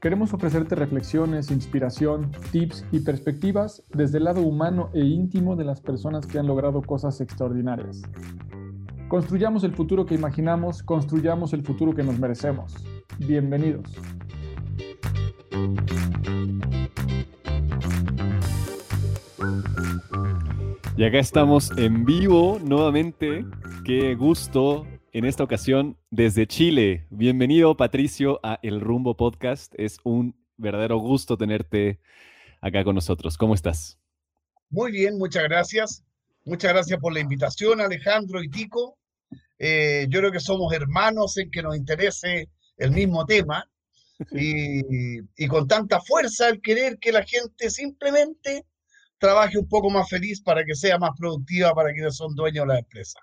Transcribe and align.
Queremos 0.00 0.32
ofrecerte 0.32 0.76
reflexiones, 0.76 1.50
inspiración, 1.50 2.30
tips 2.52 2.84
y 2.92 3.00
perspectivas 3.00 3.82
desde 3.88 4.18
el 4.18 4.24
lado 4.24 4.42
humano 4.42 4.90
e 4.94 5.00
íntimo 5.00 5.56
de 5.56 5.64
las 5.64 5.80
personas 5.80 6.24
que 6.24 6.38
han 6.38 6.46
logrado 6.46 6.82
cosas 6.82 7.20
extraordinarias. 7.20 8.02
Construyamos 9.08 9.64
el 9.64 9.72
futuro 9.72 10.06
que 10.06 10.14
imaginamos, 10.14 10.84
construyamos 10.84 11.52
el 11.52 11.64
futuro 11.64 11.96
que 11.96 12.04
nos 12.04 12.16
merecemos. 12.16 12.76
Bienvenidos. 13.18 13.92
Y 20.96 21.02
acá 21.02 21.18
estamos 21.18 21.76
en 21.76 22.04
vivo 22.04 22.60
nuevamente. 22.62 23.44
Qué 23.84 24.14
gusto 24.14 24.86
en 25.18 25.24
esta 25.24 25.42
ocasión 25.42 25.98
desde 26.10 26.46
Chile. 26.46 27.08
Bienvenido 27.10 27.76
Patricio 27.76 28.38
a 28.44 28.60
El 28.62 28.80
Rumbo 28.80 29.16
Podcast. 29.16 29.74
Es 29.76 29.98
un 30.04 30.36
verdadero 30.56 30.98
gusto 30.98 31.36
tenerte 31.36 31.98
acá 32.60 32.84
con 32.84 32.94
nosotros. 32.94 33.36
¿Cómo 33.36 33.54
estás? 33.54 33.98
Muy 34.70 34.92
bien, 34.92 35.18
muchas 35.18 35.42
gracias. 35.42 36.04
Muchas 36.44 36.72
gracias 36.72 37.00
por 37.00 37.12
la 37.12 37.18
invitación, 37.18 37.80
Alejandro 37.80 38.44
y 38.44 38.48
Tico. 38.48 38.96
Eh, 39.58 40.06
yo 40.08 40.20
creo 40.20 40.30
que 40.30 40.38
somos 40.38 40.72
hermanos 40.72 41.36
en 41.36 41.50
que 41.50 41.64
nos 41.64 41.76
interese 41.76 42.48
el 42.76 42.92
mismo 42.92 43.26
tema 43.26 43.68
y, 44.30 45.18
y 45.36 45.48
con 45.48 45.66
tanta 45.66 46.00
fuerza 46.00 46.48
el 46.48 46.60
querer 46.60 46.96
que 47.00 47.10
la 47.10 47.24
gente 47.24 47.70
simplemente 47.70 48.66
trabaje 49.18 49.58
un 49.58 49.68
poco 49.68 49.90
más 49.90 50.08
feliz 50.08 50.40
para 50.40 50.64
que 50.64 50.76
sea 50.76 50.96
más 50.96 51.10
productiva 51.18 51.74
para 51.74 51.92
quienes 51.92 52.14
son 52.14 52.36
dueños 52.36 52.68
de 52.68 52.74
la 52.74 52.78
empresa. 52.78 53.18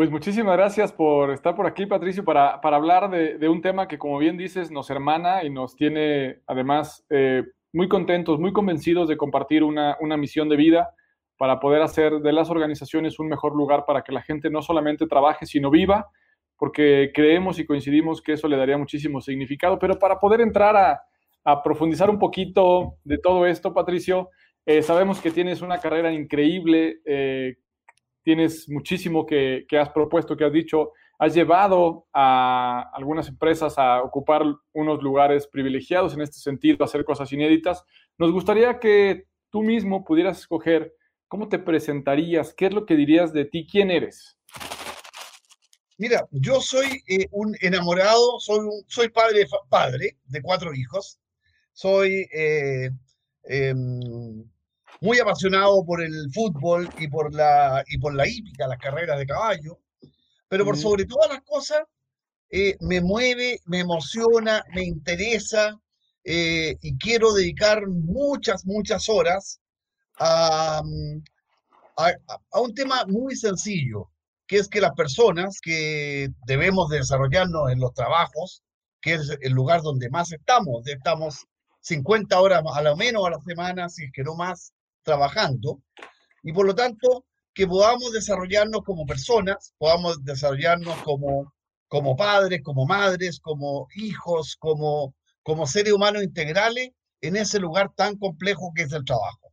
Pues 0.00 0.10
muchísimas 0.10 0.56
gracias 0.56 0.94
por 0.94 1.30
estar 1.30 1.54
por 1.54 1.66
aquí, 1.66 1.84
Patricio, 1.84 2.24
para, 2.24 2.54
hablar 2.54 3.10
de, 3.10 3.48
un 3.50 3.60
tema 3.60 3.86
que, 3.86 3.98
como 3.98 4.16
bien 4.16 4.38
dices, 4.38 4.70
nos 4.70 4.88
hermana 4.88 5.44
y 5.44 5.50
nos 5.50 5.76
tiene 5.76 6.38
además 6.46 7.04
eh, 7.10 7.44
muy 7.74 7.86
contentos, 7.86 8.40
muy 8.40 8.50
convencidos 8.50 9.10
de 9.10 9.18
compartir 9.18 9.62
una, 9.62 9.98
misión 10.16 10.48
de 10.48 10.56
vida 10.56 10.94
para 11.36 11.60
poder 11.60 11.82
hacer 11.82 12.14
de 12.20 12.32
las 12.32 12.48
organizaciones 12.48 13.18
un 13.18 13.28
mejor 13.28 13.54
lugar 13.54 13.84
para 13.84 14.00
que 14.00 14.12
la 14.12 14.22
gente 14.22 14.48
no 14.48 14.62
solamente 14.62 15.06
trabaje, 15.06 15.44
sino 15.44 15.68
viva, 15.68 16.08
porque 16.56 17.10
creemos 17.14 17.58
y 17.58 17.66
coincidimos 17.66 18.22
que 18.22 18.32
eso 18.32 18.48
le 18.48 18.56
daría 18.56 18.78
muchísimo 18.78 19.20
significado. 19.20 19.78
Pero 19.78 19.98
para 19.98 20.18
poder 20.18 20.40
entrar 20.40 21.02
a, 21.44 21.62
profundizar 21.62 22.08
un 22.08 22.18
poquito 22.18 22.94
de 23.04 23.18
todo 23.18 23.44
esto, 23.44 23.74
Patricio, 23.74 24.30
eh, 24.64 24.80
sabemos 24.80 25.20
que 25.20 25.30
tienes 25.30 25.60
una 25.60 25.78
carrera 25.78 26.10
increíble 26.10 27.02
eh, 27.04 27.56
tienes 28.22 28.68
muchísimo 28.68 29.26
que, 29.26 29.66
has 29.78 29.90
propuesto, 29.90 30.36
que 30.36 30.44
has 30.44 30.52
dicho, 30.52 30.92
has 31.18 31.34
llevado 31.34 32.06
a 32.12 32.90
algunas 32.94 33.28
empresas 33.28 33.78
a 33.78 34.02
ocupar 34.02 34.42
unos 34.72 35.02
lugares 35.02 35.46
privilegiados 35.46 36.14
en 36.14 36.22
este 36.22 36.38
sentido, 36.38 36.78
a 36.80 36.84
hacer 36.84 37.04
cosas 37.04 37.32
inéditas. 37.32 37.84
Nos 38.18 38.32
gustaría 38.32 38.78
que 38.78 39.26
tú 39.50 39.62
mismo 39.62 40.04
pudieras 40.04 40.38
escoger 40.38 40.94
cómo 41.28 41.48
te 41.48 41.58
presentarías, 41.58 42.54
qué 42.54 42.66
es 42.66 42.74
lo 42.74 42.86
que 42.86 42.96
dirías 42.96 43.32
de 43.32 43.44
ti, 43.44 43.66
quién 43.70 43.90
eres. 43.90 44.36
Mira, 45.98 46.26
yo 46.30 46.62
soy 46.62 47.02
eh, 47.08 47.26
un 47.30 47.54
enamorado, 47.60 48.40
soy, 48.40 48.66
soy 48.88 49.10
padre, 49.10 49.46
padre 49.68 50.16
de 50.24 50.40
cuatro 50.40 50.72
hijos, 50.72 51.20
soy 51.72 52.26
eh, 52.32 52.90
em, 53.44 54.42
muy 55.00 55.18
apasionado 55.18 55.84
por 55.84 56.02
el 56.02 56.30
fútbol 56.32 56.88
y 56.98 57.08
por 57.08 57.34
la, 57.34 57.82
y 57.88 57.98
por 57.98 58.14
la 58.14 58.28
hípica, 58.28 58.66
las 58.66 58.78
carreras 58.78 59.18
de 59.18 59.26
caballo, 59.26 59.78
pero 60.48 60.64
por 60.64 60.76
sobre 60.76 61.06
todas 61.06 61.30
las 61.30 61.42
cosas, 61.42 61.82
eh, 62.50 62.76
me 62.80 63.00
mueve, 63.00 63.60
me 63.66 63.80
emociona, 63.80 64.64
me 64.74 64.82
interesa 64.82 65.80
eh, 66.24 66.76
y 66.82 66.98
quiero 66.98 67.32
dedicar 67.32 67.86
muchas, 67.86 68.66
muchas 68.66 69.08
horas 69.08 69.60
a, 70.18 70.82
a, 71.96 72.12
a, 72.52 72.60
un 72.60 72.74
tema 72.74 73.04
muy 73.06 73.36
sencillo, 73.36 74.10
que 74.46 74.56
es 74.56 74.68
que 74.68 74.80
las 74.80 74.92
personas 74.92 75.60
que 75.62 76.30
debemos 76.44 76.90
desarrollarnos 76.90 77.70
en 77.70 77.80
los 77.80 77.94
trabajos, 77.94 78.62
que 79.00 79.14
es 79.14 79.30
el 79.40 79.52
lugar 79.52 79.80
donde 79.80 80.10
más 80.10 80.32
estamos, 80.32 80.86
estamos 80.86 81.46
50 81.80 82.38
horas 82.38 82.62
a 82.74 82.82
lo 82.82 82.96
menos 82.96 83.24
a 83.24 83.30
la 83.30 83.40
semana, 83.40 83.88
si 83.88 84.04
es 84.04 84.12
que 84.12 84.24
no 84.24 84.34
más, 84.34 84.74
trabajando 85.10 85.82
y 86.44 86.52
por 86.52 86.66
lo 86.66 86.74
tanto 86.74 87.26
que 87.52 87.66
podamos 87.66 88.12
desarrollarnos 88.12 88.82
como 88.84 89.04
personas, 89.06 89.74
podamos 89.76 90.24
desarrollarnos 90.24 90.96
como, 91.02 91.52
como 91.88 92.16
padres, 92.16 92.60
como 92.62 92.86
madres, 92.86 93.40
como 93.40 93.88
hijos, 93.96 94.56
como, 94.60 95.16
como 95.42 95.66
seres 95.66 95.92
humanos 95.92 96.22
integrales 96.22 96.90
en 97.22 97.34
ese 97.34 97.58
lugar 97.58 97.92
tan 97.96 98.16
complejo 98.16 98.72
que 98.74 98.82
es 98.82 98.92
el 98.92 99.04
trabajo, 99.04 99.52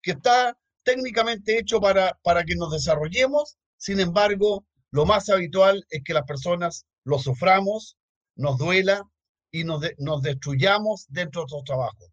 que 0.00 0.12
está 0.12 0.56
técnicamente 0.82 1.58
hecho 1.58 1.78
para, 1.78 2.18
para 2.22 2.42
que 2.42 2.56
nos 2.56 2.72
desarrollemos, 2.72 3.58
sin 3.76 4.00
embargo, 4.00 4.64
lo 4.90 5.04
más 5.04 5.28
habitual 5.28 5.84
es 5.90 6.02
que 6.04 6.14
las 6.14 6.24
personas 6.24 6.86
lo 7.04 7.18
suframos, 7.18 7.98
nos 8.34 8.56
duela 8.56 9.02
y 9.50 9.64
nos, 9.64 9.82
nos 9.98 10.22
destruyamos 10.22 11.04
dentro 11.10 11.42
de 11.42 11.52
nuestro 11.52 11.62
trabajo. 11.64 12.12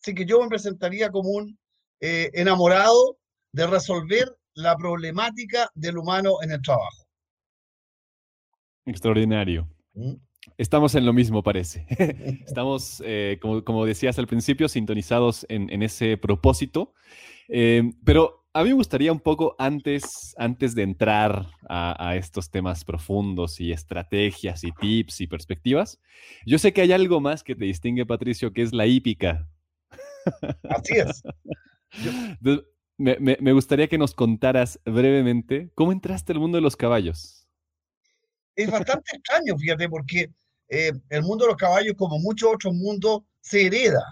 Así 0.00 0.14
que 0.14 0.24
yo 0.24 0.40
me 0.40 0.48
presentaría 0.48 1.10
como 1.10 1.28
un 1.30 1.58
eh, 2.02 2.30
enamorado 2.34 3.16
de 3.52 3.64
resolver 3.64 4.36
la 4.54 4.76
problemática 4.76 5.70
del 5.74 5.98
humano 5.98 6.42
en 6.42 6.50
el 6.50 6.60
trabajo. 6.60 7.06
Extraordinario. 8.84 9.68
¿Mm? 9.94 10.14
Estamos 10.58 10.96
en 10.96 11.06
lo 11.06 11.12
mismo, 11.12 11.44
parece. 11.44 11.86
Estamos, 12.44 13.00
eh, 13.06 13.38
como, 13.40 13.86
decías 13.86 14.18
al 14.18 14.26
principio, 14.26 14.68
sintonizados 14.68 15.46
en, 15.48 15.80
ese 15.80 16.16
propósito. 16.16 16.92
Eh, 17.48 17.92
pero 18.04 18.46
a 18.52 18.64
mí 18.64 18.70
me 18.70 18.74
gustaría 18.74 19.12
un 19.12 19.20
poco 19.20 19.54
antes, 19.60 20.34
antes 20.38 20.74
de 20.74 20.82
entrar 20.82 21.50
a, 21.68 22.08
a, 22.08 22.16
estos 22.16 22.50
temas 22.50 22.84
profundos 22.84 23.60
y 23.60 23.70
estrategias 23.70 24.64
y 24.64 24.72
tips 24.72 25.20
y 25.20 25.28
perspectivas, 25.28 26.00
yo 26.44 26.58
sé 26.58 26.72
que 26.72 26.80
hay 26.80 26.90
algo 26.90 27.20
más 27.20 27.44
que 27.44 27.54
te 27.54 27.64
distingue, 27.64 28.04
Patricio, 28.06 28.52
que 28.52 28.62
es 28.62 28.72
la 28.72 28.86
hípica. 28.86 29.48
Así 30.68 30.94
es. 30.94 31.22
Me, 32.98 33.52
gustaría 33.52 33.88
que 33.88 33.98
nos 33.98 34.14
contaras 34.14 34.78
brevemente 34.84 35.70
cómo 35.74 35.92
entraste 35.92 36.32
al 36.32 36.38
mundo 36.38 36.56
de 36.56 36.62
los 36.62 36.76
caballos. 36.76 37.48
Es 38.54 38.70
bastante 38.70 39.10
extraño, 39.16 39.56
fíjate, 39.58 39.88
porque 39.88 40.30
eh, 40.68 40.92
el 41.08 41.22
mundo 41.22 41.44
de 41.44 41.52
los 41.52 41.56
caballos, 41.56 41.94
como 41.96 42.18
muchos 42.18 42.50
otros 42.54 42.74
mundos, 42.74 43.22
se 43.40 43.66
hereda. 43.66 44.04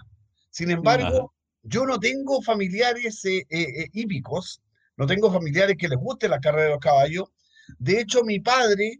Sin 0.49 0.71
embargo, 0.71 1.33
yo 1.63 1.85
no 1.85 1.99
tengo 1.99 2.41
familiares 2.41 3.23
eh, 3.25 3.45
eh, 3.49 3.87
hípicos, 3.93 4.61
no 4.97 5.07
tengo 5.07 5.31
familiares 5.31 5.77
que 5.77 5.87
les 5.87 5.97
guste 5.97 6.27
la 6.27 6.39
carrera 6.39 6.65
de 6.65 6.71
los 6.71 6.79
caballos. 6.79 7.31
De 7.79 8.01
hecho, 8.01 8.23
mi 8.23 8.39
padre 8.39 8.99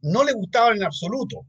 no 0.00 0.24
le 0.24 0.32
gustaba 0.32 0.74
en 0.74 0.82
absoluto. 0.82 1.46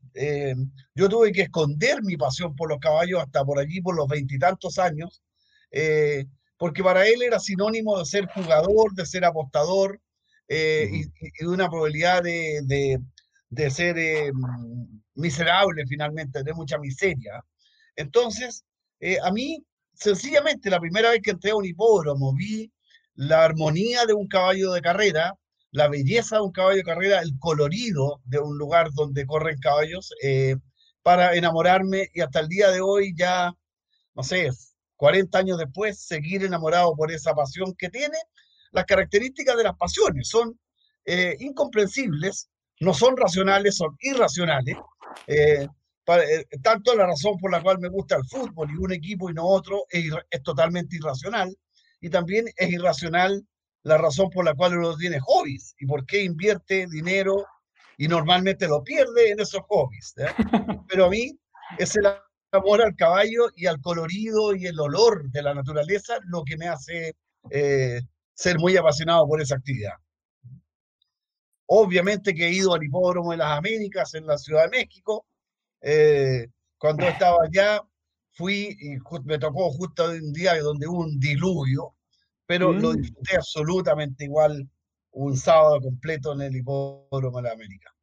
yo 0.93 1.09
tuve 1.09 1.31
que 1.31 1.43
esconder 1.43 2.03
mi 2.03 2.17
pasión 2.17 2.53
por 2.55 2.69
los 2.69 2.79
caballos 2.79 3.21
hasta 3.21 3.45
por 3.45 3.57
allí, 3.57 3.79
por 3.81 3.95
los 3.95 4.07
veintitantos 4.07 4.77
años 4.77 5.23
porque 6.57 6.83
para 6.83 7.07
él 7.07 7.21
era 7.21 7.39
sinónimo 7.39 7.99
de 7.99 8.05
ser 8.05 8.27
jugador, 8.27 8.93
de 8.93 9.05
ser 9.05 9.25
apostador 9.25 9.99
eh, 10.47 10.89
y, 10.91 11.43
de 11.43 11.47
una 11.47 11.69
probabilidad 11.69 12.23
de, 12.23 12.99
de, 13.49 13.69
ser 13.71 13.97
eh, 13.97 14.31
miserable 15.15 15.85
finalmente, 15.87 16.43
de 16.43 16.53
mucha 16.53 16.77
miseria. 16.77 17.43
Entonces, 17.95 18.65
eh, 18.99 19.17
a 19.23 19.31
mí 19.31 19.65
sencillamente 19.93 20.69
la 20.69 20.79
primera 20.79 21.11
vez 21.11 21.21
que 21.21 21.31
entré 21.31 21.51
a 21.51 21.55
un 21.55 21.65
hipódromo 21.65 22.33
vi 22.33 22.71
la 23.15 23.45
armonía 23.45 24.05
de 24.05 24.13
un 24.13 24.27
caballo 24.27 24.71
de 24.73 24.81
carrera, 24.81 25.33
la 25.71 25.87
belleza 25.87 26.37
de 26.37 26.43
un 26.43 26.51
caballo 26.51 26.77
de 26.77 26.83
carrera, 26.83 27.21
el 27.21 27.37
colorido 27.39 28.21
de 28.25 28.39
un 28.39 28.57
lugar 28.57 28.89
donde 28.93 29.25
corren 29.25 29.59
caballos, 29.59 30.11
eh, 30.23 30.55
para 31.03 31.35
enamorarme 31.35 32.07
y 32.13 32.21
hasta 32.21 32.39
el 32.39 32.47
día 32.47 32.71
de 32.71 32.81
hoy 32.81 33.13
ya, 33.15 33.51
no 34.15 34.23
sé, 34.23 34.49
40 35.03 35.37
años 35.37 35.57
después, 35.57 35.99
seguir 35.99 36.45
enamorado 36.45 36.95
por 36.95 37.11
esa 37.11 37.33
pasión 37.33 37.75
que 37.77 37.89
tiene. 37.89 38.17
Las 38.71 38.85
características 38.85 39.57
de 39.57 39.65
las 39.65 39.75
pasiones 39.75 40.29
son 40.29 40.57
eh, 41.03 41.35
incomprensibles, 41.41 42.49
no 42.79 42.93
son 42.93 43.17
racionales, 43.17 43.75
son 43.75 43.97
irracionales. 43.99 44.77
Eh, 45.27 45.67
eh, 46.07 46.45
tanto 46.61 46.95
la 46.95 47.05
razón 47.05 47.37
por 47.37 47.51
la 47.51 47.61
cual 47.61 47.79
me 47.79 47.89
gusta 47.89 48.15
el 48.15 48.23
fútbol 48.23 48.71
y 48.71 48.77
un 48.77 48.93
equipo 48.93 49.29
y 49.29 49.33
no 49.33 49.45
otro 49.45 49.83
es, 49.89 50.05
es, 50.29 50.41
totalmente 50.41 50.95
irracional. 50.95 51.53
Y 51.99 52.09
también 52.09 52.45
es 52.55 52.71
irracional 52.71 53.45
la 53.81 53.97
razón 53.97 54.29
por 54.29 54.45
la 54.45 54.53
cual 54.53 54.77
uno 54.77 54.95
tiene 54.95 55.19
hobbies 55.19 55.75
y 55.79 55.85
por 55.85 56.05
qué 56.05 56.23
invierte 56.23 56.87
dinero 56.89 57.45
y 57.97 58.07
normalmente 58.07 58.69
lo 58.69 58.81
pierde 58.81 59.31
en 59.31 59.41
esos 59.41 59.63
hobbies. 59.67 60.15
Pero 60.87 61.07
a 61.07 61.09
mí 61.09 61.37
es 61.77 61.93
el 61.97 62.05
amor 62.57 62.81
al 62.81 62.95
caballo 62.95 63.49
y 63.55 63.65
al 63.65 63.81
colorido 63.81 64.55
y 64.55 64.67
el 64.67 64.79
olor 64.79 65.29
de 65.31 65.41
la 65.41 65.53
naturaleza 65.53 66.17
lo 66.25 66.43
que 66.43 66.57
me 66.57 66.67
hace 66.67 67.15
eh, 67.49 68.01
ser 68.33 68.57
muy 68.59 68.77
apasionado 68.77 69.27
por 69.27 69.41
esa 69.41 69.55
actividad. 69.55 69.93
Obviamente 71.65 72.33
que 72.33 72.47
he 72.47 72.53
ido 72.53 72.73
al 72.73 72.83
hipódromo 72.83 73.31
de 73.31 73.37
las 73.37 73.57
Américas 73.57 74.13
en 74.13 74.27
la 74.27 74.37
Ciudad 74.37 74.65
de 74.65 74.77
México. 74.77 75.25
Eh, 75.81 76.47
cuando 76.77 77.07
estaba 77.07 77.37
allá, 77.43 77.81
fui 78.31 78.75
y 78.79 78.97
me 79.23 79.39
tocó 79.39 79.71
justo 79.71 80.05
un 80.05 80.33
día 80.33 80.59
donde 80.61 80.87
hubo 80.87 80.99
un 80.99 81.19
diluvio, 81.19 81.95
pero 82.45 82.73
lo 82.73 82.91
mm. 82.91 82.97
disfruté 82.97 83.35
absolutamente 83.37 84.25
igual 84.25 84.69
un 85.11 85.37
sábado 85.37 85.79
completo 85.81 86.33
en 86.33 86.41
el 86.41 86.55
hipódromo 86.55 87.37
de 87.37 87.43
la 87.43 87.51
América. 87.53 87.93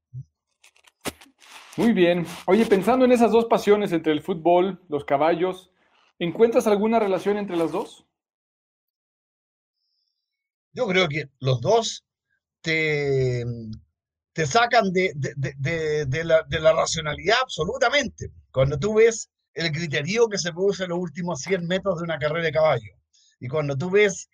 Muy 1.77 1.93
bien. 1.93 2.27
Oye, 2.47 2.67
pensando 2.67 3.05
en 3.05 3.13
esas 3.13 3.33
dos 3.33 3.47
pasiones 3.47 3.93
entre 3.93 4.13
el 4.13 4.23
fútbol, 4.23 4.83
los 4.89 5.05
caballos, 5.05 5.71
¿encuentras 6.19 6.67
alguna 6.67 6.99
relación 6.99 7.37
entre 7.39 7.57
las 7.57 7.73
dos? 7.73 8.07
Yo 10.73 10.87
creo 10.87 11.09
que 11.09 11.31
los 11.41 11.61
dos 11.61 12.05
te, 12.61 13.45
te 14.33 14.47
sacan 14.47 14.93
de, 14.93 15.13
la, 16.25 16.43
de, 16.49 16.61
la, 16.61 16.73
racionalidad 16.73 17.39
absolutamente. 17.43 18.31
Cuando 18.53 18.79
tú 18.79 18.95
ves 18.95 19.31
el 19.55 19.73
criterio 19.73 20.29
que 20.29 20.39
se 20.39 20.53
produce 20.53 20.85
en 20.85 20.91
los 20.91 20.99
últimos 20.99 21.41
100 21.41 21.67
metros 21.67 21.99
de 21.99 22.05
una 22.05 22.19
carrera 22.19 22.45
de 22.45 22.53
caballo, 22.53 22.93
y 23.41 23.49
cuando 23.49 23.77
tú 23.77 23.91
ves 23.91 24.29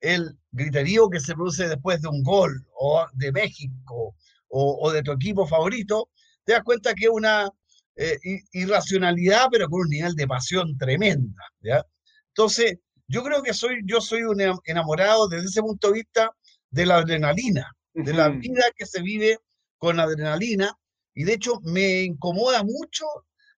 el 0.00 0.38
griterío 0.52 1.08
que 1.08 1.20
se 1.20 1.34
produce 1.34 1.68
después 1.68 2.00
de 2.02 2.08
un 2.08 2.22
gol 2.22 2.66
o 2.78 3.06
de 3.12 3.32
México 3.32 4.14
o, 4.48 4.90
de 4.90 5.02
tu 5.02 5.12
equipo 5.12 5.46
favorito, 5.46 6.10
te 6.50 6.54
das 6.56 6.64
cuenta 6.64 6.94
que 6.94 7.04
es 7.04 7.10
una 7.12 7.48
eh, 7.94 8.18
irracionalidad, 8.50 9.46
pero 9.52 9.68
con 9.68 9.82
un 9.82 9.88
nivel 9.88 10.16
de 10.16 10.26
pasión 10.26 10.76
tremenda. 10.76 11.44
¿ya? 11.60 11.86
Entonces, 12.34 12.78
yo 13.06 13.22
creo 13.22 13.40
que 13.40 13.54
soy, 13.54 13.82
yo 13.84 14.00
soy 14.00 14.22
un 14.22 14.40
enamorado 14.64 15.28
desde 15.28 15.46
ese 15.46 15.60
punto 15.60 15.88
de 15.88 15.94
vista 15.94 16.30
de 16.70 16.86
la 16.86 16.96
adrenalina, 16.96 17.70
de 17.94 18.12
la 18.12 18.30
vida 18.30 18.64
que 18.76 18.84
se 18.84 19.00
vive 19.00 19.38
con 19.78 20.00
adrenalina, 20.00 20.76
y 21.14 21.22
de 21.22 21.34
hecho 21.34 21.60
me 21.62 22.02
incomoda 22.02 22.64
mucho 22.64 23.04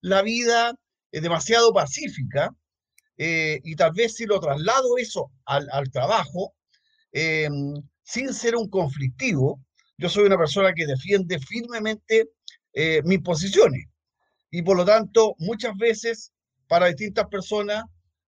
la 0.03 0.21
vida 0.21 0.75
eh, 1.13 1.21
demasiado 1.23 1.73
pacífica, 1.73 2.55
eh, 3.17 3.59
y 3.65 3.75
tal 3.75 3.93
vez 3.93 4.17
si 4.17 4.27
lo 4.27 4.39
traslado 4.39 4.99
eso 4.99 5.33
al, 5.47 5.91
trabajo, 5.91 6.55
eh, 7.13 7.49
sin 8.03 8.35
ser 8.35 8.55
un 8.55 8.69
conflictivo, 8.69 9.63
yo 9.97 10.11
soy 10.11 10.25
una 10.25 10.37
persona 10.37 10.75
que 10.75 10.87
defiende 10.87 11.39
firmemente 11.39 12.29
eh, 12.73 13.03
mis 13.05 13.21
posiciones. 13.21 13.87
Y 14.51 14.63
por 14.63 14.77
lo 14.77 14.85
tanto, 14.85 15.35
muchas 15.39 15.77
veces, 15.77 16.33
para 16.69 16.87
distintas 16.87 17.27
personas, 17.29 17.85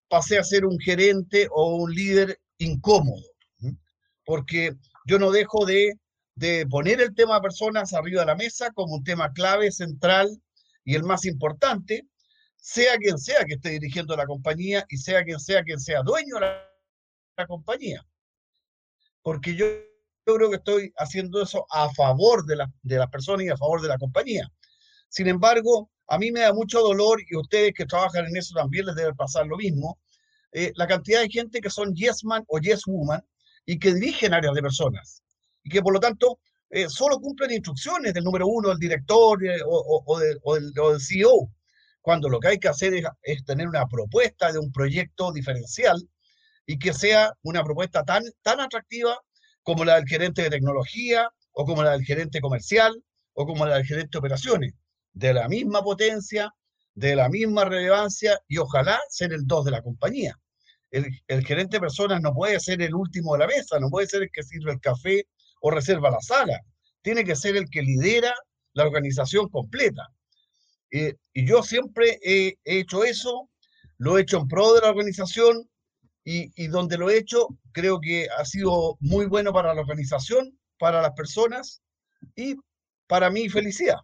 pasé 0.08 0.38
a 0.38 0.44
ser 0.44 0.64
un 0.64 0.78
gerente 0.78 1.48
o 1.50 1.76
un 1.76 1.92
líder 1.92 2.38
incómodo, 2.58 3.22
porque 4.24 4.74
yo 5.06 5.18
no 5.18 5.30
dejo 5.30 5.66
de, 5.66 5.94
de 6.34 6.66
poner 6.66 7.00
el 7.00 7.14
tema 7.14 7.34
de 7.34 7.42
personas 7.42 7.92
arriba 7.92 8.20
de 8.20 8.26
la 8.26 8.36
mesa 8.36 8.70
como 8.72 8.94
un 8.94 9.04
tema 9.04 9.32
clave, 9.32 9.70
central 9.70 10.40
y 10.84 10.94
el 10.94 11.02
más 11.02 11.24
importante, 11.24 12.06
sea 12.56 12.96
quien 12.96 13.18
sea 13.18 13.44
que 13.44 13.54
esté 13.54 13.70
dirigiendo 13.70 14.16
la 14.16 14.26
compañía 14.26 14.86
y 14.88 14.96
sea 14.96 15.22
quien 15.22 15.38
sea 15.38 15.62
quien 15.62 15.78
sea 15.78 16.02
dueño 16.02 16.36
de 16.36 16.40
la, 17.36 17.46
compañía. 17.46 18.02
Porque 19.22 19.54
yo, 19.54 19.66
creo 20.32 20.48
que 20.48 20.56
estoy 20.56 20.92
haciendo 20.96 21.42
eso 21.42 21.66
a 21.70 21.90
favor 21.90 22.46
de, 22.46 22.56
la, 22.56 22.72
de 22.82 22.96
las 22.96 23.08
personas 23.08 23.44
y 23.44 23.50
a 23.50 23.56
favor 23.56 23.82
de 23.82 23.88
la 23.88 23.98
compañía. 23.98 24.50
Sin 25.08 25.28
embargo, 25.28 25.90
a 26.08 26.18
mí 26.18 26.30
me 26.30 26.40
da 26.40 26.52
mucho 26.52 26.80
dolor 26.80 27.20
y 27.28 27.36
ustedes 27.36 27.72
que 27.74 27.84
trabajan 27.86 28.26
en 28.26 28.36
eso 28.36 28.54
también 28.54 28.86
les 28.86 28.94
debe 28.94 29.14
pasar 29.14 29.46
lo 29.46 29.56
mismo, 29.56 29.98
eh, 30.52 30.72
la 30.76 30.86
cantidad 30.86 31.20
de 31.20 31.28
gente 31.28 31.60
que 31.60 31.70
son 31.70 31.94
yes 31.94 32.24
man 32.24 32.44
o 32.48 32.58
yes 32.58 32.82
woman 32.86 33.22
y 33.66 33.78
que 33.78 33.92
dirigen 33.92 34.34
áreas 34.34 34.54
de 34.54 34.62
personas 34.62 35.22
y 35.62 35.70
que 35.70 35.82
por 35.82 35.92
lo 35.92 36.00
tanto 36.00 36.38
eh, 36.70 36.88
solo 36.88 37.18
cumplen 37.18 37.52
instrucciones 37.52 38.14
del 38.14 38.24
número 38.24 38.46
uno, 38.46 38.68
del 38.68 38.78
director 38.78 39.44
eh, 39.44 39.60
o, 39.66 40.02
o, 40.06 40.18
del, 40.18 40.38
o, 40.42 40.54
del, 40.56 41.00
CEO 41.00 41.50
cuando 42.00 42.28
lo 42.28 42.38
que 42.38 42.48
hay 42.48 42.58
que 42.58 42.68
hacer 42.68 42.92
es, 43.22 43.44
tener 43.44 43.66
una 43.66 43.86
propuesta 43.86 44.52
de 44.52 44.58
un 44.58 44.70
proyecto 44.70 45.32
diferencial 45.32 45.96
y 46.66 46.78
que 46.78 46.92
sea 46.92 47.32
una 47.42 47.64
propuesta 47.64 48.04
tan, 48.04 48.22
tan 48.42 48.60
atractiva 48.60 49.18
como 49.64 49.84
la 49.84 49.96
del 49.96 50.06
gerente 50.06 50.42
de 50.42 50.50
tecnología 50.50 51.28
o 51.52 51.64
como 51.64 51.82
la 51.82 51.92
del 51.92 52.04
gerente 52.04 52.40
comercial 52.40 53.02
o 53.32 53.46
como 53.46 53.66
la 53.66 53.76
del 53.76 53.86
gerente 53.86 54.10
de 54.12 54.18
operaciones, 54.18 54.74
de 55.12 55.34
la 55.34 55.48
misma 55.48 55.82
potencia, 55.82 56.54
de 56.94 57.16
la 57.16 57.28
misma 57.28 57.64
relevancia 57.64 58.38
y 58.46 58.58
ojalá 58.58 59.00
ser 59.08 59.32
el 59.32 59.46
2 59.46 59.64
de 59.64 59.70
la 59.72 59.82
compañía. 59.82 60.38
El, 60.92 61.06
el, 61.26 61.44
gerente 61.44 61.78
de 61.78 61.80
personas 61.80 62.20
no 62.20 62.32
puede 62.32 62.60
ser 62.60 62.80
el 62.80 62.94
último 62.94 63.32
de 63.32 63.40
la 63.40 63.46
mesa, 63.48 63.80
no 63.80 63.90
puede 63.90 64.06
ser 64.06 64.22
el 64.22 64.30
que 64.32 64.44
sirve 64.44 64.70
el 64.70 64.80
café 64.80 65.26
o 65.60 65.72
reserva 65.72 66.10
la 66.10 66.20
sala, 66.20 66.60
tiene 67.02 67.24
que 67.24 67.34
ser 67.34 67.56
el 67.56 67.68
que 67.68 67.82
lidera 67.82 68.32
la 68.74 68.84
organización 68.84 69.48
completa. 69.48 70.08
Eh, 70.90 71.14
y 71.32 71.46
yo 71.46 71.62
siempre 71.62 72.20
he, 72.22 72.56
hecho 72.64 73.02
eso, 73.02 73.50
lo 73.98 74.16
he 74.16 74.22
hecho 74.22 74.38
en 74.38 74.46
pro 74.46 74.74
de 74.74 74.82
la 74.82 74.90
organización 74.90 75.68
y, 76.24 76.66
donde 76.68 76.96
lo 76.96 77.10
he 77.10 77.18
hecho 77.18 77.48
creo 77.72 78.00
que 78.00 78.26
ha 78.38 78.44
sido 78.44 78.96
muy 79.00 79.26
bueno 79.26 79.52
para 79.52 79.74
la 79.74 79.80
organización, 79.82 80.58
para 80.78 81.02
las 81.02 81.12
personas 81.12 81.82
y 82.34 82.56
para 83.06 83.30
mi 83.30 83.48
felicidad. 83.48 83.98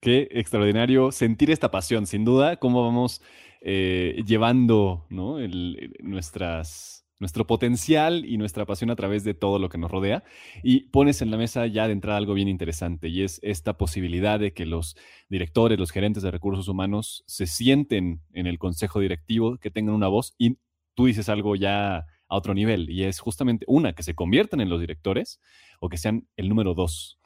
Qué 0.00 0.28
extraordinario 0.30 1.10
sentir 1.10 1.50
esta 1.50 1.70
pasión, 1.70 2.06
sin 2.06 2.24
duda, 2.24 2.58
cómo 2.58 2.82
vamos 2.82 3.22
eh, 3.60 4.22
llevando 4.26 5.06
nuestras 5.10 7.04
nuestro 7.20 7.46
potencial 7.46 8.26
y 8.26 8.36
nuestra 8.36 8.66
pasión 8.66 8.90
a 8.90 8.96
través 8.96 9.24
de 9.24 9.32
todo 9.32 9.58
lo 9.58 9.70
que 9.70 9.78
nos 9.78 9.90
rodea. 9.90 10.24
Y 10.62 10.88
pones 10.90 11.22
en 11.22 11.30
la 11.30 11.38
mesa 11.38 11.66
ya 11.66 11.86
de 11.86 11.92
entrada 11.92 12.18
algo 12.18 12.34
bien 12.34 12.48
interesante 12.48 13.08
y 13.08 13.22
es 13.22 13.40
esta 13.42 13.78
posibilidad 13.78 14.38
de 14.38 14.52
que 14.52 14.66
los 14.66 14.96
directores, 15.30 15.78
los 15.78 15.90
gerentes 15.90 16.22
de 16.22 16.30
recursos 16.30 16.68
humanos 16.68 17.24
se 17.26 17.46
sienten 17.46 18.20
en 18.32 18.46
el 18.46 18.58
consejo 18.58 19.00
directivo, 19.00 19.56
que 19.56 19.70
tengan 19.70 19.94
una 19.94 20.08
voz 20.08 20.34
y 20.38 20.58
tú 20.94 21.06
dices 21.06 21.28
algo 21.28 21.56
ya 21.56 21.96
a 21.98 22.36
otro 22.36 22.54
nivel 22.54 22.90
y 22.90 23.04
es 23.04 23.20
justamente 23.20 23.64
una, 23.68 23.92
que 23.94 24.02
se 24.02 24.14
conviertan 24.14 24.60
en 24.60 24.68
los 24.68 24.80
directores 24.80 25.40
o 25.80 25.88
que 25.88 25.98
sean 25.98 26.28
el 26.36 26.48
número 26.48 26.74
dos. 26.74 27.18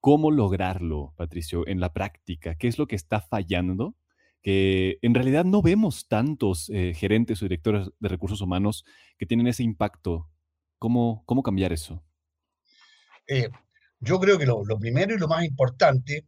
¿Cómo 0.00 0.30
lograrlo, 0.30 1.12
Patricio, 1.16 1.66
en 1.66 1.80
la 1.80 1.92
práctica? 1.92 2.54
¿Qué 2.54 2.68
es 2.68 2.78
lo 2.78 2.86
que 2.86 2.96
está 2.96 3.20
fallando 3.20 3.94
que 4.42 4.98
en 5.02 5.14
realidad 5.14 5.44
no 5.44 5.62
vemos 5.62 6.08
tantos 6.08 6.70
eh, 6.70 6.94
gerentes 6.94 7.42
o 7.42 7.44
directores 7.44 7.88
de 7.98 8.08
recursos 8.08 8.40
humanos 8.40 8.84
que 9.18 9.26
tienen 9.26 9.46
ese 9.46 9.62
impacto. 9.62 10.28
¿Cómo, 10.78 11.22
cómo 11.26 11.42
cambiar 11.42 11.72
eso? 11.72 12.02
Eh, 13.26 13.50
yo 14.00 14.18
creo 14.18 14.38
que 14.38 14.46
lo, 14.46 14.64
primero 14.78 15.14
y 15.14 15.18
lo 15.18 15.28
más 15.28 15.44
importante 15.44 16.24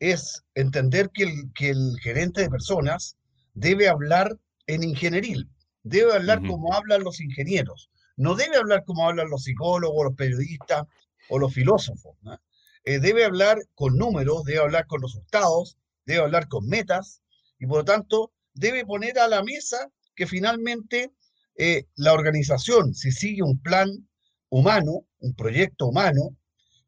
es 0.00 0.42
entender 0.54 1.10
que 1.10 1.22
el, 1.22 1.52
que 1.54 1.70
el 1.70 1.96
gerente 2.02 2.42
de 2.42 2.50
personas 2.50 3.16
debe 3.54 3.88
hablar 3.88 4.36
en 4.66 4.82
ingenieril, 4.82 5.48
debe 5.82 6.14
hablar 6.14 6.40
como 6.46 6.72
hablan 6.74 7.02
los 7.02 7.20
ingenieros, 7.20 7.90
no 8.16 8.34
debe 8.34 8.56
hablar 8.56 8.84
como 8.84 9.08
hablan 9.08 9.30
los 9.30 9.44
psicólogos, 9.44 10.04
los 10.04 10.14
periodistas 10.14 10.86
o 11.28 11.38
los 11.38 11.52
filósofos. 11.52 12.16
Eh, 12.84 12.98
debe 12.98 13.24
hablar 13.24 13.58
con 13.74 13.96
números, 13.96 14.44
debe 14.44 14.60
hablar 14.60 14.86
con 14.86 15.02
resultados, 15.02 15.76
debe 16.04 16.22
hablar 16.22 16.48
con 16.48 16.66
metas, 16.68 17.22
y 17.58 17.66
por 17.66 17.78
lo 17.78 17.84
tanto 17.84 18.32
debe 18.54 18.84
poner 18.84 19.18
a 19.18 19.28
la 19.28 19.42
mesa 19.42 19.90
que 20.14 20.26
finalmente 20.26 21.12
eh, 21.56 21.86
la 21.94 22.12
organización, 22.12 22.94
si 22.94 23.12
sigue 23.12 23.42
un 23.42 23.60
plan 23.60 24.08
humano, 24.48 25.06
un 25.20 25.34
proyecto 25.34 25.86
humano, 25.86 26.36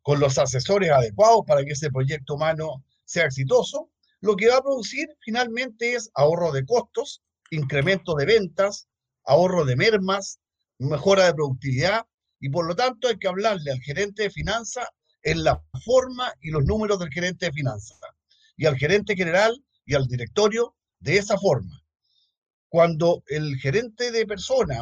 con 0.02 0.20
los 0.20 0.36
asesores 0.36 0.90
adecuados 0.90 1.44
para 1.46 1.64
que 1.64 1.72
ese 1.72 1.90
proyecto 1.90 2.34
humano 2.34 2.84
sea 3.04 3.24
exitoso, 3.24 3.90
lo 4.20 4.36
que 4.36 4.48
va 4.48 4.58
a 4.58 4.62
producir 4.62 5.08
finalmente 5.20 5.94
es 5.94 6.10
ahorro 6.14 6.52
de 6.52 6.66
costos 6.66 7.22
incremento 7.54 8.14
de 8.14 8.26
ventas, 8.26 8.88
ahorro 9.24 9.64
de 9.64 9.76
mermas, 9.76 10.40
mejora 10.78 11.26
de 11.26 11.34
productividad 11.34 12.06
y 12.40 12.50
por 12.50 12.66
lo 12.66 12.74
tanto 12.74 13.08
hay 13.08 13.18
que 13.18 13.28
hablarle 13.28 13.70
al 13.70 13.80
gerente 13.80 14.24
de 14.24 14.30
finanzas 14.30 14.86
en 15.22 15.44
la 15.44 15.62
forma 15.84 16.32
y 16.40 16.50
los 16.50 16.64
números 16.64 16.98
del 16.98 17.10
gerente 17.10 17.46
de 17.46 17.52
finanzas 17.52 17.98
y 18.56 18.66
al 18.66 18.76
gerente 18.76 19.16
general 19.16 19.64
y 19.86 19.94
al 19.94 20.06
directorio 20.06 20.74
de 20.98 21.18
esa 21.18 21.38
forma. 21.38 21.82
Cuando 22.68 23.22
el 23.28 23.56
gerente 23.56 24.10
de 24.10 24.26
persona 24.26 24.78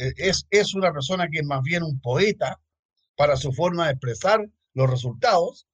eh, 0.00 0.12
es, 0.16 0.46
es 0.50 0.74
una 0.74 0.92
persona 0.92 1.28
que 1.28 1.40
es 1.40 1.44
más 1.44 1.62
bien 1.62 1.82
un 1.82 2.00
poeta 2.00 2.60
para 3.16 3.36
su 3.36 3.52
forma 3.52 3.86
de 3.86 3.92
expresar 3.92 4.48
los 4.74 4.90
resultados, 4.90 5.66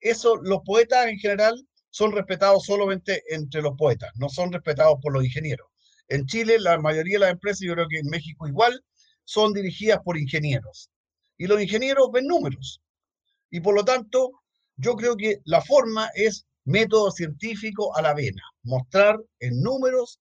eso 0.00 0.36
los 0.36 0.60
poetas 0.64 1.06
en 1.06 1.18
general 1.18 1.66
son 1.90 2.12
respetados 2.12 2.64
solamente 2.64 3.22
entre 3.28 3.62
los 3.62 3.76
poetas, 3.76 4.12
no 4.16 4.28
son 4.28 4.52
respetados 4.52 4.98
por 5.02 5.12
los 5.12 5.24
ingenieros. 5.24 5.66
En 6.08 6.26
Chile, 6.26 6.58
la 6.58 6.78
mayoría 6.78 7.16
de 7.16 7.20
las 7.20 7.32
empresas, 7.32 7.60
yo 7.60 7.74
creo 7.74 7.88
que 7.88 7.98
en 7.98 8.06
México 8.06 8.46
igual, 8.46 8.84
son 9.24 9.52
dirigidas 9.52 10.00
por 10.04 10.16
ingenieros. 10.16 10.90
Y 11.36 11.46
los 11.46 11.60
ingenieros 11.60 12.10
ven 12.12 12.26
números. 12.26 12.80
Y 13.50 13.60
por 13.60 13.74
lo 13.74 13.84
tanto, 13.84 14.32
yo 14.76 14.94
creo 14.94 15.16
que 15.16 15.40
la 15.44 15.60
forma 15.60 16.10
es 16.14 16.46
método 16.64 17.10
científico 17.10 17.96
a 17.96 18.02
la 18.02 18.14
vena, 18.14 18.42
mostrar 18.62 19.18
en 19.40 19.62
números 19.62 20.20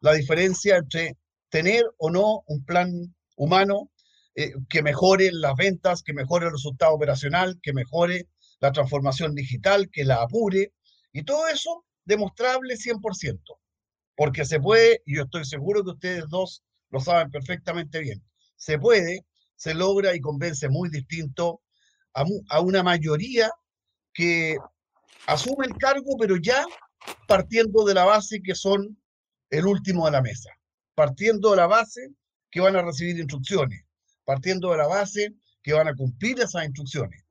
la 0.00 0.12
diferencia 0.12 0.76
entre 0.76 1.16
tener 1.48 1.84
o 1.98 2.10
no 2.10 2.42
un 2.46 2.64
plan 2.64 3.14
humano 3.36 3.90
eh, 4.34 4.52
que 4.68 4.82
mejore 4.82 5.30
las 5.32 5.54
ventas, 5.56 6.02
que 6.02 6.12
mejore 6.12 6.46
el 6.46 6.52
resultado 6.52 6.94
operacional, 6.94 7.58
que 7.62 7.72
mejore 7.72 8.28
la 8.60 8.72
transformación 8.72 9.34
digital, 9.34 9.88
que 9.90 10.04
la 10.04 10.22
apure, 10.22 10.72
y 11.12 11.22
todo 11.22 11.48
eso 11.48 11.84
demostrable 12.04 12.76
100%, 12.76 13.40
porque 14.18 14.44
se 14.44 14.58
puede, 14.58 15.00
y 15.06 15.14
yo 15.14 15.22
estoy 15.22 15.44
seguro 15.44 15.84
que 15.84 15.90
ustedes 15.90 16.28
dos 16.28 16.64
lo 16.90 16.98
saben 16.98 17.30
perfectamente 17.30 18.00
bien, 18.00 18.20
se 18.56 18.76
puede, 18.76 19.24
se 19.54 19.74
logra 19.74 20.12
y 20.12 20.20
convence 20.20 20.68
muy 20.68 20.90
distinto 20.90 21.62
a, 22.14 22.60
una 22.60 22.82
mayoría 22.82 23.48
que 24.12 24.56
asume 25.28 25.66
el 25.66 25.76
cargo, 25.76 26.16
pero 26.18 26.36
ya 26.36 26.66
partiendo 27.28 27.84
de 27.84 27.94
la 27.94 28.06
base 28.06 28.42
que 28.42 28.56
son 28.56 28.98
el 29.50 29.66
último 29.66 30.06
de 30.06 30.10
la 30.10 30.20
mesa, 30.20 30.50
partiendo 30.96 31.52
de 31.52 31.58
la 31.58 31.68
base 31.68 32.10
que 32.50 32.60
van 32.60 32.74
a 32.74 32.82
recibir 32.82 33.16
instrucciones, 33.20 33.84
partiendo 34.24 34.72
de 34.72 34.78
la 34.78 34.88
base 34.88 35.32
que 35.62 35.74
van 35.74 35.86
a 35.86 35.94
cumplir 35.94 36.40
esas 36.40 36.64
instrucciones. 36.64 37.24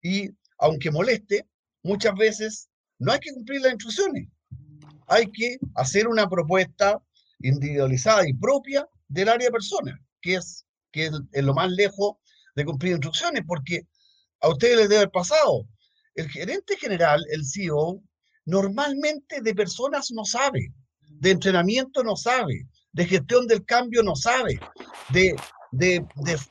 Y 0.00 0.30
aunque 0.58 0.92
moleste, 0.92 1.48
muchas 1.82 2.14
veces 2.14 2.68
no 3.00 3.10
hay 3.10 3.18
que 3.18 3.32
cumplir 3.32 3.62
las 3.62 3.72
instrucciones. 3.72 4.28
Hay 5.06 5.30
que 5.30 5.58
hacer 5.74 6.08
una 6.08 6.28
propuesta 6.28 7.02
individualizada 7.40 8.28
y 8.28 8.34
propia 8.34 8.88
del 9.08 9.28
área 9.28 9.50
persona, 9.50 10.00
que 10.20 10.36
es, 10.36 10.66
que 10.90 11.06
es, 11.06 11.44
lo 11.44 11.54
más 11.54 11.70
lejos 11.70 12.16
de 12.54 12.64
cumplir 12.64 12.92
instrucciones, 12.92 13.42
porque 13.46 13.86
a 14.40 14.48
ustedes 14.48 14.76
les 14.76 14.88
debe 14.88 15.02
haber 15.02 15.10
pasado. 15.10 15.66
El 16.14 16.28
gerente 16.30 16.76
general, 16.76 17.24
el 17.30 17.44
CEO, 17.44 18.02
normalmente 18.46 19.40
de 19.40 19.54
personas 19.54 20.10
no 20.12 20.24
sabe, 20.24 20.72
de 21.08 21.30
entrenamiento 21.30 22.02
no 22.02 22.16
sabe, 22.16 22.66
de 22.92 23.06
gestión 23.06 23.46
del 23.46 23.64
cambio 23.64 24.02
no 24.02 24.14
sabe, 24.14 24.60
de, 25.10 25.34
de, 25.72 26.06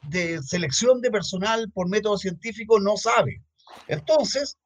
de 0.10 0.44
selección 0.44 1.02
de 1.02 1.12
personal 1.12 1.72
por 1.72 1.88
método 1.88 2.18
científico 2.18 2.80
no 2.80 2.98
sabe. 2.98 3.42
Entonces, 3.88 4.58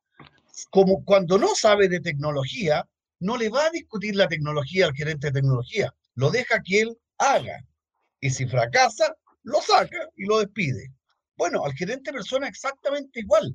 como 0.71 1.03
cuando 1.05 1.37
no 1.37 1.55
sabe 1.55 1.87
de 1.87 1.99
tecnología, 1.99 2.87
no 3.19 3.37
le 3.37 3.49
va 3.49 3.65
a 3.65 3.69
discutir 3.71 4.15
la 4.15 4.27
tecnología 4.27 4.85
al 4.85 4.93
gerente 4.93 5.27
de 5.27 5.33
tecnología, 5.33 5.93
lo 6.15 6.29
deja 6.29 6.61
que 6.63 6.81
él 6.81 6.97
haga. 7.17 7.63
Y 8.19 8.29
si 8.29 8.47
fracasa, 8.47 9.15
lo 9.43 9.61
saca 9.61 10.09
y 10.15 10.25
lo 10.25 10.39
despide. 10.39 10.91
Bueno, 11.35 11.63
al 11.63 11.73
gerente 11.73 12.11
de 12.11 12.17
persona 12.17 12.47
exactamente 12.47 13.19
igual. 13.19 13.53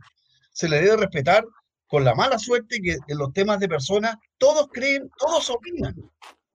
Se 0.52 0.68
le 0.68 0.80
debe 0.80 0.96
respetar 0.96 1.44
con 1.86 2.04
la 2.04 2.14
mala 2.14 2.38
suerte 2.38 2.80
que 2.80 2.96
en 3.06 3.18
los 3.18 3.32
temas 3.32 3.58
de 3.58 3.68
personas 3.68 4.16
todos 4.38 4.68
creen, 4.72 5.10
todos 5.18 5.50
opinan. 5.50 5.94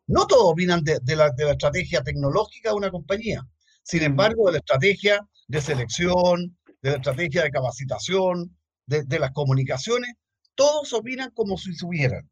No 0.07 0.25
todos 0.25 0.51
opinan 0.51 0.83
de, 0.83 0.99
la, 1.15 1.29
de 1.31 1.45
la 1.45 1.51
estrategia 1.51 2.01
tecnológica 2.01 2.69
de 2.69 2.75
una 2.75 2.91
compañía. 2.91 3.45
Sin 3.83 4.03
embargo, 4.03 4.47
de 4.47 4.53
la 4.53 4.57
estrategia 4.59 5.19
de 5.47 5.61
selección, 5.61 6.57
de 6.81 6.91
la 6.91 6.95
estrategia 6.97 7.43
de 7.43 7.51
capacitación, 7.51 8.57
de, 8.85 9.19
las 9.19 9.31
comunicaciones, 9.31 10.13
todos 10.55 10.93
opinan 10.93 11.31
como 11.31 11.57
si 11.57 11.73
subieran. 11.73 12.29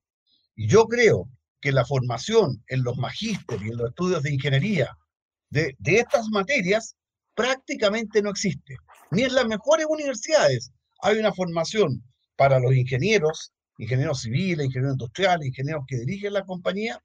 Yo 0.56 0.88
creo 0.88 1.30
que 1.62 1.72
la 1.72 1.86
formación 1.86 2.64
en 2.68 2.84
los 2.84 2.98
magísteres 2.98 3.66
y 3.66 3.70
en 3.70 3.78
los 3.78 3.90
estudios 3.90 4.24
de 4.24 4.34
ingeniería 4.34 4.96
de, 5.50 5.76
estas 5.86 6.28
materias 6.30 6.96
prácticamente 7.34 8.22
no 8.22 8.30
existe. 8.30 8.78
Ni 9.12 9.24
en 9.24 9.36
las 9.36 9.46
mejores 9.46 9.86
universidades 9.90 10.72
hay 11.02 11.18
una 11.18 11.34
formación 11.34 12.04
para 12.36 12.60
los 12.60 12.74
ingenieros, 12.74 13.54
ingenieros 13.78 14.22
civiles, 14.22 14.66
ingenieros 14.66 14.96
industriales, 14.96 15.48
ingenieros 15.48 15.86
que 15.88 15.98
dirigen 15.98 16.34
la 16.34 16.46
compañía, 16.46 17.02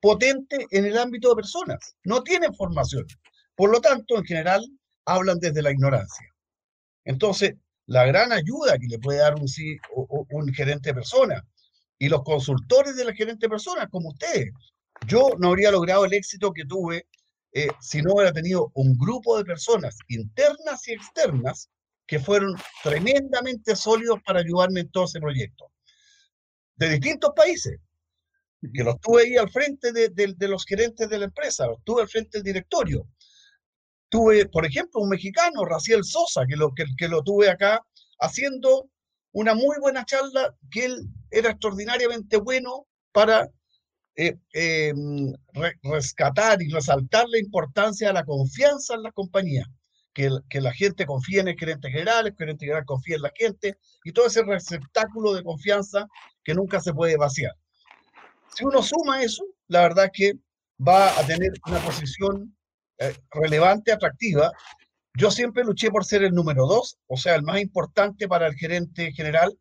potente 0.00 0.66
en 0.70 0.86
el 0.86 0.98
ámbito 0.98 1.30
de 1.30 1.36
personas. 1.36 1.94
No 2.04 2.22
tienen 2.22 2.54
formación. 2.54 3.06
Por 3.54 3.70
lo 3.70 3.80
tanto, 3.80 4.16
en 4.16 4.24
general, 4.24 4.64
hablan 5.04 5.38
desde 5.38 5.62
la 5.62 5.70
ignorancia. 5.70 6.26
Entonces, 7.04 7.54
la 7.86 8.06
gran 8.06 8.32
ayuda 8.32 8.78
que 8.78 8.86
le 8.86 8.98
puede 8.98 9.18
dar 9.18 9.34
un, 9.34 9.46
un 10.30 10.54
gerente 10.54 10.90
de 10.90 10.94
persona 10.94 11.44
y 12.00 12.08
los 12.08 12.24
consultores 12.24 12.96
de 12.96 13.04
la 13.04 13.14
gerente 13.14 13.46
de 13.46 13.50
persona, 13.50 13.86
como 13.86 14.08
ustedes. 14.08 14.50
Yo 15.06 15.30
no 15.38 15.48
habría 15.48 15.70
logrado 15.70 16.06
el 16.06 16.14
éxito 16.14 16.52
que 16.52 16.64
tuve 16.64 17.06
eh, 17.52 17.68
si 17.80 18.00
no 18.00 18.14
hubiera 18.14 18.32
tenido 18.32 18.72
un 18.74 18.96
grupo 18.96 19.36
de 19.36 19.44
personas 19.44 19.96
internas 20.08 20.88
y 20.88 20.92
externas 20.92 21.68
que 22.06 22.18
fueron 22.18 22.56
tremendamente 22.82 23.76
sólidos 23.76 24.18
para 24.24 24.40
ayudarme 24.40 24.80
en 24.80 24.90
todo 24.90 25.04
ese 25.04 25.20
proyecto. 25.20 25.70
De 26.76 26.90
distintos 26.90 27.32
países, 27.36 27.78
que 28.72 28.82
los 28.82 28.98
tuve 29.00 29.22
ahí 29.22 29.36
al 29.36 29.50
frente 29.50 29.92
de, 29.92 30.08
de 30.08 30.48
los 30.48 30.64
gerentes 30.64 31.08
de 31.08 31.18
la 31.18 31.26
empresa, 31.26 31.66
los 31.66 31.84
tuve 31.84 32.02
al 32.02 32.08
frente 32.08 32.38
del 32.38 32.44
directorio, 32.44 33.06
Tuve, 34.10 34.46
por 34.46 34.66
ejemplo, 34.66 35.00
un 35.00 35.08
mexicano, 35.08 35.64
Raciel 35.64 36.02
Sosa, 36.02 36.44
que 36.44 36.56
lo, 36.56 36.74
que, 36.74 36.84
que 36.98 37.06
lo 37.06 37.22
tuve 37.22 37.48
acá 37.48 37.80
haciendo 38.18 38.90
una 39.30 39.54
muy 39.54 39.78
buena 39.80 40.04
charla, 40.04 40.52
que 40.72 40.86
él 40.86 41.08
era 41.30 41.50
extraordinariamente 41.50 42.36
bueno 42.36 42.86
para 43.12 43.48
eh, 44.16 44.36
eh, 44.52 44.92
rescatar 45.82 46.60
y 46.62 46.68
resaltar 46.68 47.26
la 47.28 47.38
importancia 47.38 48.08
de 48.08 48.14
la 48.14 48.24
confianza 48.24 48.94
en 48.94 49.02
la 49.02 49.12
compañía, 49.12 49.66
que, 50.12 50.30
la 50.60 50.72
gente 50.72 51.06
confía 51.06 51.40
en 51.40 51.48
el 51.48 51.58
gerente 51.58 51.90
general, 51.90 52.26
el 52.26 52.36
gerente 52.36 52.66
general 52.66 52.84
confía 52.84 53.16
en 53.16 53.22
la 53.22 53.32
gente, 53.34 53.78
y 54.04 54.12
todo 54.12 54.26
ese 54.26 54.42
receptáculo 54.42 55.32
de 55.32 55.42
confianza 55.42 56.06
que 56.44 56.54
nunca 56.54 56.80
se 56.80 56.92
puede 56.92 57.16
vaciar. 57.16 57.52
Si 58.54 58.64
uno 58.64 58.82
suma 58.82 59.22
eso, 59.22 59.44
la 59.68 59.82
verdad 59.82 60.10
que 60.12 60.32
va 60.86 61.18
a 61.18 61.26
tener 61.26 61.52
una 61.66 61.78
posición 61.80 62.56
eh, 62.98 63.14
relevante, 63.30 63.92
atractiva. 63.92 64.52
Yo 65.14 65.30
siempre 65.30 65.64
luché 65.64 65.90
por 65.90 66.04
ser 66.04 66.22
el 66.22 66.32
número 66.32 66.66
dos, 66.66 66.98
o 67.06 67.16
sea, 67.16 67.34
el 67.34 67.42
más 67.42 67.60
importante 67.60 68.28
para 68.28 68.46
el 68.46 68.54
gerente 68.54 69.12
general, 69.12 69.58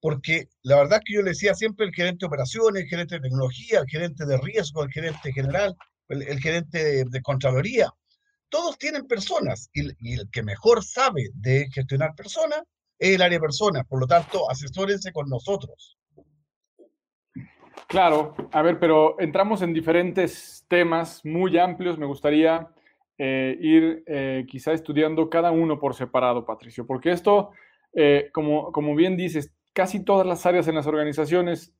porque 0.00 0.48
la 0.62 0.76
verdad 0.76 1.00
que 1.04 1.14
yo 1.14 1.22
le 1.22 1.30
decía 1.30 1.54
siempre 1.54 1.86
el 1.86 1.94
gerente 1.94 2.20
de 2.20 2.26
operaciones, 2.26 2.82
el 2.82 2.88
gerente 2.88 3.16
de 3.16 3.22
tecnología, 3.22 3.80
el 3.80 3.88
gerente 3.88 4.26
de 4.26 4.38
riesgo, 4.38 4.82
el 4.82 4.90
gerente 4.90 5.32
general, 5.32 5.76
el, 6.08 6.40
gerente 6.40 7.04
de, 7.04 7.22
Contraloría, 7.22 7.92
todos 8.48 8.78
tienen 8.78 9.06
personas 9.06 9.70
y, 9.72 9.88
y, 9.98 10.14
el 10.14 10.30
que 10.30 10.42
mejor 10.42 10.84
sabe 10.84 11.30
de 11.34 11.68
gestionar 11.72 12.14
personas 12.14 12.62
es 12.98 13.16
el 13.16 13.22
área 13.22 13.38
de 13.38 13.42
personas, 13.42 13.84
por 13.86 14.00
lo 14.00 14.06
tanto, 14.06 14.48
asesórense 14.50 15.12
con 15.12 15.28
nosotros. 15.28 15.98
Claro, 17.88 18.34
a 18.52 18.62
ver, 18.62 18.80
pero 18.80 19.18
entramos 19.20 19.62
en 19.62 19.72
diferentes 19.72 20.64
temas 20.68 21.24
muy 21.24 21.56
amplios. 21.56 21.98
Me 21.98 22.06
gustaría 22.06 22.68
eh, 23.16 23.56
ir 23.60 24.02
eh, 24.06 24.44
quizá 24.48 24.72
estudiando 24.72 25.30
cada 25.30 25.52
uno 25.52 25.78
por 25.78 25.94
separado, 25.94 26.44
Patricio, 26.44 26.86
porque 26.86 27.12
esto, 27.12 27.50
eh, 27.94 28.30
como, 28.32 28.72
como 28.72 28.94
bien 28.94 29.16
dices, 29.16 29.52
casi 29.76 30.02
todas 30.02 30.26
las 30.26 30.46
áreas 30.46 30.66
en 30.68 30.74
las 30.74 30.86
organizaciones 30.86 31.76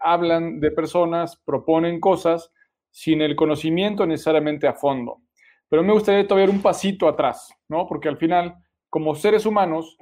hablan 0.00 0.60
de 0.60 0.70
personas, 0.70 1.36
proponen 1.44 2.00
cosas 2.00 2.50
sin 2.90 3.20
el 3.20 3.36
conocimiento 3.36 4.06
necesariamente 4.06 4.66
a 4.66 4.72
fondo. 4.72 5.20
Pero 5.68 5.82
me 5.82 5.92
gustaría 5.92 6.26
todavía 6.26 6.50
un 6.50 6.62
pasito 6.62 7.06
atrás, 7.06 7.52
¿no? 7.68 7.86
Porque 7.86 8.08
al 8.08 8.16
final, 8.16 8.54
como 8.88 9.14
seres 9.14 9.44
humanos, 9.44 9.98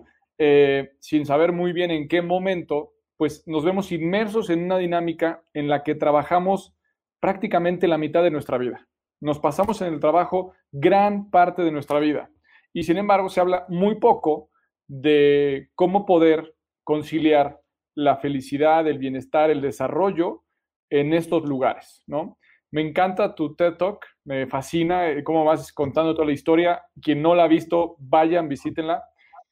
sin 1.01 1.27
saber 1.27 1.51
muy 1.51 1.73
bien 1.73 1.91
en 1.91 2.07
qué 2.07 2.23
momento 2.23 2.93
pues 3.17 3.43
nos 3.47 3.65
vemos 3.65 3.91
inmersos 3.91 4.49
en 4.49 4.63
una 4.65 4.79
dinámica 4.79 5.43
en 5.53 5.69
la 5.69 5.83
que 5.83 5.97
trabajamos 5.97 6.75
prácticamente 7.21 7.89
la 7.89 7.99
mitad 7.99 8.23
de 8.23 8.31
nuestra 8.31 8.57
vida. 8.57 8.89
Nos 9.21 9.41
pasamos 9.41 9.81
en 9.83 9.95
el 9.95 10.01
trabajo 10.01 10.55
gran 10.71 11.29
parte 11.31 11.63
de 11.63 11.73
nuestra 11.73 11.99
vida. 11.99 12.31
Y 12.73 12.85
sin 12.85 12.99
embargo, 12.99 13.29
se 13.29 13.41
habla 13.41 13.65
muy 13.69 13.97
poco 13.97 14.51
de 14.87 15.71
cómo 15.75 16.07
poder 16.07 16.55
conciliar 16.85 17.61
la 17.95 18.17
felicidad, 18.17 18.87
el 18.87 18.99
bienestar, 18.99 19.51
el 19.51 19.61
desarrollo 19.61 20.45
en 20.91 21.13
estos 21.13 21.45
lugares, 21.45 22.03
¿no? 22.07 22.39
Me 22.71 22.81
encanta 22.81 23.35
tu 23.35 23.55
TED 23.55 23.75
Talk, 23.75 24.07
me 24.25 24.47
fascina 24.47 25.11
eh, 25.11 25.23
cómo 25.23 25.45
vas 25.45 25.73
contando 25.73 26.15
toda 26.15 26.27
la 26.27 26.33
historia. 26.33 26.83
Quien 27.03 27.21
no 27.21 27.35
la 27.35 27.45
ha 27.45 27.49
visto, 27.49 27.97
vayan, 27.99 28.49
visítenla, 28.49 29.05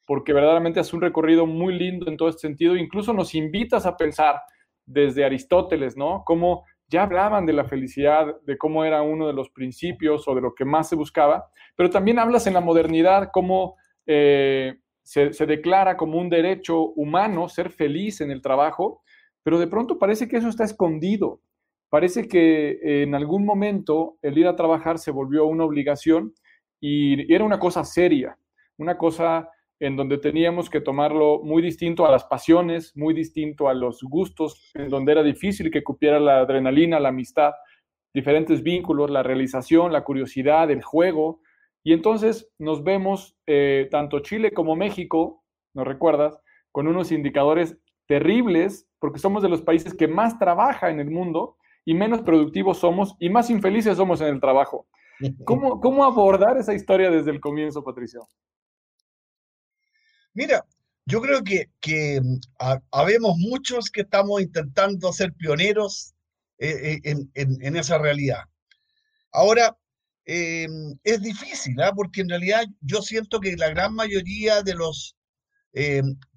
porque 0.07 0.33
verdaderamente 0.33 0.79
es 0.79 0.91
un 0.91 1.01
recorrido 1.01 1.45
muy 1.45 1.77
lindo 1.77 2.09
en 2.09 2.17
todo 2.17 2.29
este 2.29 2.41
sentido. 2.41 2.75
Incluso 2.75 3.13
nos 3.13 3.35
invitas 3.35 3.85
a 3.85 3.95
pensar 3.95 4.41
desde 4.87 5.23
Aristóteles, 5.23 5.95
¿no? 5.95 6.23
Cómo 6.25 6.65
ya 6.87 7.03
hablaban 7.03 7.45
de 7.45 7.53
la 7.53 7.65
felicidad, 7.65 8.35
de 8.41 8.57
cómo 8.57 8.83
era 8.83 9.03
uno 9.03 9.27
de 9.27 9.33
los 9.33 9.49
principios 9.51 10.27
o 10.27 10.35
de 10.35 10.41
lo 10.41 10.53
que 10.53 10.65
más 10.65 10.89
se 10.89 10.95
buscaba, 10.95 11.47
pero 11.75 11.89
también 11.89 12.19
hablas 12.19 12.47
en 12.47 12.53
la 12.53 12.59
modernidad 12.59 13.29
cómo 13.31 13.75
eh, 14.05 14.75
se, 15.03 15.29
declara 15.45 15.97
como 15.97 16.17
un 16.19 16.29
derecho 16.29 16.89
humano 16.91 17.49
ser 17.49 17.71
feliz 17.71 18.21
en 18.21 18.31
el 18.31 18.41
trabajo, 18.41 19.01
pero 19.43 19.59
de 19.59 19.67
pronto 19.67 19.97
parece 19.97 20.27
que 20.27 20.37
eso 20.37 20.49
está 20.49 20.63
escondido. 20.63 21.41
Parece 21.89 22.27
que 22.27 23.03
en 23.03 23.15
algún 23.15 23.45
momento 23.45 24.17
el 24.21 24.37
ir 24.37 24.47
a 24.47 24.55
trabajar 24.55 24.97
se 24.97 25.11
volvió 25.11 25.45
una 25.45 25.65
obligación 25.65 26.33
y 26.79 27.33
era 27.33 27.43
una 27.43 27.59
cosa 27.59 27.83
seria, 27.83 28.37
una 28.77 28.97
cosa 28.97 29.49
en 29.81 29.97
donde 29.97 30.19
teníamos 30.19 30.69
que 30.69 30.79
tomarlo 30.79 31.41
muy 31.43 31.61
distinto 31.61 32.05
a 32.05 32.11
las 32.11 32.23
pasiones, 32.25 32.95
muy 32.95 33.15
distinto 33.15 33.67
a 33.67 33.73
los 33.73 34.03
gustos, 34.03 34.71
en 34.75 34.89
donde 34.89 35.11
era 35.11 35.23
difícil 35.23 35.71
que 35.71 35.83
cupiera 35.83 36.19
la 36.19 36.39
adrenalina, 36.39 36.99
la 36.99 37.09
amistad, 37.09 37.51
diferentes 38.13 38.61
vínculos, 38.61 39.09
la 39.09 39.23
realización, 39.23 39.91
la 39.91 40.03
curiosidad, 40.03 40.69
el 40.69 40.83
juego. 40.83 41.41
Y 41.83 41.93
entonces 41.93 42.49
nos 42.57 42.83
vemos, 42.83 43.35
eh, 43.47 43.87
tanto 43.91 44.19
Chile 44.19 44.51
como 44.51 44.75
México, 44.75 45.43
¿nos 45.73 45.87
recuerdas? 45.87 46.37
Con 46.71 46.87
unos 46.87 47.11
indicadores 47.11 47.77
terribles, 48.07 48.87
porque 48.99 49.19
somos 49.19 49.41
de 49.41 49.49
los 49.49 49.61
países 49.61 49.93
que 49.93 50.07
más 50.07 50.37
trabaja 50.37 50.89
en 50.89 50.99
el 50.99 51.09
mundo 51.09 51.57
y 51.85 51.93
menos 51.93 52.21
productivos 52.21 52.77
somos 52.77 53.15
y 53.19 53.29
más 53.29 53.49
infelices 53.49 53.97
somos 53.97 54.21
en 54.21 54.27
el 54.27 54.39
trabajo. 54.39 54.87
¿Cómo, 55.45 55.79
cómo 55.79 56.03
abordar 56.03 56.57
esa 56.57 56.73
historia 56.73 57.09
desde 57.09 57.31
el 57.31 57.39
comienzo, 57.39 57.83
Patricio? 57.83 58.29
Mira, 60.33 60.65
yo 61.05 61.21
creo 61.21 61.43
que, 61.43 61.71
que 61.79 62.21
mm, 62.21 62.39
habemos 62.91 63.37
muchos 63.37 63.89
que 63.89 64.01
estamos 64.01 64.41
intentando 64.41 65.11
ser 65.11 65.33
pioneros 65.33 66.13
eh, 66.57 66.99
eh, 67.03 67.15
en, 67.33 67.75
esa 67.75 67.97
realidad. 67.97 68.43
Ahora, 69.31 69.77
eh, 70.25 70.67
es 71.03 71.21
difícil, 71.21 71.81
¿ah? 71.81 71.93
porque 71.95 72.21
en 72.21 72.29
realidad 72.29 72.65
yo 72.81 73.01
siento 73.01 73.39
que 73.39 73.55
la 73.55 73.69
gran 73.69 73.93
mayoría 73.93 74.61
de 74.61 74.75
los 74.75 75.15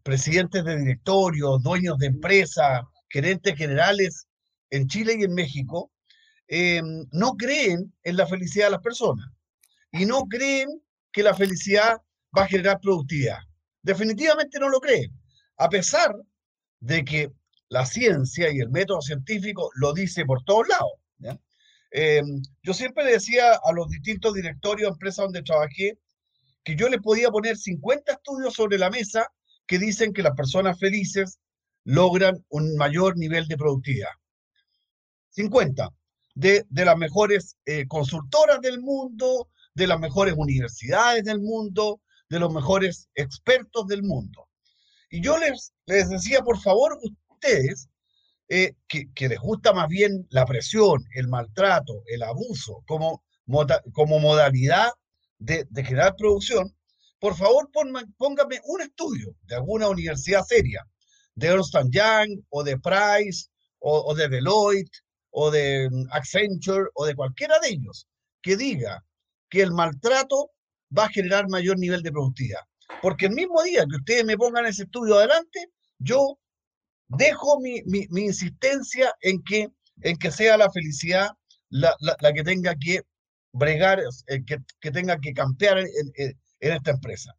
presidentes 0.04 0.64
de 0.64 0.76
directorio, 0.78 1.58
dueños 1.58 1.98
de 1.98 2.06
empresas, 2.06 2.82
gerentes 3.08 3.56
generales 3.56 4.28
en 4.70 4.86
Chile 4.86 5.16
y 5.18 5.24
en 5.24 5.34
México, 5.34 5.90
no 7.10 7.36
creen 7.36 7.92
en 8.04 8.16
la 8.16 8.28
felicidad 8.28 8.66
de 8.66 8.72
las 8.72 8.80
personas 8.80 9.26
y 9.90 10.06
no 10.06 10.26
creen 10.28 10.68
que 11.10 11.24
la 11.24 11.34
felicidad 11.34 12.00
va 12.36 12.44
a 12.44 12.46
generar 12.46 12.78
productividad 12.80 13.38
definitivamente 13.84 14.58
no 14.58 14.68
lo 14.68 14.80
creen, 14.80 15.12
a 15.58 15.68
pesar 15.68 16.12
de 16.80 17.04
que 17.04 17.30
la 17.68 17.86
ciencia 17.86 18.50
y 18.50 18.58
el 18.58 18.70
método 18.70 19.00
científico 19.00 19.70
lo 19.76 19.92
dice 19.92 20.24
por 20.24 20.42
todos 20.42 20.66
lados. 20.68 21.38
Em, 21.96 22.42
yo 22.64 22.74
siempre 22.74 23.04
decía 23.04 23.52
a 23.52 23.72
los 23.72 23.88
distintos 23.88 24.34
directorios 24.34 24.90
empresas 24.90 25.26
donde 25.26 25.44
trabajé 25.44 25.96
que 26.64 26.74
yo 26.74 26.88
les 26.88 27.00
podía 27.00 27.30
poner 27.30 27.56
50 27.56 28.14
estudios 28.14 28.54
sobre 28.54 28.78
la 28.78 28.90
mesa 28.90 29.28
que 29.64 29.78
dicen 29.78 30.12
que 30.12 30.24
las 30.24 30.34
personas 30.34 30.76
felices 30.80 31.38
logran 31.84 32.44
un 32.48 32.74
mayor 32.74 33.16
nivel 33.16 33.46
de 33.46 33.56
productividad. 33.56 34.10
50. 35.30 35.88
De, 36.34 36.66
de 36.68 36.84
las 36.84 36.98
mejores 36.98 37.56
eh, 37.64 37.86
consultoras 37.86 38.60
del 38.60 38.80
mundo, 38.80 39.48
de 39.72 39.86
las 39.86 40.00
mejores 40.00 40.34
universidades 40.36 41.22
del 41.22 41.40
mundo, 41.40 42.00
de 42.28 42.40
los 42.40 42.52
mejores 42.52 43.08
expertos 43.14 43.86
del 43.86 44.02
mundo. 44.02 44.48
Y 45.10 45.20
yo 45.20 45.38
les, 45.38 45.72
les 45.86 46.08
decía, 46.08 46.42
por 46.42 46.60
favor, 46.60 46.98
ustedes, 47.28 47.88
eh, 48.48 48.74
que, 48.88 49.28
les 49.28 49.38
gusta 49.38 49.72
más 49.72 49.88
bien 49.88 50.26
la 50.30 50.44
presión, 50.44 51.04
el 51.14 51.28
maltrato, 51.28 52.02
el 52.06 52.22
abuso 52.22 52.82
como, 52.86 53.22
como 53.92 54.18
modalidad 54.18 54.90
de, 55.38 55.66
generar 55.76 56.14
producción, 56.16 56.76
por 57.18 57.36
favor 57.36 57.70
póngame 58.18 58.60
un 58.64 58.82
estudio 58.82 59.34
de 59.44 59.56
alguna 59.56 59.88
universidad 59.88 60.42
seria, 60.44 60.86
de 61.34 61.48
Ernst 61.48 61.74
Young 61.90 62.42
o 62.50 62.62
de 62.62 62.78
Price 62.78 63.48
o, 63.78 64.00
o 64.00 64.14
de 64.14 64.28
Deloitte 64.28 64.98
o 65.30 65.50
de 65.50 65.88
mm, 65.90 66.06
Accenture 66.12 66.90
o 66.94 67.06
de 67.06 67.14
cualquiera 67.14 67.58
de 67.60 67.70
ellos, 67.70 68.06
que 68.42 68.56
diga 68.56 69.04
que 69.48 69.62
el 69.62 69.72
maltrato 69.72 70.50
va 70.96 71.06
a 71.06 71.10
generar 71.10 71.48
mayor 71.48 71.78
nivel 71.78 72.02
de 72.02 72.12
productividad. 72.12 72.60
Porque 73.02 73.26
el 73.26 73.32
mismo 73.32 73.62
día 73.62 73.84
que 73.88 73.96
ustedes 73.96 74.24
me 74.24 74.36
pongan 74.36 74.66
ese 74.66 74.84
estudio 74.84 75.16
adelante, 75.16 75.70
yo 75.98 76.38
dejo 77.08 77.60
mi, 77.60 77.82
insistencia 78.16 79.14
en 79.20 79.42
que, 79.42 79.68
en 80.02 80.16
que 80.16 80.30
sea 80.30 80.56
la 80.56 80.70
felicidad 80.70 81.30
la, 81.70 81.96
que 82.34 82.44
tenga 82.44 82.74
que 82.76 83.02
bregar, 83.52 84.00
eh, 84.26 84.44
que, 84.44 84.58
que 84.80 84.90
tenga 84.90 85.18
que 85.18 85.32
campear 85.32 85.78
en, 85.78 85.88
esta 86.60 86.90
empresa. 86.92 87.34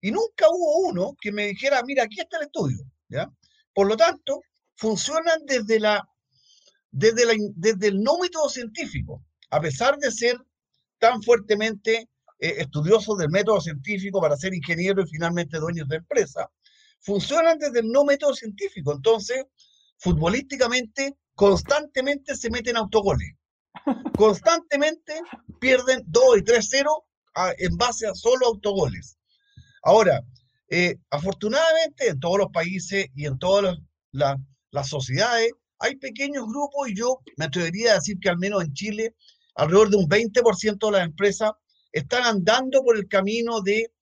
Y 0.00 0.10
nunca 0.10 0.46
hubo 0.48 0.88
uno 0.88 1.16
que 1.20 1.32
me 1.32 1.46
dijera, 1.48 1.82
mira, 1.82 2.04
aquí 2.04 2.20
está 2.20 2.38
el 2.38 2.44
estudio. 2.44 2.84
¿ya? 3.08 3.30
Por 3.74 3.88
lo 3.88 3.96
tanto, 3.96 4.40
funcionan 4.76 5.44
desde, 5.46 5.80
la, 5.80 6.08
desde, 6.90 7.26
la, 7.26 7.34
desde 7.54 7.88
el 7.88 8.02
no 8.02 8.18
método 8.18 8.48
científico, 8.48 9.24
a 9.50 9.60
pesar 9.60 9.98
de 9.98 10.10
ser 10.10 10.38
tan 10.98 11.22
fuertemente 11.22 12.08
eh, 12.38 12.54
estudiosos 12.58 13.18
del 13.18 13.30
método 13.30 13.60
científico 13.60 14.20
para 14.20 14.36
ser 14.36 14.54
ingenieros 14.54 15.06
y 15.08 15.12
finalmente 15.12 15.58
dueños 15.58 15.88
de 15.88 15.96
empresa, 15.96 16.50
funcionan 17.00 17.58
desde 17.58 17.80
el 17.80 17.88
no 17.88 18.04
método 18.04 18.34
científico. 18.34 18.92
Entonces, 18.92 19.44
futbolísticamente, 19.98 21.16
constantemente 21.34 22.34
se 22.34 22.50
meten 22.50 22.76
autogoles. 22.76 23.34
Constantemente 24.16 25.20
pierden 25.60 26.02
2 26.06 26.38
y 26.38 26.40
3-0 26.40 27.04
en 27.58 27.76
base 27.76 28.06
a 28.06 28.14
solo 28.14 28.46
autogoles. 28.46 29.18
Ahora, 29.82 30.22
eh, 30.68 30.96
afortunadamente 31.10 32.08
en 32.08 32.18
todos 32.18 32.38
los 32.38 32.50
países 32.50 33.06
y 33.14 33.26
en 33.26 33.38
todas 33.38 33.76
las, 34.10 34.36
las 34.70 34.88
sociedades 34.88 35.52
hay 35.78 35.96
pequeños 35.96 36.46
grupos 36.46 36.88
y 36.88 36.96
yo 36.96 37.20
me 37.36 37.44
atrevería 37.44 37.92
a 37.92 37.94
decir 37.96 38.18
que 38.20 38.30
al 38.30 38.38
menos 38.38 38.64
en 38.64 38.72
Chile 38.72 39.14
alrededor 39.54 39.90
de 39.90 39.96
un 39.96 40.08
20% 40.08 40.86
de 40.86 40.92
las 40.92 41.04
empresas 41.04 41.52
están 41.92 42.24
andando 42.24 42.82
por 42.82 42.96
el 42.96 43.08
camino 43.08 43.60
de, 43.62 43.92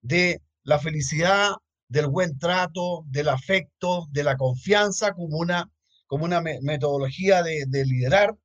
de 0.00 0.42
la 0.62 0.78
felicidad, 0.78 1.52
del 1.94 2.08
buen 2.08 2.36
trato, 2.40 3.04
del 3.06 3.28
afecto, 3.28 4.08
de 4.10 4.24
la 4.24 4.36
confianza 4.36 5.12
como 5.12 5.38
una, 5.38 5.70
como 6.08 6.24
una 6.24 6.40
metodología 6.40 7.44
de, 7.44 7.84
liderar 7.86 8.36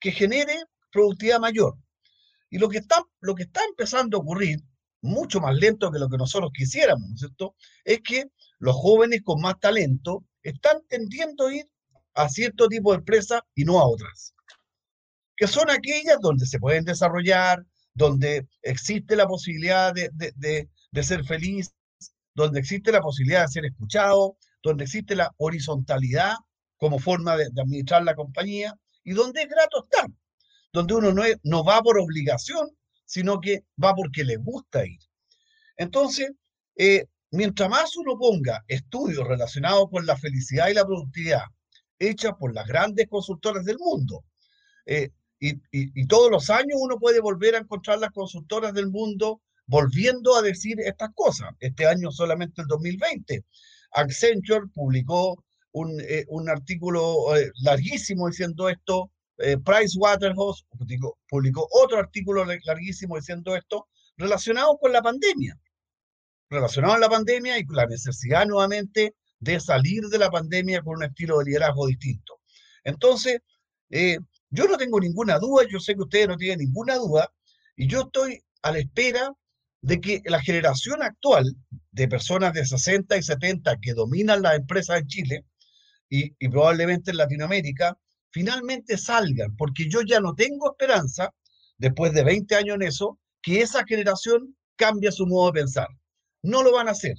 que 0.00 0.10
genere 0.10 0.64
productividad 0.90 1.38
mayor. 1.38 1.76
Y 2.50 2.58
lo 2.58 2.68
que, 2.68 2.78
está, 2.78 3.04
lo 3.20 3.36
que 3.36 3.44
está 3.44 3.60
empezando 3.68 4.16
a 4.16 4.20
ocurrir, 4.20 4.58
mucho 5.00 5.40
más 5.40 5.54
lento 5.54 5.92
que 5.92 6.00
lo 6.00 6.08
que 6.08 6.16
nosotros 6.16 6.50
quisiéramos, 6.52 7.08
¿no 7.08 7.14
es 7.14 7.20
cierto? 7.20 7.54
Es 7.84 8.00
que 8.00 8.32
los 8.58 8.74
jóvenes 8.74 9.22
con 9.22 9.40
más 9.40 9.60
talento 9.60 10.24
están 10.42 10.78
tendiendo 10.88 11.46
a 11.46 11.54
ir 11.54 11.70
a 12.14 12.28
cierto 12.28 12.66
tipo 12.66 12.90
de 12.90 12.98
empresas 12.98 13.42
y 13.54 13.64
no 13.64 13.78
a 13.78 13.86
otras, 13.86 14.34
que 15.36 15.46
son 15.46 15.70
aquellas 15.70 16.18
donde 16.20 16.46
se 16.46 16.58
pueden 16.58 16.84
desarrollar, 16.84 17.64
donde 17.94 18.48
existe 18.62 19.14
la 19.14 19.28
posibilidad 19.28 19.94
de, 19.94 20.68
ser 21.04 21.24
feliz, 21.24 21.70
donde 22.38 22.60
existe 22.60 22.92
la 22.92 23.00
posibilidad 23.00 23.42
de 23.42 23.48
ser 23.48 23.64
escuchado, 23.64 24.36
donde 24.62 24.84
existe 24.84 25.16
la 25.16 25.34
horizontalidad 25.38 26.34
como 26.76 26.98
forma 27.00 27.36
de, 27.36 27.46
administrar 27.46 28.04
la 28.04 28.14
compañía 28.14 28.78
y 29.02 29.12
donde 29.12 29.42
es 29.42 29.48
grato 29.48 29.82
estar, 29.82 30.06
donde 30.72 30.94
uno 30.94 31.12
no, 31.12 31.24
no 31.42 31.64
va 31.64 31.82
por 31.82 31.98
obligación, 31.98 32.70
sino 33.04 33.40
que 33.40 33.64
va 33.82 33.92
porque 33.94 34.22
le 34.22 34.36
gusta 34.36 34.86
ir. 34.86 35.00
Entonces, 35.76 36.30
eh, 36.76 37.06
mientras 37.32 37.68
más 37.68 37.96
uno 37.96 38.16
ponga 38.16 38.64
estudios 38.68 39.26
relacionados 39.26 39.88
con 39.90 40.06
la 40.06 40.16
felicidad 40.16 40.68
y 40.68 40.74
la 40.74 40.86
productividad, 40.86 41.42
hechas 41.98 42.34
por 42.38 42.54
las 42.54 42.68
grandes 42.68 43.08
consultoras 43.08 43.64
del 43.64 43.78
mundo, 43.78 44.24
eh, 44.86 45.10
y, 45.40 46.06
todos 46.06 46.30
los 46.30 46.50
años 46.50 46.78
uno 46.80 46.98
puede 46.98 47.20
volver 47.20 47.54
a 47.54 47.58
encontrar 47.58 47.98
las 47.98 48.10
consultoras 48.10 48.74
del 48.74 48.88
mundo 48.88 49.40
volviendo 49.68 50.34
a 50.34 50.42
decir 50.42 50.80
estas 50.80 51.10
cosas. 51.14 51.50
Este 51.60 51.86
año 51.86 52.10
solamente 52.10 52.62
el 52.62 52.66
2020. 52.66 53.44
Accenture 53.92 54.66
publicó 54.74 55.44
un, 55.72 56.00
eh, 56.00 56.26
artículo 56.50 57.36
eh, 57.36 57.52
larguísimo 57.62 58.26
diciendo 58.28 58.68
esto. 58.68 59.12
Eh, 59.36 59.56
Price 59.58 59.96
Waterhouse 59.96 60.66
publicó, 61.28 61.68
otro 61.70 61.98
artículo 61.98 62.44
larguísimo 62.64 63.16
diciendo 63.16 63.54
esto 63.54 63.86
relacionado 64.16 64.76
con 64.78 64.92
la 64.92 65.00
pandemia. 65.00 65.56
Relacionado 66.50 66.94
con 66.94 67.00
la 67.02 67.10
pandemia 67.10 67.58
y 67.58 67.64
con 67.64 67.76
la 67.76 67.86
necesidad 67.86 68.46
nuevamente 68.46 69.14
de 69.38 69.60
salir 69.60 70.02
de 70.08 70.18
la 70.18 70.30
pandemia 70.30 70.82
con 70.82 70.96
un 70.96 71.04
estilo 71.04 71.38
de 71.38 71.44
liderazgo 71.44 71.86
distinto. 71.86 72.40
Entonces, 72.82 73.40
Yo 74.50 74.64
no 74.64 74.76
tengo 74.78 74.98
ninguna 74.98 75.38
duda, 75.38 75.66
yo 75.70 75.78
sé 75.78 75.94
que 75.94 76.02
ustedes 76.02 76.28
no 76.28 76.36
tienen 76.36 76.60
ninguna 76.60 76.96
duda, 76.96 77.30
y 77.76 77.86
yo 77.86 78.00
estoy 78.02 78.42
a 78.62 78.72
la 78.72 78.78
espera 78.78 79.30
de 79.80 80.00
que 80.00 80.22
la 80.24 80.40
generación 80.40 81.02
actual 81.02 81.56
de 81.92 82.08
personas 82.08 82.52
de 82.52 82.66
60 82.66 83.16
y 83.16 83.22
70 83.22 83.78
que 83.80 83.94
dominan 83.94 84.42
las 84.42 84.56
empresas 84.56 85.00
en 85.00 85.06
Chile 85.06 85.44
y, 86.08 86.30
probablemente 86.48 87.10
en 87.10 87.18
Latinoamérica, 87.18 87.98
finalmente 88.30 88.96
salgan, 88.96 89.54
porque 89.56 89.88
yo 89.88 90.00
ya 90.02 90.20
no 90.20 90.34
tengo 90.34 90.72
esperanza, 90.72 91.32
después 91.76 92.12
de 92.12 92.24
20 92.24 92.54
años 92.56 92.76
en 92.76 92.82
eso, 92.82 93.18
que 93.42 93.60
esa 93.60 93.84
generación 93.84 94.56
cambie 94.76 95.12
su 95.12 95.26
modo 95.26 95.52
de 95.52 95.60
pensar. 95.60 95.88
No 96.42 96.62
lo 96.62 96.72
van 96.72 96.88
a 96.88 96.92
hacer. 96.92 97.16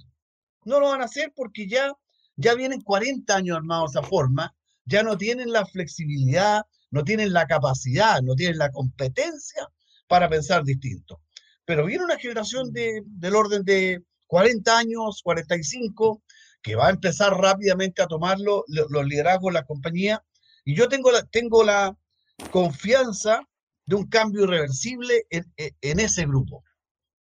No 0.65 0.79
lo 0.79 0.89
van 0.89 1.01
a 1.01 1.05
hacer 1.05 1.31
porque 1.35 1.67
ya, 1.67 1.93
ya 2.35 2.55
vienen 2.55 2.81
40 2.81 3.35
años 3.35 3.57
armados 3.57 3.93
de 3.93 3.99
esa 3.99 4.07
forma, 4.07 4.55
ya 4.85 5.03
no 5.03 5.17
tienen 5.17 5.51
la 5.51 5.65
flexibilidad, 5.65 6.63
no 6.91 7.03
tienen 7.03 7.31
la 7.31 7.45
capacidad, 7.45 8.21
no 8.21 8.35
tienen 8.35 8.57
la 8.57 8.71
competencia 8.71 9.67
para 10.07 10.27
pensar 10.27 10.63
distinto. 10.63 11.21
Pero 11.69 11.85
viene 11.85 12.03
una 12.03 12.17
generación 12.17 12.73
de, 12.73 13.03
del 13.05 13.35
orden 13.35 13.63
de 13.63 14.01
40 14.25 14.75
años, 14.75 15.21
45, 15.23 16.23
que 16.63 16.73
va 16.73 16.87
a 16.87 16.89
empezar 16.89 17.31
rápidamente 17.33 18.01
a 18.01 18.07
tomar 18.07 18.39
los 18.39 19.05
liderazgos 19.05 19.53
de 19.53 19.59
la 19.59 19.65
compañía. 19.67 20.25
Y 20.65 20.73
yo 20.73 20.89
tengo 20.89 21.11
la, 21.11 21.21
tengo 21.27 21.63
la 21.63 21.95
confianza 22.49 23.47
de 23.85 23.95
un 23.95 24.07
cambio 24.07 24.45
irreversible 24.45 25.27
en, 25.29 25.45
en 25.57 25.99
ese 25.99 26.25
grupo. 26.25 26.63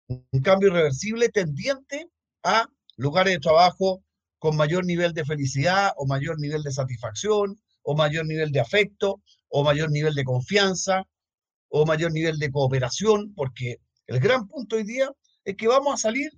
Un 0.07 0.41
cambio 0.41 0.69
irreversible 0.69 1.29
tendiente 1.29 2.09
a 2.41 2.65
lugares 2.97 3.35
de 3.35 3.39
trabajo 3.39 4.03
con 4.39 4.57
mayor 4.57 4.83
nivel 4.83 5.13
de 5.13 5.25
felicidad 5.25 5.91
o 5.95 6.07
mayor 6.07 6.39
nivel 6.39 6.63
de 6.63 6.71
satisfacción 6.71 7.55
o 7.83 7.95
mayor 7.95 8.25
nivel 8.25 8.51
de 8.51 8.61
afecto 8.61 9.21
o 9.49 9.63
mayor 9.63 9.91
nivel 9.91 10.15
de 10.15 10.23
confianza 10.23 11.03
o 11.69 11.85
mayor 11.85 12.11
nivel 12.11 12.39
de 12.39 12.49
cooperación, 12.49 13.35
porque 13.35 13.77
el 14.13 14.19
gran 14.19 14.47
punto 14.47 14.75
hoy 14.75 14.83
día 14.83 15.09
es 15.43 15.55
que 15.55 15.67
vamos 15.67 15.93
a 15.93 15.97
salir 15.97 16.31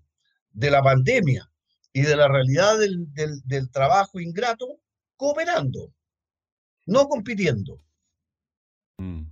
de 0.51 0.71
la 0.71 0.81
pandemia 0.81 1.49
y 1.91 2.01
de 2.01 2.15
la 2.15 2.27
realidad 2.27 2.79
del, 2.79 3.07
del, 3.13 3.69
trabajo 3.71 4.19
ingrato 4.19 4.79
cooperando, 5.17 5.93
no 6.85 7.07
compitiendo. 7.07 7.81
Mm. 8.97 9.23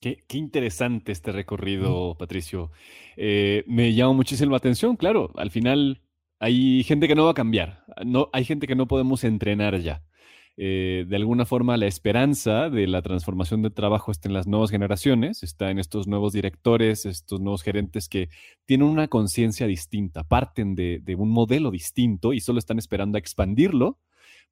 Qué, 0.00 0.24
qué, 0.26 0.38
interesante 0.38 1.12
este 1.12 1.30
recorrido, 1.30 2.16
Patricio. 2.16 2.70
Eh, 3.16 3.64
me 3.66 3.94
llama 3.94 4.14
muchísimo 4.14 4.50
la 4.50 4.56
atención, 4.56 4.96
claro, 4.96 5.30
al 5.36 5.50
final 5.50 6.02
hay 6.40 6.82
gente 6.84 7.06
que 7.06 7.14
no 7.14 7.26
va 7.26 7.32
a 7.32 7.34
cambiar, 7.34 7.84
no, 8.04 8.30
hay 8.32 8.44
gente 8.44 8.66
que 8.66 8.74
no 8.74 8.88
podemos 8.88 9.22
entrenar 9.24 9.78
ya. 9.80 10.02
Eh, 10.62 11.06
de 11.08 11.16
alguna 11.16 11.46
forma 11.46 11.78
la 11.78 11.86
esperanza 11.86 12.68
de 12.68 12.86
la 12.86 13.00
transformación 13.00 13.62
de 13.62 13.70
trabajo 13.70 14.12
está 14.12 14.28
en 14.28 14.34
las 14.34 14.46
nuevas 14.46 14.70
generaciones, 14.70 15.42
está 15.42 15.70
en 15.70 15.78
estos 15.78 16.06
nuevos 16.06 16.34
directores, 16.34 17.06
estos 17.06 17.40
nuevos 17.40 17.62
gerentes 17.62 18.10
que 18.10 18.28
tienen 18.66 18.86
una 18.86 19.08
conciencia 19.08 19.66
distinta, 19.66 20.22
parten 20.22 20.74
de, 20.74 21.02
un 21.16 21.30
modelo 21.30 21.70
distinto 21.70 22.34
y 22.34 22.40
solo 22.40 22.58
están 22.58 22.78
esperando 22.78 23.16
a 23.16 23.20
expandirlo 23.20 24.00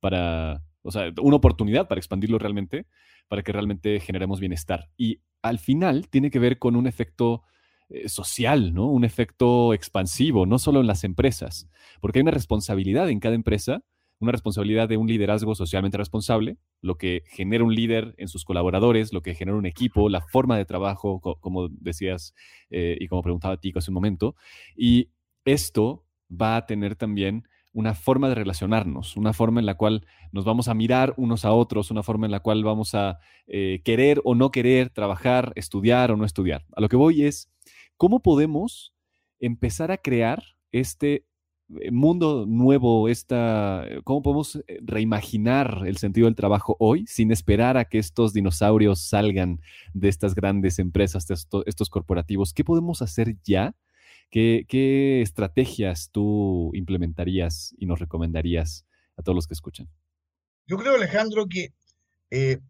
para, 0.00 0.62
o 0.80 0.90
sea, 0.90 1.12
una 1.20 1.36
oportunidad 1.36 1.88
para 1.88 1.98
expandirlo 1.98 2.38
realmente, 2.38 2.86
para 3.28 3.42
que 3.42 3.52
realmente 3.52 4.00
generemos 4.00 4.40
bienestar. 4.40 4.88
Y 4.96 5.20
al 5.42 5.58
final 5.58 6.08
tiene 6.08 6.30
que 6.30 6.38
ver 6.38 6.58
con 6.58 6.74
un 6.74 6.86
efecto 6.86 7.42
eh, 7.90 8.08
social, 8.08 8.72
¿no? 8.72 8.86
Un 8.86 9.04
efecto 9.04 9.74
expansivo, 9.74 10.46
no 10.46 10.58
solo 10.58 10.80
en 10.80 10.86
las 10.86 11.04
empresas, 11.04 11.68
porque 12.00 12.20
hay 12.20 12.22
una 12.22 12.30
responsabilidad 12.30 13.10
en 13.10 13.20
cada 13.20 13.34
empresa 13.34 13.82
una 14.20 14.32
responsabilidad 14.32 14.88
de 14.88 14.96
un 14.96 15.06
liderazgo 15.06 15.54
socialmente 15.54 15.96
responsable, 15.96 16.56
lo 16.80 16.96
que 16.96 17.22
genera 17.26 17.64
un 17.64 17.74
líder 17.74 18.14
en 18.18 18.28
sus 18.28 18.44
colaboradores, 18.44 19.12
lo 19.12 19.22
que 19.22 19.34
genera 19.34 19.56
un 19.56 19.66
equipo, 19.66 20.08
la 20.08 20.20
forma 20.20 20.56
de 20.56 20.64
trabajo, 20.64 21.20
como 21.20 21.68
decías 21.68 22.34
eh, 22.70 22.96
y 22.98 23.06
como 23.08 23.22
preguntaba 23.22 23.58
Tico 23.58 23.78
hace 23.78 23.90
un 23.90 23.94
momento. 23.94 24.34
Y 24.76 25.10
esto 25.44 26.04
va 26.30 26.56
a 26.56 26.66
tener 26.66 26.96
también 26.96 27.44
una 27.72 27.94
forma 27.94 28.28
de 28.28 28.34
relacionarnos, 28.34 29.16
una 29.16 29.32
forma 29.32 29.60
en 29.60 29.66
la 29.66 29.74
cual 29.74 30.04
nos 30.32 30.44
vamos 30.44 30.68
a 30.68 30.74
mirar 30.74 31.14
unos 31.16 31.44
a 31.44 31.52
otros, 31.52 31.90
una 31.90 32.02
forma 32.02 32.26
en 32.26 32.32
la 32.32 32.40
cual 32.40 32.64
vamos 32.64 32.94
a 32.94 33.18
eh, 33.46 33.82
querer 33.84 34.20
o 34.24 34.34
no 34.34 34.50
querer 34.50 34.90
trabajar, 34.90 35.52
estudiar 35.54 36.10
o 36.10 36.16
no 36.16 36.24
estudiar. 36.24 36.64
A 36.74 36.80
lo 36.80 36.88
que 36.88 36.96
voy 36.96 37.24
es, 37.24 37.52
¿cómo 37.96 38.20
podemos 38.20 38.94
empezar 39.38 39.92
a 39.92 39.98
crear 39.98 40.42
este 40.72 41.24
mundo 41.92 42.46
nuevo, 42.46 43.08
esta, 43.08 43.86
eh, 43.86 44.00
cómo 44.04 44.22
podemos 44.22 44.56
eh, 44.56 44.78
reimaginar 44.82 45.84
el 45.86 45.98
sentido 45.98 46.26
del 46.26 46.34
trabajo 46.34 46.76
hoy 46.78 47.06
sin 47.06 47.30
esperar 47.30 47.76
a 47.76 47.84
que 47.84 47.98
estos 47.98 48.32
dinosaurios 48.32 49.00
salgan 49.00 49.60
de 49.92 50.08
estas 50.08 50.34
grandes 50.34 50.78
empresas, 50.78 51.26
de 51.26 51.36
estos 51.66 51.90
corporativos? 51.90 52.52
¿Qué 52.52 52.64
podemos 52.64 53.02
hacer 53.02 53.36
ya? 53.44 53.74
¿Qué, 54.30 55.22
estrategias 55.22 56.10
tú 56.10 56.70
implementarías 56.74 57.74
y 57.78 57.86
nos 57.86 57.98
recomendarías 57.98 58.86
a 59.16 59.22
todos 59.22 59.36
los 59.36 59.46
que 59.46 59.54
escuchan? 59.54 59.88
Yo 60.66 60.76
creo, 60.76 60.96
Alejandro, 60.96 61.46
que 61.48 61.72
en 62.30 62.62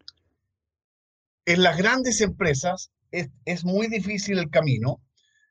las 1.47 1.77
grandes 1.77 2.21
empresas 2.21 2.93
es, 3.11 3.31
es 3.45 3.65
muy 3.65 3.89
difícil 3.89 4.39
el 4.39 4.51
camino 4.51 5.01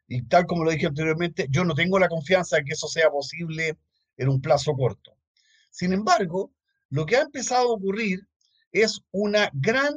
y 0.08 0.22
tal 0.24 0.46
como 0.46 0.64
lo 0.64 0.72
dije 0.72 0.88
anteriormente, 0.88 1.48
yo 1.50 1.66
no 1.66 1.74
tengo 1.74 2.00
la 2.00 2.10
confianza 2.10 2.58
de 2.58 2.64
que 2.64 2.74
eso 2.74 2.88
sea 2.88 3.10
posible 3.10 3.78
en 4.16 4.30
un 4.30 4.42
plazo 4.42 4.74
corto. 4.74 5.18
Sin 5.70 5.94
embargo, 5.94 6.54
lo 6.90 7.06
que 7.06 7.18
ha 7.18 7.22
empezado 7.22 7.70
a 7.70 7.74
ocurrir 7.74 8.28
es 8.72 9.02
una 9.12 9.50
gran 9.54 9.94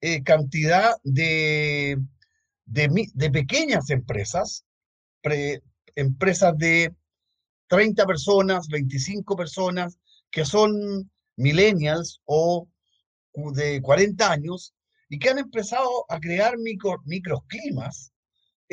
eh, 0.00 0.22
cantidad 0.22 0.96
de, 1.04 1.98
de, 2.64 3.30
pequeñas 3.30 3.90
empresas, 3.90 4.64
empresas 5.94 6.56
de 6.56 6.94
30 7.68 8.06
personas, 8.06 8.68
25 8.68 9.36
personas, 9.36 9.98
que 10.30 10.44
son 10.44 11.10
millennials 11.36 12.20
o 12.24 12.68
de 13.34 13.80
40 13.82 14.30
años 14.30 14.74
y 15.08 15.18
que 15.18 15.30
han 15.30 15.38
empezado 15.38 16.06
a 16.08 16.18
crear 16.18 16.56
micro, 16.58 17.02
microclimas 17.04 18.11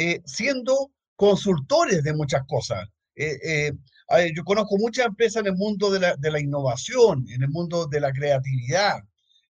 eh, 0.02 0.22
siendo 0.24 0.92
consultores 1.18 2.04
de 2.04 2.14
muchas 2.14 2.44
cosas. 2.48 2.88
Eh, 3.18 3.38
eh, 3.44 4.32
yo 4.34 4.46
conozco 4.46 4.78
muchas 4.78 5.08
empresas 5.08 5.42
en 5.42 5.48
el 5.48 5.58
mundo 5.58 5.92
de 5.92 6.00
la, 6.00 6.16
de 6.16 6.32
la, 6.32 6.40
innovación, 6.40 7.26
en 7.30 7.44
el 7.44 7.50
mundo 7.50 7.86
de 7.86 8.00
la 8.00 8.14
creatividad, 8.14 9.02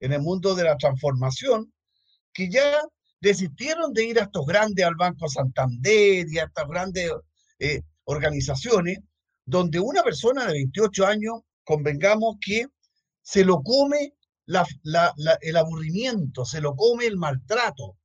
en 0.00 0.14
el 0.14 0.22
mundo 0.22 0.54
de 0.54 0.64
la 0.64 0.78
transformación, 0.78 1.70
que 2.32 2.48
ya 2.48 2.80
desistieron 3.20 3.92
de 3.92 4.06
ir 4.06 4.18
a 4.18 4.22
estos 4.22 4.46
grandes, 4.46 4.86
al 4.86 4.94
Banco 4.94 5.28
Santander 5.28 6.24
y 6.26 6.38
a 6.38 6.44
estas 6.44 6.66
grandes 6.66 7.10
organizaciones, 8.04 9.00
donde 9.44 9.80
una 9.80 10.02
persona 10.02 10.46
de 10.46 10.54
28 10.54 11.06
años, 11.06 11.40
convengamos 11.62 12.36
que 12.40 12.68
se 13.20 13.44
lo 13.44 13.62
come 13.62 14.14
el 14.46 15.56
aburrimiento, 15.58 16.46
se 16.46 16.62
lo 16.62 16.74
come 16.74 17.04
el 17.04 17.18
maltrato, 17.18 17.97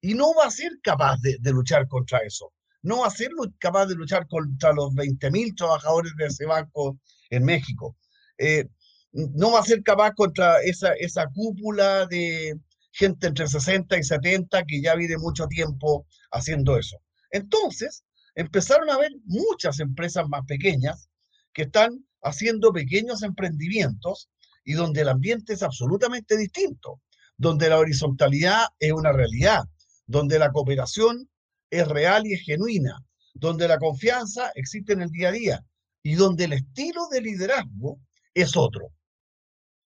y 0.00 0.14
no 0.14 0.34
va 0.34 0.46
a 0.46 0.50
ser 0.50 0.72
capaz 0.82 1.18
de, 1.20 1.38
luchar 1.50 1.86
contra 1.88 2.18
eso. 2.18 2.52
No 2.82 3.00
va 3.00 3.08
a 3.08 3.10
ser 3.10 3.30
capaz 3.58 3.86
de 3.86 3.94
luchar 3.94 4.26
contra 4.26 4.72
los 4.72 4.92
20.000 4.92 5.54
trabajadores 5.56 6.12
de 6.16 6.26
ese 6.26 6.46
banco 6.46 6.98
en 7.28 7.44
México. 7.44 7.96
Eh, 8.38 8.66
no 9.12 9.52
va 9.52 9.60
a 9.60 9.64
ser 9.64 9.82
capaz 9.82 10.12
contra 10.14 10.62
esa, 10.62 10.92
esa 10.94 11.26
cúpula 11.26 12.06
de 12.06 12.58
gente 12.92 13.26
entre 13.26 13.46
60 13.46 13.98
y 13.98 14.02
70 14.02 14.64
que 14.64 14.80
ya 14.80 14.94
vive 14.94 15.18
mucho 15.18 15.46
tiempo 15.46 16.06
haciendo 16.30 16.78
eso. 16.78 16.96
Entonces, 17.30 18.04
empezaron 18.34 18.88
a 18.90 18.94
haber 18.94 19.12
muchas 19.24 19.80
empresas 19.80 20.26
más 20.28 20.44
pequeñas 20.46 21.08
que 21.52 21.62
están 21.62 22.04
haciendo 22.22 22.72
pequeños 22.72 23.22
emprendimientos 23.22 24.30
y 24.64 24.74
donde 24.74 25.02
el 25.02 25.08
ambiente 25.08 25.52
es 25.52 25.62
absolutamente 25.62 26.36
distinto, 26.36 27.00
donde 27.36 27.68
la 27.68 27.78
horizontalidad 27.78 28.66
es 28.78 28.92
una 28.92 29.12
realidad, 29.12 29.64
donde 30.10 30.40
la 30.40 30.50
cooperación 30.50 31.30
es 31.70 31.86
real 31.86 32.26
y 32.26 32.34
es 32.34 32.42
genuina, 32.42 32.98
donde 33.32 33.68
la 33.68 33.78
confianza 33.78 34.50
existe 34.56 34.92
en 34.92 35.02
el 35.02 35.10
día 35.10 35.28
a 35.28 35.32
día 35.32 35.64
y 36.02 36.14
donde 36.14 36.44
el 36.44 36.54
estilo 36.54 37.06
de 37.12 37.20
liderazgo 37.20 38.00
es 38.34 38.56
otro. 38.56 38.92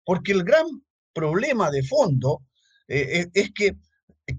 Porque 0.05 0.31
el 0.31 0.45
gran 0.45 0.65
problema 1.11 1.69
de 1.71 1.83
fondo 1.83 2.41
eh, 2.87 3.27
es 3.33 3.51
que 3.51 3.75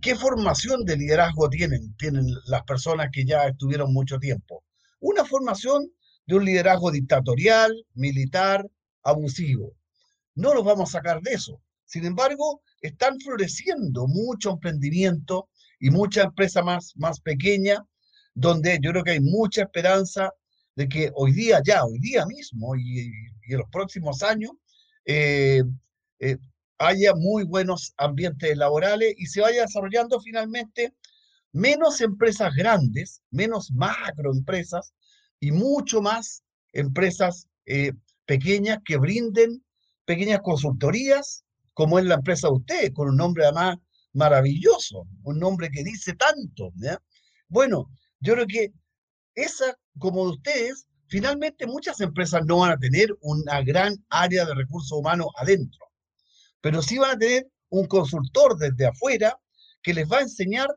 qué 0.01 0.17
formación 0.17 0.87
de 0.87 0.97
liderazgo 0.97 1.51
tienen, 1.51 1.95
tienen 1.99 2.25
las 2.47 2.63
personas 2.63 3.11
que 3.13 3.27
ya 3.27 3.47
estuvieron 3.47 3.93
mucho 3.93 4.19
tiempo. 4.19 4.65
Una 5.01 5.27
formación 5.27 5.93
de 6.25 6.37
un 6.37 6.47
liderazgo 6.47 6.93
dictatorial, 6.93 7.71
militar, 7.93 8.67
abusivo. 9.03 9.75
No 10.35 10.55
los 10.55 10.65
vamos 10.65 10.89
a 10.89 10.93
sacar 10.99 11.21
de 11.21 11.35
eso. 11.35 11.61
Sin 11.85 12.07
embargo, 12.07 12.63
están 12.81 13.21
floreciendo 13.21 14.07
mucho 14.07 14.53
emprendimiento 14.53 15.51
y 15.81 15.91
mucha 15.91 16.23
empresa 16.23 16.63
más, 16.63 16.93
más 16.97 17.21
pequeña, 17.21 17.85
donde 18.35 18.79
yo 18.83 18.91
creo 18.91 19.05
que 19.05 19.13
hay 19.13 19.21
mucha 19.21 19.63
esperanza 19.63 20.33
de 20.77 20.89
que 20.89 21.11
hoy 21.15 21.33
día, 21.33 21.61
ya, 21.65 21.85
hoy 21.85 21.99
día 22.01 22.27
mismo 22.27 22.75
y, 22.77 23.13
en 23.49 23.59
los 23.59 23.69
próximos 23.71 24.23
años, 24.23 24.53
eh, 25.05 25.63
eh, 26.19 26.37
haya 26.79 27.15
muy 27.15 27.45
buenos 27.45 27.95
ambientes 27.97 28.57
laborales 28.57 29.15
y 29.17 29.27
se 29.27 29.41
vaya 29.41 29.63
desarrollando 29.63 30.21
finalmente 30.21 30.95
menos 31.53 32.01
empresas 32.01 32.53
grandes, 32.55 33.23
menos 33.31 33.71
macroempresas 33.71 34.93
y 35.39 35.53
mucho 35.53 36.03
más 36.03 36.43
empresas 36.73 37.49
eh, 37.67 37.93
pequeñas 38.27 38.79
que 38.85 38.97
brinden 38.97 39.65
pequeñas 40.05 40.41
consultorías, 40.43 41.45
como 41.73 41.99
es 41.99 42.05
la 42.05 42.17
empresa 42.17 42.49
de 42.49 42.55
usted, 42.55 42.93
con 42.93 43.09
un 43.09 43.17
nombre 43.17 43.45
además 43.45 43.79
maravilloso, 44.15 45.07
un 45.25 45.39
nombre 45.39 45.71
que 45.71 45.85
dice 45.85 46.15
tanto. 46.15 46.73
Bueno, 47.49 47.91
yo 48.21 48.35
creo 48.35 48.47
que 48.47 48.73
esa, 49.35 49.77
como 49.99 50.25
de 50.25 50.33
ustedes, 50.33 50.87
finalmente 51.09 51.67
muchas 51.67 52.01
empresas 52.01 52.43
no 52.47 52.59
van 52.59 52.73
a 52.73 52.79
tener 52.79 53.15
una 53.21 53.61
gran 53.63 53.95
área 54.09 54.45
de 54.45 54.55
recursos 54.55 54.93
humanos 54.93 55.29
adentro, 55.37 55.87
pero 56.61 56.81
sí 56.81 56.99
van 56.99 57.17
a 57.17 57.19
tener 57.19 57.49
un 57.69 57.87
consultor 57.87 58.57
desde 58.57 58.87
afuera 58.87 59.39
que 59.83 59.95
les 59.95 60.11
va 60.11 60.19
a 60.19 60.23
enseñar 60.23 60.69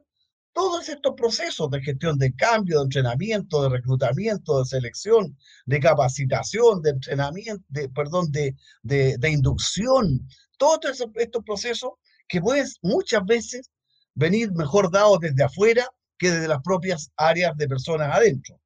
todos 0.57 0.89
estos 0.89 1.13
procesos 1.15 1.69
de 1.69 1.81
gestión 1.81 2.17
de 2.17 2.33
cambio, 2.35 2.79
de 2.79 2.85
entrenamiento, 2.85 3.61
de 3.61 3.69
reclutamiento, 3.69 4.57
de 4.57 4.65
selección, 4.65 5.37
de 5.67 5.79
capacitación, 5.79 6.81
de 6.81 6.89
entrenamiento, 6.89 7.63
de, 7.69 7.87
perdón, 7.89 8.31
de, 8.31 8.55
de, 8.81 9.29
inducción, 9.29 10.27
todos 10.57 10.79
estos 11.15 11.43
procesos 11.43 11.91
que 12.27 12.41
pueden 12.41 12.67
muchas 12.81 13.25
veces 13.25 13.71
venir 14.13 14.51
mejor 14.51 14.91
dados 14.91 15.19
desde 15.19 15.43
afuera 15.43 15.87
que 16.17 16.31
desde 16.31 16.47
las 16.47 16.61
propias 16.61 17.11
áreas 17.15 17.55
de 17.57 17.67
personas 17.67 18.15
adentro. 18.15 18.59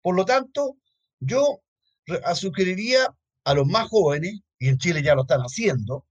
Por 0.00 0.14
lo 0.14 0.24
tanto, 0.24 0.76
yo 1.20 1.60
sugeriría 2.34 3.14
a 3.44 3.54
los 3.54 3.66
más 3.66 3.88
jóvenes, 3.88 4.40
y 4.58 4.68
en 4.68 4.78
Chile 4.78 5.02
ya 5.02 5.14
lo 5.14 5.22
están 5.22 5.40
haciendo, 5.40 6.06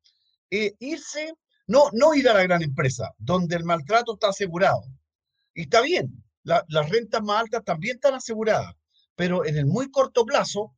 eh, 0.51 0.75
irse, 0.79 1.33
no, 1.67 1.89
no 1.93 2.13
ir 2.13 2.27
a 2.29 2.33
la 2.33 2.43
gran 2.43 2.61
empresa, 2.61 3.11
donde 3.17 3.55
el 3.55 3.63
maltrato 3.63 4.13
está 4.13 4.29
asegurado, 4.29 4.83
y 5.53 5.63
está 5.63 5.81
bien, 5.81 6.23
las 6.43 6.89
rentas 6.89 7.23
más 7.23 7.41
altas 7.41 7.63
también 7.63 7.95
están 7.95 8.15
aseguradas, 8.15 8.75
pero 9.15 9.45
en 9.45 9.57
el 9.57 9.65
muy 9.65 9.89
corto 9.89 10.25
plazo, 10.25 10.75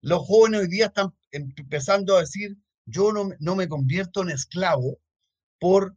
los 0.00 0.26
jóvenes 0.26 0.62
hoy 0.62 0.68
día 0.68 0.86
están 0.86 1.14
empezando 1.30 2.16
a 2.16 2.20
decir, 2.20 2.56
yo 2.84 3.12
no, 3.12 3.30
no 3.38 3.54
me 3.56 3.68
convierto 3.68 4.22
en 4.22 4.30
esclavo 4.30 4.98
por 5.58 5.96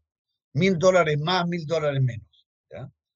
mil 0.53 0.77
dólares 0.77 1.19
más, 1.19 1.47
mil 1.47 1.65
dólares 1.65 2.01
menos. 2.01 2.27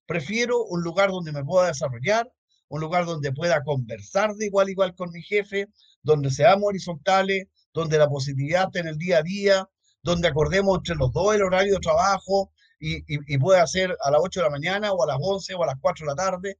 Prefiero 0.06 0.65
un 0.65 0.84
lugar 0.84 1.10
donde 1.10 1.32
me 1.32 1.43
pueda 1.43 1.67
desarrollar, 1.67 2.30
un 2.67 2.82
lugar 2.82 3.06
donde 3.06 3.32
pueda 3.32 3.63
conversar 3.63 4.34
de 4.36 4.47
igual 4.47 4.67
a 4.67 4.71
igual 4.71 4.95
con 4.95 5.12
mi 5.12 5.21
jefe, 5.21 5.67
donde 6.01 6.30
seamos 6.32 6.65
horizontales, 6.67 7.45
donde 7.73 7.97
la 7.97 8.10
positividad 8.10 8.75
en 8.75 8.88
el 8.88 8.97
día 8.97 9.19
a 9.19 9.23
día, 9.23 9.69
donde 10.04 10.27
acordemos 10.27 10.80
entre 10.80 10.95
los 10.95 11.13
dos 11.13 11.34
el 11.34 11.43
horario 11.43 11.75
de 11.75 11.80
trabajo, 11.80 12.51
y, 12.82 13.38
puede 13.38 13.60
hacer 13.60 13.95
a 14.04 14.12
las 14.12 14.21
8 14.23 14.39
de 14.39 14.43
la 14.45 14.49
mañana 14.49 14.91
o 14.91 15.04
a 15.04 15.08
las 15.08 15.17
11 15.21 15.54
o 15.54 15.63
a 15.63 15.67
las 15.67 15.75
4 15.80 16.06
de 16.06 16.12
la 16.12 16.15
tarde, 16.15 16.58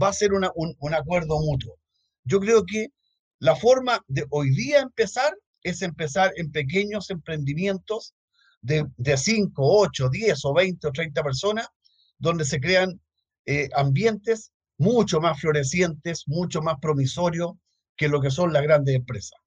va 0.00 0.08
a 0.08 0.12
ser 0.12 0.30
un, 0.32 0.44
acuerdo 0.94 1.40
mutuo. 1.40 1.76
Yo 2.24 2.40
creo 2.40 2.64
que 2.64 2.88
la 3.40 3.56
forma 3.56 4.02
de 4.06 4.24
hoy 4.30 4.50
día 4.50 4.80
empezar 4.80 5.36
es 5.62 5.82
empezar 5.82 6.32
en 6.36 6.52
pequeños 6.52 7.10
emprendimientos 7.10 8.14
de, 8.66 8.86
de 8.96 9.16
5, 9.16 9.52
8, 9.56 10.08
10 10.10 10.44
o 10.44 10.54
20 10.54 10.88
o 10.88 10.92
30 10.92 11.22
personas, 11.22 11.68
donde 12.18 12.44
se 12.44 12.60
crean 12.60 13.00
eh, 13.46 13.68
ambientes 13.76 14.52
mucho 14.78 15.20
más 15.20 15.40
florecientes, 15.40 16.24
mucho 16.26 16.60
más 16.60 16.76
promisorios 16.80 17.52
que 17.96 18.08
lo 18.08 18.20
que 18.20 18.30
son 18.30 18.52
las 18.52 18.62
grandes 18.62 18.94
empresas. 18.94 19.38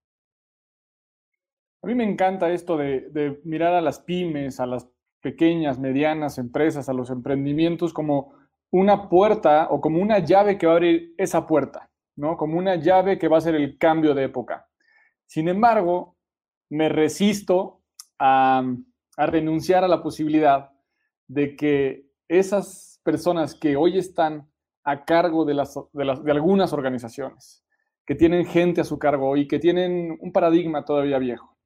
A 1.81 1.87
mí 1.87 1.95
me 1.95 2.03
encanta 2.03 2.49
esto 2.51 2.77
de, 2.77 3.09
de 3.11 3.39
mirar 3.43 3.73
a 3.73 3.81
las 3.81 3.99
pymes, 3.99 4.59
a 4.59 4.65
las 4.65 4.87
pequeñas, 5.21 5.79
medianas 5.79 6.37
empresas, 6.37 6.89
a 6.89 6.93
los 6.93 7.09
emprendimientos 7.09 7.93
como 7.93 8.33
una 8.71 9.09
puerta 9.09 9.67
o 9.69 9.81
como 9.81 10.01
una 10.01 10.19
llave 10.19 10.57
que 10.57 10.65
va 10.65 10.73
a 10.73 10.75
abrir 10.77 11.13
esa 11.17 11.45
puerta, 11.45 11.89
¿no? 12.15 12.37
Como 12.37 12.57
una 12.57 12.75
llave 12.75 13.17
que 13.17 13.27
va 13.27 13.37
a 13.37 13.41
ser 13.41 13.55
el 13.55 13.77
cambio 13.77 14.13
de 14.13 14.25
época. 14.25 14.67
Sin 15.25 15.47
embargo, 15.47 16.17
me 16.69 16.89
resisto 16.89 17.81
a, 18.17 18.63
renunciar 19.25 19.83
a 19.83 19.87
la 19.87 20.01
posibilidad 20.01 20.71
de 21.27 21.55
que 21.55 22.09
esas 22.27 23.01
personas 23.03 23.55
que 23.55 23.75
hoy 23.75 23.97
están 23.97 24.49
a 24.83 25.05
cargo 25.05 25.45
de, 25.45 25.53
las, 25.53 25.77
de 25.93 26.31
algunas 26.31 26.73
organizaciones, 26.73 27.63
que 28.05 28.15
tienen 28.15 28.45
gente 28.45 28.81
a 28.81 28.85
su 28.85 28.97
cargo 28.97 29.37
y 29.37 29.47
que 29.47 29.59
tienen 29.59 30.17
un 30.19 30.31
paradigma 30.31 30.83
todavía 30.83 31.19
viejo, 31.19 31.57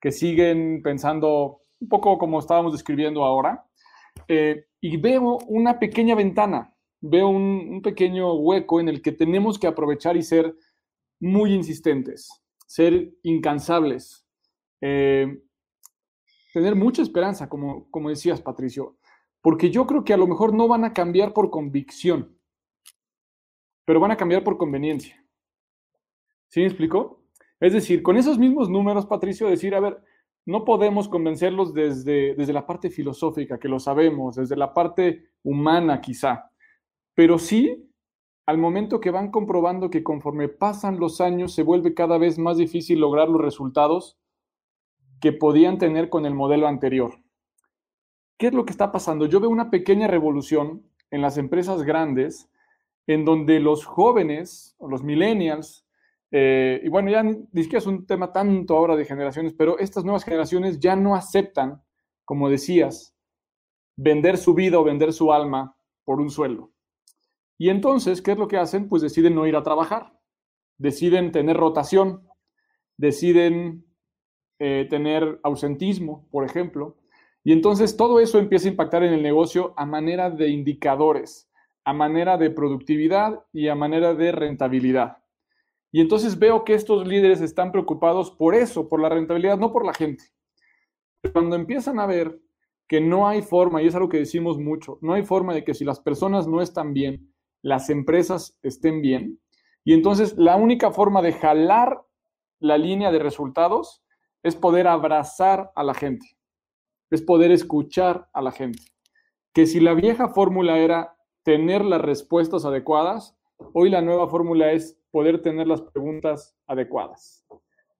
que 0.00 0.10
siguen 0.10 0.82
pensando 0.82 1.62
un 1.80 1.88
poco 1.88 2.18
como 2.18 2.40
estábamos 2.40 2.72
describiendo 2.72 3.24
ahora, 3.24 3.64
eh, 4.26 4.66
y 4.80 4.96
veo 4.96 5.38
una 5.46 5.78
pequeña 5.78 6.14
ventana, 6.14 6.74
veo 7.00 7.28
un, 7.28 7.80
pequeño 7.82 8.34
hueco 8.34 8.80
en 8.80 8.88
el 8.88 9.02
que 9.02 9.12
tenemos 9.12 9.58
que 9.58 9.66
aprovechar 9.66 10.16
y 10.16 10.22
ser 10.22 10.54
muy 11.20 11.52
insistentes, 11.52 12.28
ser 12.66 13.12
incansables, 13.22 14.26
eh, 14.80 15.42
tener 16.52 16.74
mucha 16.74 17.02
esperanza, 17.02 17.48
como, 17.48 17.90
como 17.90 18.08
decías, 18.08 18.40
Patricio, 18.40 18.96
porque 19.40 19.70
yo 19.70 19.86
creo 19.86 20.04
que 20.04 20.14
a 20.14 20.16
lo 20.16 20.26
mejor 20.26 20.54
no 20.54 20.68
van 20.68 20.84
a 20.84 20.92
cambiar 20.92 21.32
por 21.32 21.50
convicción, 21.50 22.36
pero 23.84 24.00
van 24.00 24.10
a 24.10 24.16
cambiar 24.16 24.44
por 24.44 24.58
conveniencia. 24.58 25.24
¿Sí 26.48 26.60
me 26.60 26.66
explico? 26.66 27.24
Es 27.60 27.72
decir, 27.72 28.02
con 28.02 28.16
esos 28.16 28.38
mismos 28.38 28.70
números, 28.70 29.06
Patricio, 29.06 29.48
decir, 29.48 29.74
a 29.74 29.80
ver, 29.80 30.02
no 30.46 30.64
podemos 30.64 31.08
convencerlos 31.08 31.74
desde, 31.74 32.34
desde 32.34 32.52
la 32.52 32.66
parte 32.66 32.88
filosófica, 32.88 33.58
que 33.58 33.68
lo 33.68 33.78
sabemos, 33.78 34.36
desde 34.36 34.56
la 34.56 34.72
parte 34.72 35.30
humana 35.42 36.00
quizá, 36.00 36.50
pero 37.14 37.38
sí 37.38 37.84
al 38.46 38.56
momento 38.56 38.98
que 38.98 39.10
van 39.10 39.30
comprobando 39.30 39.90
que 39.90 40.02
conforme 40.02 40.48
pasan 40.48 40.98
los 40.98 41.20
años 41.20 41.52
se 41.52 41.62
vuelve 41.62 41.92
cada 41.92 42.16
vez 42.16 42.38
más 42.38 42.56
difícil 42.56 42.98
lograr 42.98 43.28
los 43.28 43.42
resultados 43.42 44.18
que 45.20 45.32
podían 45.32 45.78
tener 45.78 46.08
con 46.08 46.26
el 46.26 46.34
modelo 46.34 46.68
anterior. 46.68 47.14
¿Qué 48.38 48.48
es 48.48 48.54
lo 48.54 48.64
que 48.64 48.72
está 48.72 48.92
pasando? 48.92 49.26
Yo 49.26 49.40
veo 49.40 49.50
una 49.50 49.70
pequeña 49.70 50.06
revolución 50.06 50.84
en 51.10 51.22
las 51.22 51.38
empresas 51.38 51.82
grandes 51.82 52.48
en 53.06 53.24
donde 53.24 53.58
los 53.58 53.84
jóvenes, 53.84 54.76
los 54.80 55.02
millennials, 55.02 55.86
eh, 56.30 56.80
y 56.84 56.88
bueno, 56.88 57.10
ya 57.10 57.22
ni 57.22 57.62
siquiera 57.62 57.78
es 57.78 57.86
un 57.86 58.06
tema 58.06 58.32
tanto 58.32 58.76
ahora 58.76 58.96
de 58.96 59.06
generaciones, 59.06 59.54
pero 59.54 59.78
estas 59.78 60.04
nuevas 60.04 60.24
generaciones 60.24 60.78
ya 60.78 60.94
no 60.94 61.14
aceptan, 61.14 61.82
como 62.24 62.50
decías, 62.50 63.16
vender 63.96 64.36
su 64.36 64.54
vida 64.54 64.78
o 64.78 64.84
vender 64.84 65.12
su 65.12 65.32
alma 65.32 65.74
por 66.04 66.20
un 66.20 66.30
sueldo. 66.30 66.70
Y 67.56 67.70
entonces, 67.70 68.22
¿qué 68.22 68.32
es 68.32 68.38
lo 68.38 68.46
que 68.46 68.58
hacen? 68.58 68.88
Pues 68.88 69.02
deciden 69.02 69.34
no 69.34 69.46
ir 69.46 69.56
a 69.56 69.62
trabajar, 69.62 70.12
deciden 70.76 71.32
tener 71.32 71.56
rotación, 71.56 72.28
deciden 72.96 73.87
eh, 74.58 74.86
tener 74.90 75.40
ausentismo, 75.42 76.26
por 76.30 76.44
ejemplo. 76.44 76.96
Y 77.44 77.52
entonces 77.52 77.96
todo 77.96 78.20
eso 78.20 78.38
empieza 78.38 78.68
a 78.68 78.72
impactar 78.72 79.02
en 79.02 79.12
el 79.12 79.22
negocio 79.22 79.72
a 79.76 79.86
manera 79.86 80.30
de 80.30 80.48
indicadores, 80.48 81.50
a 81.84 81.92
manera 81.92 82.36
de 82.36 82.50
productividad 82.50 83.40
y 83.52 83.68
a 83.68 83.74
manera 83.74 84.14
de 84.14 84.32
rentabilidad. 84.32 85.18
Y 85.90 86.00
entonces 86.00 86.38
veo 86.38 86.64
que 86.64 86.74
estos 86.74 87.06
líderes 87.06 87.40
están 87.40 87.72
preocupados 87.72 88.30
por 88.30 88.54
eso, 88.54 88.88
por 88.88 89.00
la 89.00 89.08
rentabilidad, 89.08 89.56
no 89.56 89.72
por 89.72 89.86
la 89.86 89.94
gente. 89.94 90.24
Cuando 91.32 91.56
empiezan 91.56 91.98
a 91.98 92.06
ver 92.06 92.38
que 92.86 93.00
no 93.00 93.28
hay 93.28 93.42
forma, 93.42 93.82
y 93.82 93.86
es 93.86 93.94
algo 93.94 94.08
que 94.08 94.18
decimos 94.18 94.58
mucho, 94.58 94.98
no 95.00 95.14
hay 95.14 95.24
forma 95.24 95.54
de 95.54 95.64
que 95.64 95.74
si 95.74 95.84
las 95.84 96.00
personas 96.00 96.46
no 96.46 96.60
están 96.60 96.92
bien, 96.92 97.32
las 97.62 97.90
empresas 97.90 98.58
estén 98.62 99.00
bien. 99.00 99.40
Y 99.84 99.94
entonces 99.94 100.36
la 100.36 100.56
única 100.56 100.90
forma 100.90 101.22
de 101.22 101.32
jalar 101.32 102.02
la 102.60 102.76
línea 102.76 103.10
de 103.10 103.18
resultados 103.18 104.02
es 104.42 104.56
poder 104.56 104.86
abrazar 104.86 105.70
a 105.74 105.82
la 105.82 105.94
gente, 105.94 106.26
es 107.10 107.22
poder 107.22 107.50
escuchar 107.50 108.28
a 108.32 108.42
la 108.42 108.52
gente. 108.52 108.82
Que 109.52 109.66
si 109.66 109.80
la 109.80 109.94
vieja 109.94 110.28
fórmula 110.28 110.78
era 110.78 111.16
tener 111.42 111.84
las 111.84 112.00
respuestas 112.00 112.64
adecuadas, 112.64 113.36
hoy 113.72 113.90
la 113.90 114.02
nueva 114.02 114.28
fórmula 114.28 114.72
es 114.72 114.98
poder 115.10 115.42
tener 115.42 115.66
las 115.66 115.82
preguntas 115.82 116.56
adecuadas. 116.66 117.44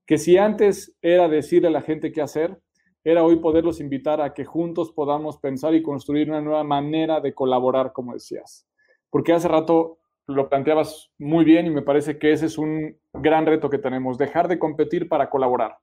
Que 0.06 0.18
si 0.18 0.36
antes 0.36 0.96
era 1.02 1.28
decirle 1.28 1.68
a 1.68 1.72
la 1.72 1.82
gente 1.82 2.12
qué 2.12 2.22
hacer, 2.22 2.60
era 3.04 3.24
hoy 3.24 3.36
poderlos 3.36 3.80
invitar 3.80 4.20
a 4.20 4.34
que 4.34 4.44
juntos 4.44 4.92
podamos 4.92 5.38
pensar 5.38 5.74
y 5.74 5.82
construir 5.82 6.28
una 6.28 6.40
nueva 6.40 6.64
manera 6.64 7.20
de 7.20 7.34
colaborar, 7.34 7.92
como 7.92 8.12
decías. 8.12 8.66
Porque 9.10 9.32
hace 9.32 9.48
rato 9.48 9.98
lo 10.26 10.48
planteabas 10.48 11.10
muy 11.18 11.44
bien 11.44 11.66
y 11.66 11.70
me 11.70 11.82
parece 11.82 12.18
que 12.18 12.32
ese 12.32 12.46
es 12.46 12.58
un 12.58 12.98
gran 13.14 13.46
reto 13.46 13.70
que 13.70 13.78
tenemos, 13.78 14.18
dejar 14.18 14.46
de 14.46 14.58
competir 14.58 15.08
para 15.08 15.30
colaborar. 15.30 15.78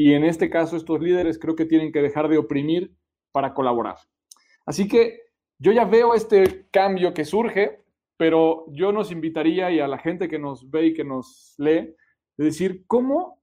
Y 0.00 0.14
en 0.14 0.24
este 0.24 0.48
caso, 0.48 0.78
estos 0.78 1.02
líderes 1.02 1.38
creo 1.38 1.54
que 1.54 1.66
tienen 1.66 1.92
que 1.92 2.00
dejar 2.00 2.30
de 2.30 2.38
oprimir 2.38 2.96
para 3.32 3.52
colaborar. 3.52 3.96
Así 4.64 4.88
que 4.88 5.20
yo 5.58 5.72
ya 5.72 5.84
veo 5.84 6.14
este 6.14 6.70
cambio 6.70 7.12
que 7.12 7.26
surge, 7.26 7.84
pero 8.16 8.64
yo 8.68 8.92
nos 8.92 9.12
invitaría 9.12 9.70
y 9.70 9.78
a 9.78 9.86
la 9.86 9.98
gente 9.98 10.26
que 10.26 10.38
nos 10.38 10.70
ve 10.70 10.86
y 10.86 10.94
que 10.94 11.04
nos 11.04 11.54
lee, 11.58 11.94
de 12.38 12.44
decir, 12.44 12.84
¿cómo, 12.86 13.42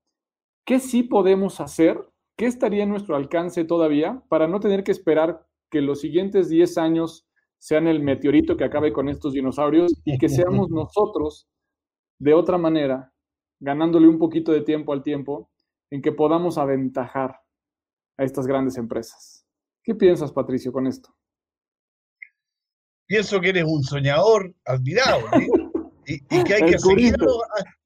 qué 0.66 0.80
sí 0.80 1.04
podemos 1.04 1.60
hacer 1.62 2.04
¿qué 2.36 2.48
estaría 2.48 2.82
en 2.84 2.90
nuestro 2.90 3.16
alcance 3.16 3.66
todavía 3.66 4.24
para 4.28 4.48
no 4.48 4.60
tener 4.60 4.84
que 4.84 4.92
esperar 4.92 5.46
que 5.70 5.82
los 5.82 6.02
siguientes 6.02 6.50
10 6.50 6.78
años 6.80 7.28
sean 7.60 7.88
el 7.88 8.02
meteorito 8.02 8.58
que 8.58 8.64
acabe 8.64 8.94
con 8.94 9.10
estos 9.10 9.34
dinosaurios 9.34 9.94
y 10.06 10.18
que 10.18 10.28
seamos 10.28 10.70
nosotros 10.72 11.48
de 12.18 12.34
otra 12.34 12.58
manera, 12.58 13.14
ganándole 13.60 14.08
un 14.08 14.18
poquito 14.18 14.52
de 14.52 14.62
tiempo 14.62 14.92
al 14.92 15.04
tiempo, 15.04 15.52
en 15.90 16.02
que 16.02 16.12
podamos 16.12 16.58
aventajar 16.58 17.40
a 18.18 18.24
estas 18.24 18.48
grandes 18.48 18.78
empresas? 18.78 19.46
¿Qué 19.84 19.96
piensas, 19.96 20.32
Patricio, 20.32 20.72
con 20.72 20.88
esto? 20.88 21.16
Pienso 23.06 23.40
que 23.40 23.50
eres 23.50 23.64
un 23.64 23.84
soñador 23.84 24.54
admirable 24.66 25.48
y, 26.06 26.20
que 26.44 26.54
hay 26.54 26.62
que, 26.72 26.78
seguir 26.78 27.14
a 27.14 27.24
los, 27.24 27.38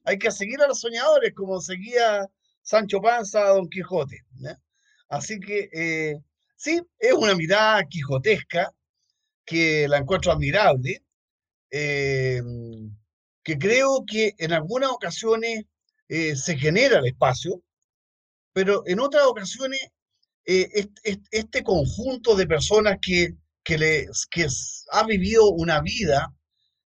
hay 0.03 0.17
que 0.17 0.31
seguir 0.31 0.61
a 0.61 0.67
los 0.67 0.79
soñadores 0.79 1.33
como 1.35 1.61
seguía 1.61 2.27
Sancho 2.61 3.01
Panza 3.01 3.45
a 3.45 3.49
Don 3.49 3.69
Quijote. 3.69 4.17
Así 5.09 5.39
que 5.39 5.69
eh, 5.73 6.15
sí, 6.55 6.81
es 6.97 7.13
una 7.13 7.35
mirada 7.35 7.83
quijotesca 7.83 8.73
que 9.45 9.87
la 9.87 9.97
encuentro 9.97 10.31
admirable, 10.31 11.03
eh, 11.69 12.41
que 13.43 13.57
creo 13.57 14.03
que 14.05 14.33
en 14.37 14.53
algunas 14.53 14.89
ocasiones 14.89 15.65
eh, 16.07 16.35
se 16.35 16.57
genera 16.57 16.99
el 16.99 17.07
espacio, 17.07 17.61
pero 18.53 18.83
en 18.85 18.99
otras 18.99 19.23
ocasiones 19.25 19.79
este, 20.43 21.63
conjunto 21.63 22.35
de 22.35 22.47
personas 22.47 22.97
que, 23.01 23.35
que, 23.63 24.07
que 24.29 24.47
ha 24.91 25.05
vivido 25.05 25.49
una 25.49 25.81
vida 25.81 26.33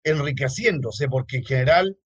enriqueciéndose, 0.03 1.09
porque 1.09 1.39
en 1.39 1.45
general 1.45 1.99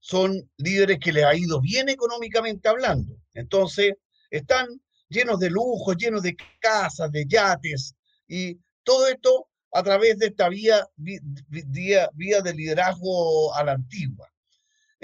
son 0.00 0.50
líderes 0.58 0.98
que 1.00 1.12
les 1.12 1.24
ha 1.24 1.34
ido 1.34 1.60
bien 1.60 1.88
económicamente 1.88 2.68
hablando. 2.68 3.16
Entonces, 3.34 3.94
están 4.30 4.66
llenos 5.08 5.38
de 5.40 5.50
lujos, 5.50 5.96
llenos 5.96 6.22
de 6.22 6.36
casas, 6.60 7.10
de 7.10 7.24
yates, 7.26 7.94
y 8.28 8.58
todo 8.82 9.08
esto 9.08 9.48
a 9.72 9.82
través 9.82 10.18
de 10.18 10.26
esta 10.26 10.48
vía, 10.48 10.86
vía, 10.96 12.10
vía 12.14 12.40
de 12.40 12.54
liderazgo 12.54 13.54
a 13.54 13.64
la 13.64 13.72
antigua. 13.72 14.28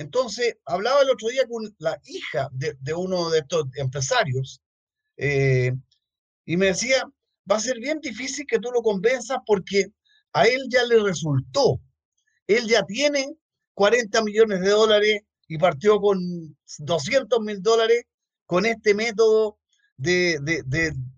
Entonces, 0.02 0.56
hablaba 0.64 1.02
el 1.02 1.10
otro 1.10 1.28
día 1.28 1.46
con 1.48 1.72
la 1.78 1.96
hija 2.04 2.48
de, 2.52 2.92
uno 2.92 3.30
de 3.30 3.38
estos 3.38 3.66
empresarios 3.76 4.60
eh, 5.16 5.72
y 6.44 6.56
me 6.56 6.66
decía, 6.66 7.04
va 7.48 7.56
a 7.56 7.60
ser 7.60 7.78
bien 7.78 8.00
difícil 8.00 8.44
que 8.48 8.58
tú 8.58 8.72
lo 8.72 8.82
convenzas 8.82 9.38
porque 9.46 9.86
a 10.32 10.46
él 10.46 10.66
ya 10.68 10.82
le 10.84 11.00
resultó. 11.00 11.80
Él 12.48 12.66
ya 12.66 12.84
tiene 12.84 13.32
40 13.74 14.24
millones 14.24 14.60
de 14.60 14.70
dólares 14.70 15.20
y 15.46 15.56
partió 15.58 16.00
con 16.00 16.18
200 16.78 17.40
mil 17.40 17.62
dólares 17.62 18.02
con 18.44 18.66
este 18.66 18.94
método 18.94 19.60
de, 19.96 20.40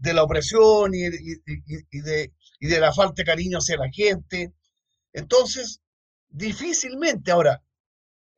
la 0.02 0.24
opresión 0.24 0.92
y, 0.94 1.08
de, 1.08 2.32
de 2.60 2.80
la 2.80 2.92
falta 2.92 3.14
de 3.16 3.24
cariño 3.24 3.58
hacia 3.58 3.78
la 3.78 3.88
gente. 3.90 4.52
Entonces, 5.14 5.80
difícilmente 6.28 7.30
ahora, 7.30 7.63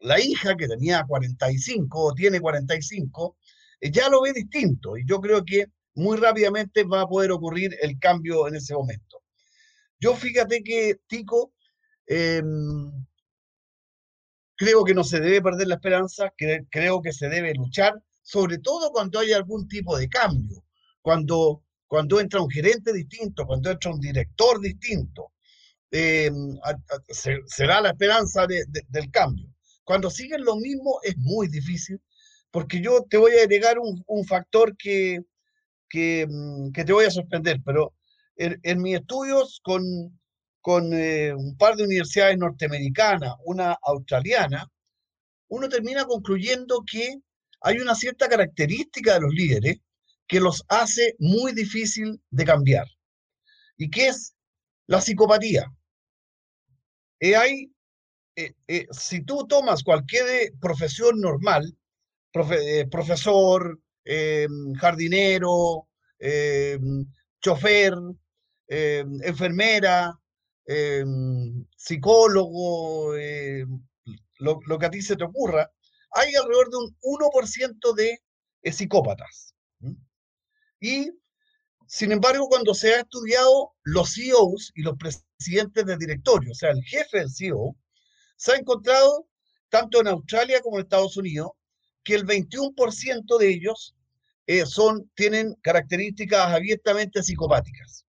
la 0.01 0.21
hija 0.21 0.57
que 0.57 0.69
tenía 0.69 1.05
45 1.07 2.05
o 2.05 2.15
tiene 2.15 2.41
45, 2.41 3.37
eh, 3.81 3.91
ya 3.91 4.09
lo 4.09 4.23
ve 4.23 4.33
distinto 4.33 4.97
y 4.97 5.05
yo 5.07 5.21
creo 5.21 5.45
que 5.45 5.67
muy 5.95 6.19
rápidamente 6.19 6.85
va 6.85 7.03
a 7.03 7.09
poder 7.09 7.33
ocurrir 7.33 7.75
el 7.81 7.99
cambio 7.99 8.47
en 8.49 8.57
ese 8.57 8.75
momento. 8.75 9.23
Yo 9.99 10.15
fíjate 10.15 10.63
que, 10.63 10.97
Tico, 11.07 11.53
eh, 12.07 12.43
Creo 14.57 14.85
que 14.85 14.95
no 14.95 15.05
se 15.05 15.21
debe 15.21 15.43
perder 15.43 15.69
la 15.69 15.75
esperanza, 15.75 16.33
creo 16.71 17.03
que 17.03 17.13
se 17.13 17.29
debe 17.29 17.53
luchar, 17.55 17.95
sobre 18.23 18.59
todo 18.59 18.91
cuando 18.91 19.19
hay 19.21 19.33
algún 19.33 19.69
tipo 19.69 19.99
de 19.99 20.09
cambio, 20.09 20.65
cuando, 21.03 21.63
cuando 21.87 22.19
entra 22.19 22.41
un 22.41 22.51
gerente 22.51 22.93
distinto, 22.93 23.47
cuando 23.47 23.71
entra 23.71 23.91
un 23.91 24.01
director 24.01 24.59
distinto. 24.59 25.33
Eh, 25.91 26.31
será 27.47 27.83
la 27.83 27.91
esperanza 27.91 28.47
del 28.47 29.11
cambio. 29.11 29.47
Cuando 29.87 30.11
siguen 30.11 30.45
lo 30.45 30.57
mismo 30.57 30.99
es 31.05 31.17
muy 31.17 31.47
difícil, 31.47 32.01
porque 32.51 32.81
yo 32.81 33.07
te 33.09 33.19
voy 33.19 33.33
a 33.37 33.43
agregar 33.45 33.79
un, 33.79 34.25
factor 34.27 34.77
que, 34.77 35.21
mm, 36.29 36.73
que, 36.73 36.85
te 36.85 36.93
voy 36.93 37.05
a 37.05 37.11
sorprender, 37.11 37.61
pero 37.65 37.95
en, 38.35 38.59
en 38.65 38.83
mis 38.83 38.97
estudios 38.97 39.61
con, 39.63 39.85
con 40.61 40.93
eh, 40.93 41.33
un 41.33 41.57
par 41.57 41.77
de 41.77 41.85
universidades 41.85 42.37
norteamericanas, 42.37 43.35
una 43.45 43.79
australiana, 43.81 44.69
uno 45.49 45.69
termina 45.69 46.05
concluyendo 46.05 46.83
que 46.85 47.21
hay 47.61 47.79
una 47.79 47.95
cierta 47.95 48.29
característica 48.29 49.15
de 49.15 49.21
los 49.21 49.33
líderes 49.33 49.77
que 50.27 50.41
los 50.41 50.65
hace 50.67 51.15
muy 51.21 51.53
difícil 51.53 52.21
de 52.31 52.45
cambiar, 52.45 52.89
y 53.77 53.89
que 53.89 54.09
es 54.09 54.35
la 54.89 55.01
psicopatía. 55.01 55.73
Eh, 57.21 57.37
hay, 57.37 57.71
eh, 58.37 58.87
si 58.91 59.23
tú 59.23 59.47
tomas 59.47 59.83
cualquier 59.83 60.53
profesión 60.61 61.21
normal, 61.21 61.77
profesor, 62.91 63.81
jardinero, 64.79 65.89
chofer, 67.41 67.95
enfermera, 68.69 70.21
psicólogo, 71.77 73.15
lo, 74.39 74.79
que 74.79 74.87
a 74.87 74.91
ti 74.91 75.03
se 75.03 75.17
te 75.17 75.25
ocurra, 75.25 75.71
hay 76.13 76.35
alrededor 76.35 76.71
de 76.71 76.77
un 76.77 76.97
1% 77.03 77.95
de 77.95 78.23
eh, 78.63 78.73
psicópatas. 78.73 79.55
Y, 80.81 81.11
sin 81.87 82.13
embargo, 82.13 82.49
cuando 82.49 82.75
se 82.75 82.95
ha 82.95 83.01
estudiado 83.01 83.75
los 83.83 84.15
CEOs 84.15 84.73
y 84.75 84.83
los 84.83 84.97
presidentes 84.97 85.87
de 85.87 85.97
directorio, 85.97 86.53
o 86.53 86.55
sea, 86.55 86.71
el 86.71 86.83
jefe 86.85 87.19
del 87.19 87.31
CEO, 87.31 87.77
se 88.37 88.53
ha 88.53 88.57
encontrado, 88.57 89.27
tanto 89.69 90.01
en 90.01 90.09
Australia 90.09 90.61
como 90.61 90.77
en 90.77 90.85
Estados 90.85 91.17
Unidos, 91.17 91.51
que 92.05 92.15
el 92.15 92.25
21% 92.25 93.39
de 93.39 93.49
ellos 93.49 93.97
eh, 94.47 94.65
son, 94.65 95.11
tienen 95.15 95.55
características 95.63 96.53
abiertamente 96.53 97.23
psicopáticas. 97.23 98.07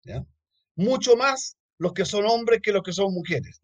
Mucho 0.75 1.15
más 1.17 1.57
los 1.77 1.93
que 1.93 2.05
son 2.05 2.25
hombres 2.25 2.61
que 2.63 2.71
los 2.71 2.83
que 2.83 2.93
son 2.93 3.13
mujeres. 3.13 3.59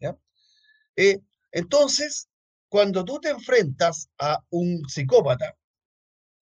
Eh, 0.96 1.20
entonces, 1.50 2.28
cuando 2.68 3.04
tú 3.04 3.18
te 3.20 3.30
enfrentas 3.30 4.10
a 4.18 4.44
un 4.50 4.82
psicópata 4.86 5.56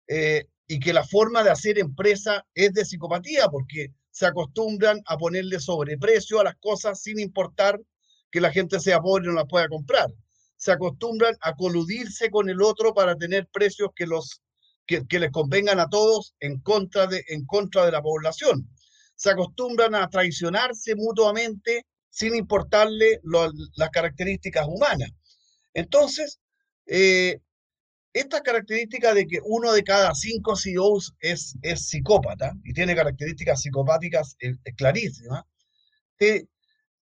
eh, 0.08 0.45
y 0.67 0.80
que 0.80 0.93
la 0.93 1.04
forma 1.04 1.43
de 1.43 1.49
hacer 1.49 1.78
empresa 1.78 2.45
es 2.54 2.73
de 2.73 2.86
psicopatía, 2.86 3.49
porque 3.49 3.93
se 4.12 4.26
acostumbran 4.26 5.02
a 5.06 5.17
ponerle 5.17 5.60
sobreprecio 5.60 6.39
a 6.39 6.45
las 6.45 6.56
cosas 6.56 7.02
sin 7.02 7.19
importar 7.19 7.82
que 8.34 8.41
la 8.41 8.52
gente 8.52 8.82
sea 8.82 9.00
pobre 9.00 9.24
y 9.24 9.28
no 9.28 9.34
las 9.36 9.48
pueda 9.48 9.69
comprar. 9.69 10.13
Se 10.58 10.74
acostumbran 10.74 11.38
a 11.39 11.56
coludirse 11.56 12.30
con 12.30 12.50
el 12.50 12.62
otro 12.62 12.93
para 12.93 13.15
tener 13.15 13.48
precios 13.54 13.91
que, 13.96 14.08
los, 14.08 14.41
que, 14.86 15.06
que 15.08 15.19
les 15.19 15.32
convengan 15.32 15.80
a 15.80 15.88
todos 15.88 16.36
en 16.41 16.60
contra, 16.60 17.08
de, 17.08 17.24
en 17.30 17.46
contra 17.46 17.86
de 17.86 17.91
la 17.91 18.02
población 18.02 18.67
se 19.15 19.30
acostumbran 19.30 19.96
a 19.96 20.10
traicionarse 20.10 20.96
mutuamente 20.96 21.86
sin 22.10 22.36
importarle 22.36 23.22
las 23.24 23.89
características 23.89 24.67
humanas. 24.67 25.10
Entonces, 25.74 26.39
eh, 26.86 27.39
esta 28.12 28.41
característica 28.41 29.13
de 29.13 29.26
que 29.26 29.39
uno 29.43 29.72
de 29.72 29.84
cada 29.84 30.13
cinco 30.13 30.56
CEOs 30.56 31.15
es, 31.19 31.56
es 31.62 31.88
psicópata 31.88 32.52
y 32.63 32.74
tiene 32.74 32.96
características 32.96 33.62
psicopáticas 33.62 34.36
eh, 34.41 34.56
clarísimas, 34.76 35.43
te, 36.17 36.48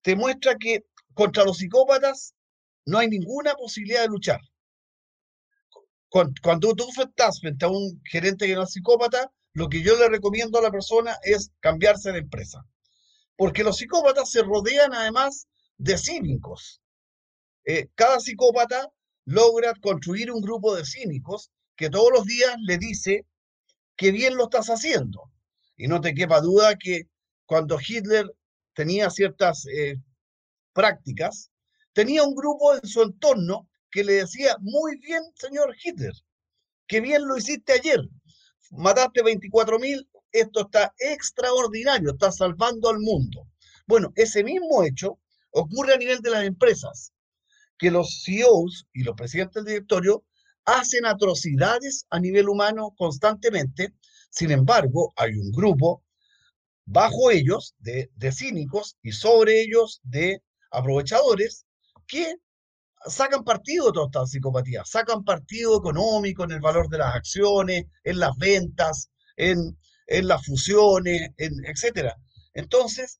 te 0.02 0.16
muestra 0.16 0.56
que 0.58 0.86
contra 1.14 1.44
los 1.44 1.58
psicópatas 1.58 2.34
no 2.86 2.98
hay 2.98 3.08
ninguna 3.08 3.54
posibilidad 3.54 4.02
de 4.02 4.08
luchar. 4.08 4.40
Cuando, 6.10 6.76
tú 6.76 6.88
estás 6.90 7.40
frente 7.40 7.64
a 7.64 7.70
un 7.70 8.02
gerente 8.04 8.46
que 8.46 8.56
no 8.56 8.64
es 8.64 8.72
psicópata, 8.72 9.32
lo 9.54 9.70
que 9.70 9.82
yo 9.82 9.98
le 9.98 10.10
recomiendo 10.10 10.60
a 10.60 10.62
la 10.62 10.72
persona 10.72 11.18
es 11.24 11.52
cambiarse 11.62 12.12
de 12.12 12.20
empresa. 12.20 12.66
Porque 13.38 13.64
los 13.64 13.78
psicópatas 13.78 14.30
se 14.30 14.44
rodean 14.44 14.94
además 14.94 15.48
de 15.78 15.98
cínicos. 15.98 16.82
Eh, 17.64 17.88
cada 17.96 18.20
psicópata 18.20 18.90
logra 19.26 19.74
construir 19.82 20.32
un 20.32 20.42
grupo 20.42 20.76
de 20.76 20.86
cínicos 20.86 21.52
que 21.78 21.90
todos 21.90 22.12
los 22.12 22.26
días 22.26 22.56
le 22.60 22.78
dice 22.78 23.26
que 23.96 24.12
bien 24.12 24.36
lo 24.36 24.46
estás 24.46 24.68
haciendo. 24.68 25.32
Y 25.78 25.88
no 25.88 26.02
te 26.02 26.14
quepa 26.14 26.42
duda 26.42 26.76
que 26.78 27.04
cuando 27.46 27.80
Hitler 27.80 28.26
tenía 28.74 29.10
ciertas 29.10 29.66
eh, 29.68 29.96
prácticas, 30.74 31.52
tenía 31.94 32.24
un 32.24 32.36
grupo 32.36 32.76
en 32.76 32.88
su 32.88 33.02
entorno 33.02 33.70
que 33.92 34.04
le 34.04 34.14
decía, 34.14 34.56
muy 34.62 34.98
bien, 34.98 35.22
señor 35.36 35.76
Hitler, 35.84 36.14
que 36.88 37.02
bien 37.02 37.28
lo 37.28 37.38
hiciste 37.38 37.74
ayer, 37.74 38.00
mataste 38.72 39.22
24 39.22 39.80
mil, 39.80 40.10
esto 40.32 40.62
está 40.62 40.94
extraordinario, 40.98 42.12
está 42.12 42.32
salvando 42.32 42.90
al 42.90 43.00
mundo. 43.00 43.48
Bueno, 43.86 44.14
ese 44.16 44.44
mismo 44.44 44.84
hecho 44.84 45.20
ocurre 45.52 45.94
a 45.94 45.98
nivel 45.98 46.22
de 46.22 46.30
las 46.30 46.46
empresas, 46.46 47.14
que 47.78 47.92
los 47.92 48.24
CEOs 48.24 48.88
y 48.94 49.04
los 49.04 49.16
presidentes 49.16 49.64
del 49.64 49.74
directorio 49.74 50.24
hacen 50.66 51.06
atrocidades 51.06 52.06
a 52.10 52.20
nivel 52.20 52.48
humano 52.50 52.94
constantemente, 52.98 53.94
Sin 54.30 54.52
embargo, 54.52 55.14
hay 55.18 55.34
un 55.36 55.52
grupo 55.52 56.04
bajo 56.86 57.32
ellos 57.32 57.76
de, 57.80 58.10
de 58.16 58.32
cínicos 58.32 58.98
y 59.02 59.12
sobre 59.12 59.62
ellos 59.62 60.00
de 60.04 60.42
aprovechadores 60.72 61.66
que 62.08 62.36
sacan 63.06 63.44
partido 63.44 63.88
de 63.88 63.94
toda 63.94 64.06
esta 64.08 64.26
psicopatía, 64.26 64.84
sacan 64.86 65.24
partido 65.24 65.78
económico 65.78 66.44
en 66.44 66.52
el 66.52 66.60
valor 66.60 66.88
de 66.90 67.00
las 67.00 67.16
acciones, 67.16 67.86
en 68.04 68.20
las 68.20 68.36
ventas, 68.38 69.10
en, 69.38 69.78
en 70.08 70.28
las 70.28 70.46
fusiones, 70.46 71.32
etc. 71.38 72.14
Entonces, 72.54 73.20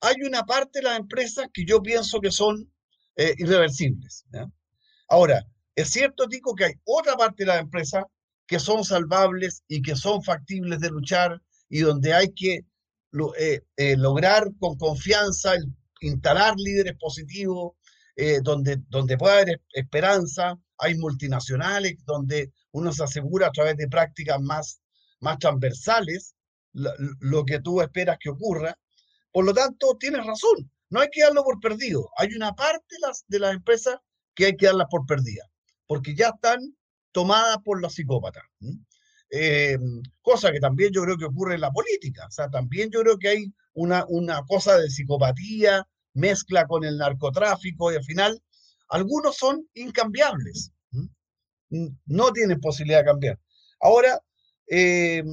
hay 0.00 0.16
una 0.26 0.42
parte 0.44 0.80
de 0.80 0.84
las 0.84 0.98
empresas 0.98 1.46
que 1.52 1.64
yo 1.64 1.80
pienso 1.80 2.20
que 2.20 2.30
son 2.30 2.70
eh, 3.16 3.34
irreversibles. 3.38 4.24
Ahora, 5.08 5.44
es 5.74 5.90
cierto, 5.90 6.28
Tico, 6.28 6.54
que 6.54 6.64
hay 6.64 6.72
otra 6.84 7.16
parte 7.16 7.44
de 7.44 7.48
las 7.48 7.60
empresas 7.60 8.04
que 8.46 8.58
son 8.58 8.84
salvables 8.84 9.62
y 9.68 9.80
que 9.80 9.96
son 9.96 10.22
factibles 10.22 10.80
de 10.80 10.90
luchar 10.90 11.40
y 11.68 11.80
donde 11.80 12.12
hay 12.12 12.32
que 12.34 12.66
eh, 13.38 13.60
eh, 13.76 13.96
lograr 13.96 14.50
con 14.58 14.76
confianza 14.76 15.54
instalar 16.06 16.54
líderes 16.56 16.94
positivos, 16.98 17.74
donde, 18.42 18.76
donde 18.88 19.16
puede 19.16 19.40
haber 19.40 19.62
esperanza, 19.72 20.58
hay 20.76 20.94
multinacionales 20.96 22.04
donde 22.04 22.52
uno 22.72 22.92
se 22.92 23.04
asegura 23.04 23.46
a 23.46 23.52
través 23.52 23.76
de 23.78 23.88
prácticas 23.88 24.40
más, 24.40 24.82
más 25.20 25.38
transversales 25.38 26.34
lo, 26.72 26.90
lo 27.20 27.44
que 27.44 27.60
tú 27.60 27.80
esperas 27.80 28.18
que 28.20 28.30
ocurra. 28.30 28.78
Por 29.30 29.46
lo 29.46 29.54
tanto, 29.54 29.96
tienes 29.98 30.26
razón, 30.26 30.70
no 30.90 31.00
hay 31.00 31.08
que 31.10 31.22
darlo 31.22 31.42
por 31.42 31.58
perdido. 31.58 32.10
Hay 32.18 32.34
una 32.34 32.54
parte 32.54 32.84
de 32.90 33.06
las, 33.06 33.24
de 33.26 33.38
las 33.38 33.54
empresas 33.54 33.96
que 34.34 34.46
hay 34.46 34.56
que 34.56 34.66
darlas 34.66 34.88
por 34.90 35.06
perdidas, 35.06 35.48
porque 35.86 36.14
ya 36.14 36.28
están 36.28 36.76
tomadas 37.12 37.58
por 37.64 37.80
los 37.80 37.94
psicópatas. 37.94 38.42
Eh, 39.34 39.78
cosa 40.20 40.52
que 40.52 40.60
también 40.60 40.92
yo 40.92 41.02
creo 41.02 41.16
que 41.16 41.24
ocurre 41.24 41.54
en 41.54 41.62
la 41.62 41.72
política. 41.72 42.26
O 42.26 42.30
sea, 42.30 42.50
también 42.50 42.90
yo 42.90 43.00
creo 43.00 43.18
que 43.18 43.28
hay 43.28 43.52
una, 43.72 44.04
una 44.08 44.42
cosa 44.46 44.76
de 44.76 44.90
psicopatía, 44.90 45.88
mezcla 46.12 46.66
con 46.66 46.84
el 46.84 46.98
narcotráfico 46.98 47.90
y 47.90 47.96
al 47.96 48.04
final 48.04 48.42
algunos 48.90 49.36
son 49.36 49.66
incambiables. 49.72 50.72
No 52.04 52.32
tienen 52.32 52.60
posibilidad 52.60 52.98
de 52.98 53.06
cambiar. 53.06 53.40
Ahora, 53.80 54.20
eh, 54.66 55.24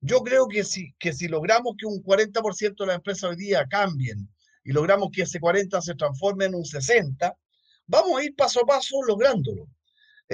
yo 0.00 0.20
creo 0.22 0.48
que 0.48 0.64
si, 0.64 0.92
que 0.98 1.12
si 1.12 1.28
logramos 1.28 1.76
que 1.78 1.86
un 1.86 2.02
40% 2.02 2.76
de 2.76 2.86
las 2.86 2.96
empresas 2.96 3.30
hoy 3.30 3.36
día 3.36 3.64
cambien 3.68 4.28
y 4.64 4.72
logramos 4.72 5.10
que 5.12 5.22
ese 5.22 5.38
40 5.38 5.80
se 5.80 5.94
transforme 5.94 6.46
en 6.46 6.56
un 6.56 6.64
60, 6.64 7.36
vamos 7.86 8.18
a 8.18 8.24
ir 8.24 8.34
paso 8.34 8.62
a 8.62 8.66
paso 8.66 8.96
lográndolo. 9.06 9.68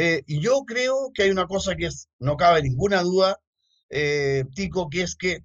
Eh, 0.00 0.22
y 0.28 0.40
yo 0.40 0.62
creo 0.64 1.10
que 1.12 1.24
hay 1.24 1.30
una 1.30 1.48
cosa 1.48 1.74
que 1.74 1.86
es, 1.86 2.08
no 2.20 2.36
cabe 2.36 2.62
ninguna 2.62 3.02
duda, 3.02 3.36
eh, 3.90 4.44
Tico, 4.54 4.88
que 4.88 5.02
es 5.02 5.16
que 5.16 5.44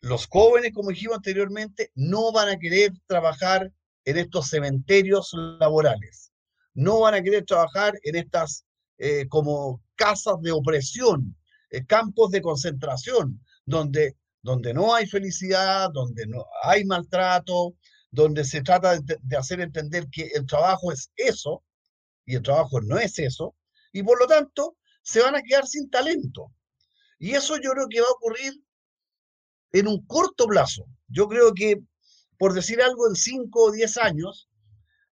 los 0.00 0.26
jóvenes, 0.26 0.72
como 0.72 0.88
dijimos 0.88 1.18
anteriormente, 1.18 1.90
no 1.94 2.32
van 2.32 2.48
a 2.48 2.58
querer 2.58 2.92
trabajar 3.06 3.70
en 4.06 4.16
estos 4.16 4.48
cementerios 4.48 5.32
laborales, 5.60 6.32
no 6.72 7.00
van 7.00 7.12
a 7.12 7.22
querer 7.22 7.44
trabajar 7.44 7.92
en 8.04 8.16
estas 8.16 8.64
eh, 8.96 9.28
como 9.28 9.82
casas 9.96 10.40
de 10.40 10.52
opresión, 10.52 11.36
campos 11.86 12.30
de 12.30 12.40
concentración, 12.40 13.38
donde, 13.66 14.16
donde 14.40 14.72
no 14.72 14.94
hay 14.94 15.06
felicidad, 15.06 15.90
donde 15.92 16.26
no 16.26 16.46
hay 16.62 16.86
maltrato, 16.86 17.74
donde 18.10 18.46
se 18.46 18.62
trata 18.62 18.98
de, 18.98 19.36
hacer 19.36 19.60
entender 19.60 20.08
que 20.10 20.30
el 20.34 20.46
trabajo 20.46 20.90
es 20.90 21.10
eso 21.16 21.62
y 22.24 22.36
el 22.36 22.42
trabajo 22.42 22.80
no 22.80 22.98
es 22.98 23.18
eso, 23.18 23.54
y 23.94 24.02
por 24.02 24.20
lo 24.20 24.26
tanto 24.26 24.76
se 25.02 25.22
van 25.22 25.34
a 25.34 25.40
quedar 25.40 25.66
sin 25.66 25.88
talento. 25.88 26.52
Y 27.18 27.32
eso 27.32 27.56
yo 27.56 27.70
creo 27.70 27.88
que 27.88 28.02
va 28.02 28.08
a 28.08 28.12
ocurrir 28.12 28.52
en 29.72 29.88
un 29.88 30.04
corto 30.06 30.46
plazo. 30.46 30.84
Yo 31.08 31.26
creo 31.26 31.54
que, 31.54 31.80
por 32.38 32.52
decir 32.52 32.82
algo, 32.82 33.08
en 33.08 33.16
5 33.16 33.62
o 33.62 33.72
10 33.72 33.96
años, 33.96 34.50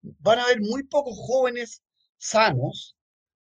van 0.03 0.39
a 0.39 0.45
haber 0.45 0.61
muy 0.61 0.83
pocos 0.83 1.17
jóvenes 1.17 1.83
sanos 2.19 2.95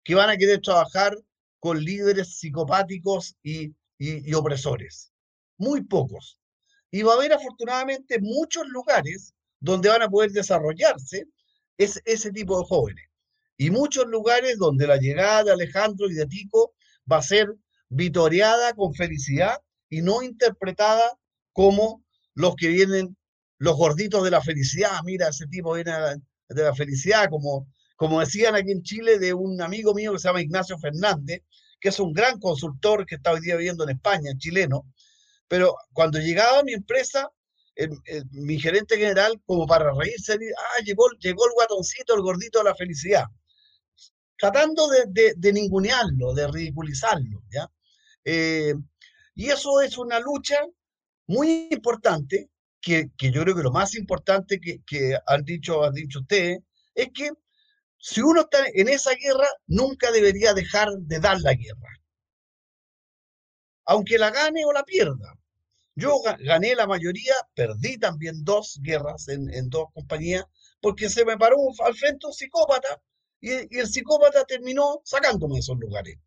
que 0.04 0.14
van 0.14 0.28
a 0.28 0.36
querer 0.36 0.60
trabajar 0.60 1.16
con 1.58 1.82
líderes 1.82 2.38
psicopáticos 2.38 3.34
y 3.42 3.72
y, 3.98 4.32
opresores. 4.34 5.12
Muy 5.56 5.82
pocos. 5.82 6.38
Y 6.90 7.02
va 7.02 7.12
a 7.12 7.16
haber 7.16 7.32
afortunadamente 7.32 8.18
muchos 8.20 8.66
lugares 8.68 9.34
donde 9.60 9.88
van 9.88 10.02
a 10.02 10.08
poder 10.08 10.30
desarrollarse 10.30 11.26
ese, 11.76 12.00
ese 12.04 12.30
tipo 12.30 12.58
de 12.58 12.66
jóvenes. 12.66 13.04
Y 13.58 13.70
muchos 13.70 14.06
lugares 14.06 14.56
donde 14.56 14.86
la 14.86 14.96
llegada 14.96 15.44
de 15.44 15.52
Alejandro 15.52 16.08
y 16.08 16.14
de 16.14 16.26
Tico 16.26 16.74
va 17.10 17.18
a 17.18 17.22
ser 17.22 17.54
vitoreada 17.88 18.72
con 18.74 18.94
felicidad 18.94 19.58
y 19.90 20.00
no 20.00 20.22
interpretada 20.22 21.18
como 21.52 22.04
los 22.34 22.54
que 22.54 22.68
vienen, 22.68 23.16
los 23.58 23.76
gorditos 23.76 24.22
de 24.22 24.30
la 24.30 24.40
felicidad. 24.40 24.92
Mira, 25.04 25.28
ese 25.28 25.46
tipo 25.48 25.74
viene 25.74 25.92
de 26.48 26.62
la 26.62 26.74
felicidad, 26.74 27.28
como, 27.28 27.66
como 27.96 28.20
decían 28.20 28.54
aquí 28.54 28.70
en 28.70 28.82
Chile 28.82 29.18
de 29.18 29.34
un 29.34 29.60
amigo 29.60 29.92
mío 29.92 30.12
que 30.12 30.20
se 30.20 30.28
llama 30.28 30.40
Ignacio 30.40 30.78
Fernández, 30.78 31.42
que 31.80 31.88
es 31.88 31.98
un 31.98 32.12
gran 32.12 32.38
consultor 32.38 33.06
que 33.06 33.16
está 33.16 33.32
hoy 33.32 33.40
día 33.40 33.56
viviendo 33.56 33.84
en 33.84 33.90
España, 33.90 34.30
chileno, 34.38 34.86
pero 35.48 35.74
cuando 35.92 36.20
llegaba 36.20 36.60
a 36.60 36.62
mi 36.62 36.74
empresa, 36.74 37.28
mi 38.30 38.60
gerente 38.60 38.96
general, 38.96 39.40
como 39.46 39.66
para 39.66 39.92
reírse, 39.92 40.34
ah, 40.34 40.82
llegó, 40.84 41.08
llegó 41.20 41.46
el 41.46 41.52
guatoncito, 41.54 42.14
el 42.14 42.22
gordito 42.22 42.58
de 42.58 42.64
la 42.64 42.74
felicidad, 42.74 43.24
tratando 44.38 44.88
de, 44.88 45.34
de, 45.36 45.52
ningunearlo, 45.52 46.32
de 46.32 46.46
ridiculizarlo, 46.48 47.42
¿ya? 47.50 47.70
Eh, 48.24 48.74
y 49.34 49.50
eso 49.50 49.80
es 49.80 49.98
una 49.98 50.20
lucha 50.20 50.58
muy 51.26 51.68
importante, 51.70 52.48
que, 52.80 53.10
que, 53.16 53.30
yo 53.32 53.42
creo 53.42 53.56
que 53.56 53.62
lo 53.62 53.72
más 53.72 53.94
importante 53.96 54.60
que, 54.60 54.80
que 54.86 55.18
han 55.26 55.44
dicho, 55.44 55.84
han 55.84 55.92
dicho 55.92 56.20
ustedes, 56.20 56.60
es 56.94 57.08
que 57.12 57.30
si 57.98 58.20
uno 58.20 58.42
está 58.42 58.64
en 58.72 58.88
esa 58.88 59.12
guerra, 59.14 59.48
nunca 59.66 60.10
debería 60.12 60.54
dejar 60.54 60.88
de 60.92 61.18
dar 61.18 61.40
la 61.40 61.54
guerra. 61.54 62.00
Aunque 63.86 64.18
la 64.18 64.30
gane 64.30 64.64
o 64.64 64.72
la 64.72 64.84
pierda. 64.84 65.34
Yo 65.94 66.20
gané 66.40 66.76
la 66.76 66.86
mayoría, 66.86 67.34
perdí 67.54 67.98
también 67.98 68.44
dos 68.44 68.78
guerras 68.82 69.26
en, 69.26 69.68
dos 69.68 69.86
compañías, 69.92 70.44
porque 70.80 71.08
se 71.08 71.24
me 71.24 71.36
paró 71.36 71.56
al 71.84 71.94
frente 71.94 72.26
un 72.26 72.32
psicópata 72.32 73.00
y, 73.40 73.78
el 73.78 73.86
psicópata 73.86 74.44
terminó 74.44 75.00
sacándome 75.04 75.54
de 75.54 75.60
esos 75.60 75.78
lugares. 75.78 76.18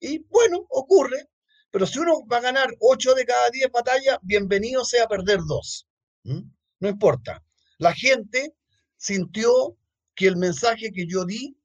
Y 0.00 0.18
bueno, 0.18 0.66
ocurre, 0.70 1.28
pero 1.70 1.86
si 1.86 1.98
uno 1.98 2.26
va 2.26 2.38
a 2.38 2.42
ganar 2.42 2.68
ocho 2.80 3.14
de 3.14 3.24
cada 3.24 3.50
diez 3.50 3.70
batallas, 3.70 4.18
bienvenido 4.22 4.84
sea 4.84 5.06
perder 5.06 5.40
dos. 5.46 5.86
No 6.22 6.88
importa. 6.88 7.42
La 7.78 7.92
gente 7.92 8.54
sintió 8.96 9.76
que 10.14 10.26
el 10.26 10.36
mensaje 10.36 10.92
que 10.92 11.06
yo 11.06 11.24
di 11.24 11.56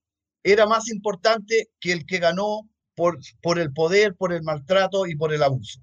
era 0.43 0.65
más 0.65 0.89
importante 0.89 1.69
que 1.79 1.91
el 1.91 2.05
que 2.05 2.19
ganó 2.19 2.69
por, 2.95 3.19
por 3.41 3.59
el 3.59 3.71
poder, 3.73 4.15
por 4.15 4.33
el 4.33 4.43
maltrato 4.43 5.05
y 5.05 5.15
por 5.15 5.33
el 5.33 5.43
abuso. 5.43 5.79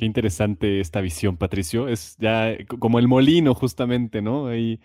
Qué 0.00 0.06
interesante 0.06 0.80
esta 0.80 1.02
visión, 1.02 1.36
Patricio. 1.36 1.86
Es 1.86 2.16
ya 2.18 2.56
como 2.78 2.98
el 2.98 3.06
molino, 3.06 3.54
justamente, 3.54 4.22
¿no? 4.22 4.46
Ahí 4.46 4.80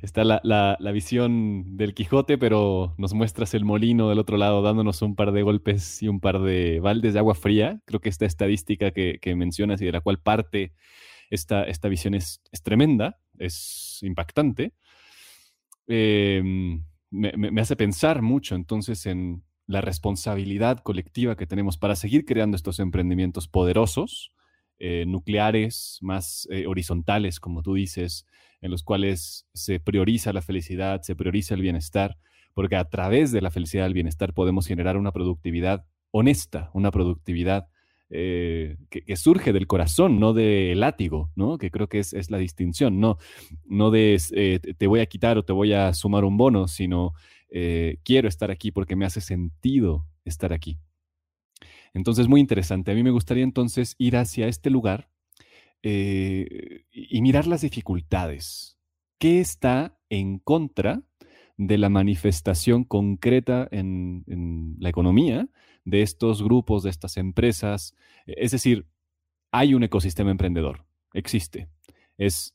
está 0.00 0.22
la, 0.22 0.92
visión 0.92 1.76
del 1.76 1.92
Quijote, 1.92 2.38
pero 2.38 2.94
nos 2.96 3.12
muestras 3.12 3.52
el 3.54 3.64
molino 3.64 4.08
del 4.08 4.20
otro 4.20 4.36
lado, 4.36 4.62
dándonos 4.62 5.02
un 5.02 5.16
par 5.16 5.32
de 5.32 5.42
golpes 5.42 6.00
y 6.04 6.06
un 6.06 6.20
par 6.20 6.40
de 6.40 6.78
baldes 6.78 7.14
de 7.14 7.18
agua 7.18 7.34
fría. 7.34 7.80
Creo 7.84 8.00
que 8.00 8.10
esta 8.10 8.26
estadística 8.26 8.92
que, 8.92 9.34
mencionas 9.34 9.82
y 9.82 9.86
de 9.86 9.90
la 9.90 10.02
cual 10.02 10.20
parte 10.20 10.72
esta, 11.30 11.64
esta 11.64 11.88
visión 11.88 12.14
es, 12.14 12.40
tremenda, 12.62 13.18
es 13.40 13.98
impactante. 14.02 14.72
Em, 15.88 16.84
me, 17.10 17.60
hace 17.60 17.74
pensar 17.74 18.22
mucho 18.22 18.54
entonces 18.54 19.04
en 19.06 19.42
la 19.66 19.80
responsabilidad 19.80 20.78
colectiva 20.78 21.36
que 21.36 21.48
tenemos 21.48 21.76
para 21.76 21.96
seguir 21.96 22.24
creando 22.24 22.54
estos 22.54 22.78
emprendimientos 22.78 23.48
poderosos, 23.48 24.30
eh, 24.82 25.04
nucleares, 25.06 25.98
más 26.00 26.48
eh, 26.50 26.66
horizontales, 26.66 27.38
como 27.38 27.62
tú 27.62 27.74
dices, 27.74 28.24
en 28.62 28.70
los 28.70 28.82
cuales 28.82 29.46
se 29.52 29.78
prioriza 29.78 30.32
la 30.32 30.40
felicidad, 30.40 31.02
se 31.02 31.14
prioriza 31.14 31.54
el 31.54 31.60
bienestar, 31.60 32.16
porque 32.54 32.76
a 32.76 32.86
través 32.86 33.30
de 33.30 33.42
la 33.42 33.50
felicidad 33.50 33.84
y 33.84 33.88
el 33.88 33.92
bienestar 33.92 34.32
podemos 34.32 34.66
generar 34.66 34.96
una 34.96 35.12
productividad 35.12 35.84
honesta, 36.12 36.70
una 36.72 36.90
productividad 36.90 37.68
eh, 38.08 38.78
que, 38.88 39.16
surge 39.16 39.52
del 39.52 39.66
corazón, 39.66 40.18
no 40.18 40.32
del 40.32 40.80
látigo, 40.80 41.30
¿no? 41.36 41.58
Que 41.58 41.70
creo 41.70 41.90
que 41.90 41.98
es, 41.98 42.30
la 42.30 42.38
distinción, 42.38 43.00
no, 43.00 43.18
no 43.66 43.90
de 43.90 44.60
te 44.78 44.86
voy 44.86 45.00
a 45.00 45.06
quitar 45.06 45.36
o 45.36 45.44
te 45.44 45.52
voy 45.52 45.74
a 45.74 45.92
sumar 45.92 46.24
un 46.24 46.38
bono, 46.38 46.68
sino 46.68 47.12
quiero 48.02 48.28
estar 48.28 48.50
aquí 48.50 48.70
porque 48.72 48.96
me 48.96 49.04
hace 49.04 49.20
sentido 49.20 50.06
estar 50.24 50.54
aquí. 50.54 50.78
Entonces, 51.94 52.28
muy 52.28 52.40
interesante. 52.40 52.92
A 52.92 52.94
mí 52.94 53.02
me 53.02 53.10
gustaría 53.10 53.44
entonces 53.44 53.94
ir 53.98 54.16
hacia 54.16 54.48
este 54.48 54.70
lugar 54.70 55.10
y 55.82 57.22
mirar 57.22 57.46
las 57.46 57.62
dificultades. 57.62 58.78
¿Qué 59.18 59.40
está 59.40 59.98
en 60.08 60.38
contra 60.38 61.02
de 61.56 61.78
la 61.78 61.88
manifestación 61.88 62.84
concreta 62.84 63.68
en, 63.70 64.24
en 64.26 64.76
la 64.78 64.88
economía 64.88 65.48
de 65.84 66.02
estos 66.02 66.42
grupos, 66.42 66.82
de 66.82 66.90
estas 66.90 67.16
empresas. 67.16 67.94
Es 68.26 68.52
decir, 68.52 68.86
hay 69.50 69.74
un 69.74 69.82
ecosistema 69.82 70.30
emprendedor, 70.30 70.84
existe. 71.12 71.68
Es 72.16 72.54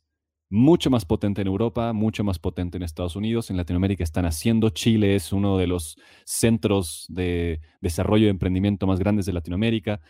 mucho 0.49 0.89
más 0.89 1.05
potente 1.05 1.41
en 1.41 1.47
Europa, 1.47 1.93
mucho 1.93 2.23
más 2.23 2.39
potente 2.39 2.77
en 2.77 2.83
Estados 2.83 3.15
Unidos, 3.15 3.49
en 3.49 3.57
Latinoamérica 3.57 4.03
están 4.03 4.25
haciendo. 4.25 4.69
Chile 4.69 5.15
es 5.15 5.33
uno 5.33 5.57
de 5.57 5.67
los 5.67 5.97
centros 6.25 7.05
de 7.09 7.61
desarrollo 7.81 8.25
de 8.25 8.31
emprendimiento 8.31 8.87
más 8.87 8.99
grandes 8.99 9.25
de 9.25 9.33
Latinoamérica. 9.33 10.01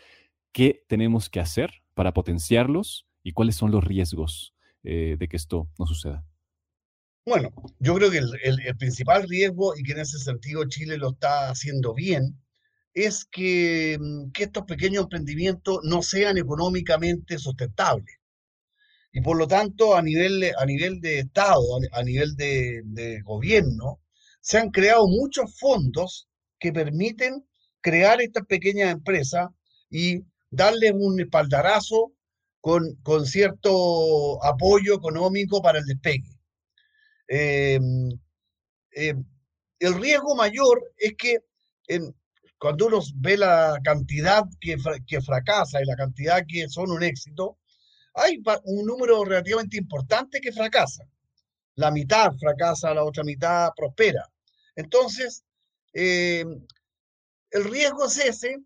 ¿Qué 0.52 0.84
tenemos 0.88 1.30
que 1.30 1.40
hacer 1.40 1.82
para 1.94 2.12
potenciarlos 2.12 3.06
y 3.22 3.32
cuáles 3.32 3.56
son 3.56 3.70
los 3.70 3.84
riesgos 3.84 4.54
eh, 4.84 5.16
de 5.18 5.28
que 5.28 5.36
esto 5.36 5.68
no 5.78 5.86
suceda? 5.86 6.24
Bueno, 7.24 7.50
yo 7.80 7.94
creo 7.96 8.10
que 8.10 8.18
el, 8.18 8.76
principal 8.78 9.28
riesgo, 9.28 9.76
y 9.76 9.82
que 9.82 9.92
en 9.92 10.00
ese 10.00 10.18
sentido 10.18 10.64
Chile 10.68 10.96
lo 10.96 11.10
está 11.10 11.50
haciendo 11.50 11.92
bien, 11.92 12.38
es 12.94 13.24
que, 13.24 13.98
mm, 14.00 14.30
que 14.30 14.44
estos 14.44 14.64
pequeños 14.64 15.04
emprendimientos 15.04 15.80
no 15.82 16.02
sean 16.02 16.38
económicamente 16.38 17.38
sustentables 17.38 18.20
y 19.16 19.22
por 19.22 19.38
lo 19.38 19.48
tanto 19.48 19.96
a 19.96 20.02
nivel, 20.02 20.44
a 20.58 20.66
nivel 20.66 21.00
de 21.00 21.20
Estado, 21.20 21.62
a 21.92 22.02
nivel 22.02 22.36
de, 22.36 23.22
gobierno, 23.24 24.02
se 24.42 24.58
han 24.58 24.70
creado 24.70 25.08
muchos 25.08 25.58
fondos 25.58 26.28
que 26.60 26.70
permiten 26.70 27.42
crear 27.80 28.20
estas 28.20 28.44
pequeñas 28.44 28.92
empresas 28.92 29.48
y 29.88 30.18
darles 30.50 30.92
un 30.94 31.18
espaldarazo 31.18 32.12
con, 32.60 32.96
con 33.02 33.24
cierto 33.24 34.44
apoyo 34.44 34.96
económico 34.96 35.62
para 35.62 35.78
el 35.78 35.86
despegue. 35.86 36.36
Em, 37.26 38.10
em, 38.90 39.24
el 39.78 39.94
riesgo 39.94 40.36
mayor 40.36 40.92
es 40.98 41.14
que 41.16 41.38
cuando 42.58 42.88
uno 42.88 43.00
ve 43.14 43.38
la 43.38 43.78
cantidad 43.82 44.44
que, 44.60 44.76
que 45.06 45.22
fracasa 45.22 45.80
y 45.80 45.86
la 45.86 45.96
cantidad 45.96 46.44
que 46.46 46.68
son 46.68 46.90
un 46.90 47.02
éxito, 47.02 47.56
hay 48.16 48.42
un 48.64 48.86
número 48.86 49.24
relativamente 49.24 49.76
importante 49.76 50.40
que 50.40 50.52
fracasa. 50.52 51.04
La 51.76 51.90
mitad 51.90 52.32
fracasa, 52.38 52.94
la 52.94 53.04
otra 53.04 53.22
mitad 53.22 53.70
prospera. 53.76 54.26
Entonces, 54.74 55.44
eh, 55.92 56.44
el 57.50 57.64
riesgo 57.64 58.06
es 58.06 58.18
ese, 58.18 58.56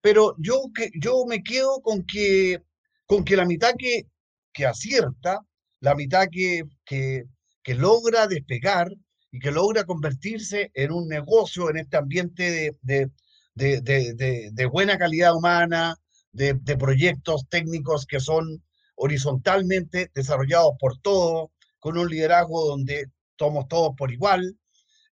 pero 0.00 0.34
yo, 0.38 0.62
que, 0.74 0.90
yo 1.00 1.24
me 1.26 1.42
quedo 1.42 1.80
con 1.80 2.04
que, 2.04 2.62
con 3.06 3.24
que 3.24 3.36
la 3.36 3.44
mitad 3.44 3.74
que, 3.78 4.06
que 4.52 4.66
acierta, 4.66 5.40
la 5.80 5.94
mitad 5.94 6.28
que, 6.30 6.64
que, 6.84 7.24
que 7.62 7.74
logra 7.74 8.26
despegar 8.26 8.92
y 9.30 9.38
que 9.38 9.50
logra 9.50 9.84
convertirse 9.84 10.70
en 10.74 10.92
un 10.92 11.08
negocio 11.08 11.70
en 11.70 11.78
este 11.78 11.96
ambiente 11.96 12.74
de, 12.82 13.10
de, 13.54 13.80
de, 13.80 14.50
de 14.52 14.66
buena 14.66 14.98
calidad 14.98 15.34
humana, 15.34 15.96
de, 16.36 16.76
proyectos 16.76 17.48
técnicos 17.48 18.06
que 18.06 18.20
son 18.20 18.62
horizontalmente 18.96 20.10
desarrollados 20.14 20.72
por 20.78 20.98
todos, 20.98 21.50
con 21.78 21.96
un 21.96 22.08
liderazgo 22.08 22.66
donde 22.66 23.06
somos 23.38 23.68
todos 23.68 23.94
por 23.96 24.10
igual, 24.12 24.58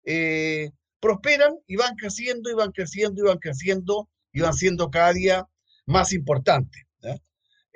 eh, 0.05 0.70
prosperan 1.01 1.55
y 1.66 1.76
van 1.76 1.95
creciendo 1.95 2.51
y 2.51 2.55
van 2.55 2.72
creciendo 2.72 3.22
y 3.22 3.28
van 3.28 3.39
creciendo 3.39 4.09
y 4.32 4.41
van 4.41 4.55
siendo 4.55 4.91
cada 4.91 5.12
día 5.12 5.47
más 5.87 6.12
importantes. 6.12 6.82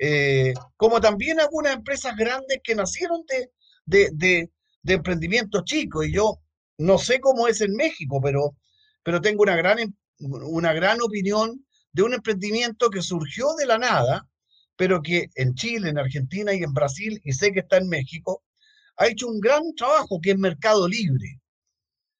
Eh, 0.01 0.53
como 0.77 1.01
también 1.01 1.41
algunas 1.41 1.75
empresas 1.75 2.15
grandes 2.15 2.61
que 2.63 2.73
nacieron 2.73 3.21
de, 3.27 3.51
de, 3.85 4.09
de, 4.13 4.49
de, 4.81 4.93
emprendimientos 4.93 5.65
chicos. 5.65 6.07
Y 6.07 6.13
yo 6.13 6.39
no 6.77 6.97
sé 6.97 7.19
cómo 7.19 7.49
es 7.49 7.59
en 7.59 7.73
México, 7.73 8.21
pero, 8.23 8.55
pero 9.03 9.19
tengo 9.19 9.43
una 9.43 9.57
gran, 9.57 9.77
una 10.19 10.71
gran 10.71 11.01
opinión 11.01 11.65
de 11.91 12.03
un 12.03 12.13
emprendimiento 12.13 12.89
que 12.89 13.01
surgió 13.01 13.53
de 13.55 13.65
la 13.65 13.77
nada, 13.77 14.25
pero 14.79 15.01
que 15.01 15.29
en 15.35 15.55
Chile, 15.55 15.89
en 15.89 15.97
Argentina 15.97 16.53
y 16.53 16.63
en 16.63 16.73
Brasil, 16.73 17.19
y 17.25 17.33
sé 17.33 17.51
que 17.51 17.59
está 17.59 17.79
en 17.79 17.89
México, 17.89 18.43
ha 18.95 19.07
hecho 19.07 19.27
un 19.27 19.41
gran 19.41 19.75
trabajo 19.75 20.21
que 20.21 20.31
es 20.31 20.37
Mercado 20.37 20.87
Libre. 20.87 21.41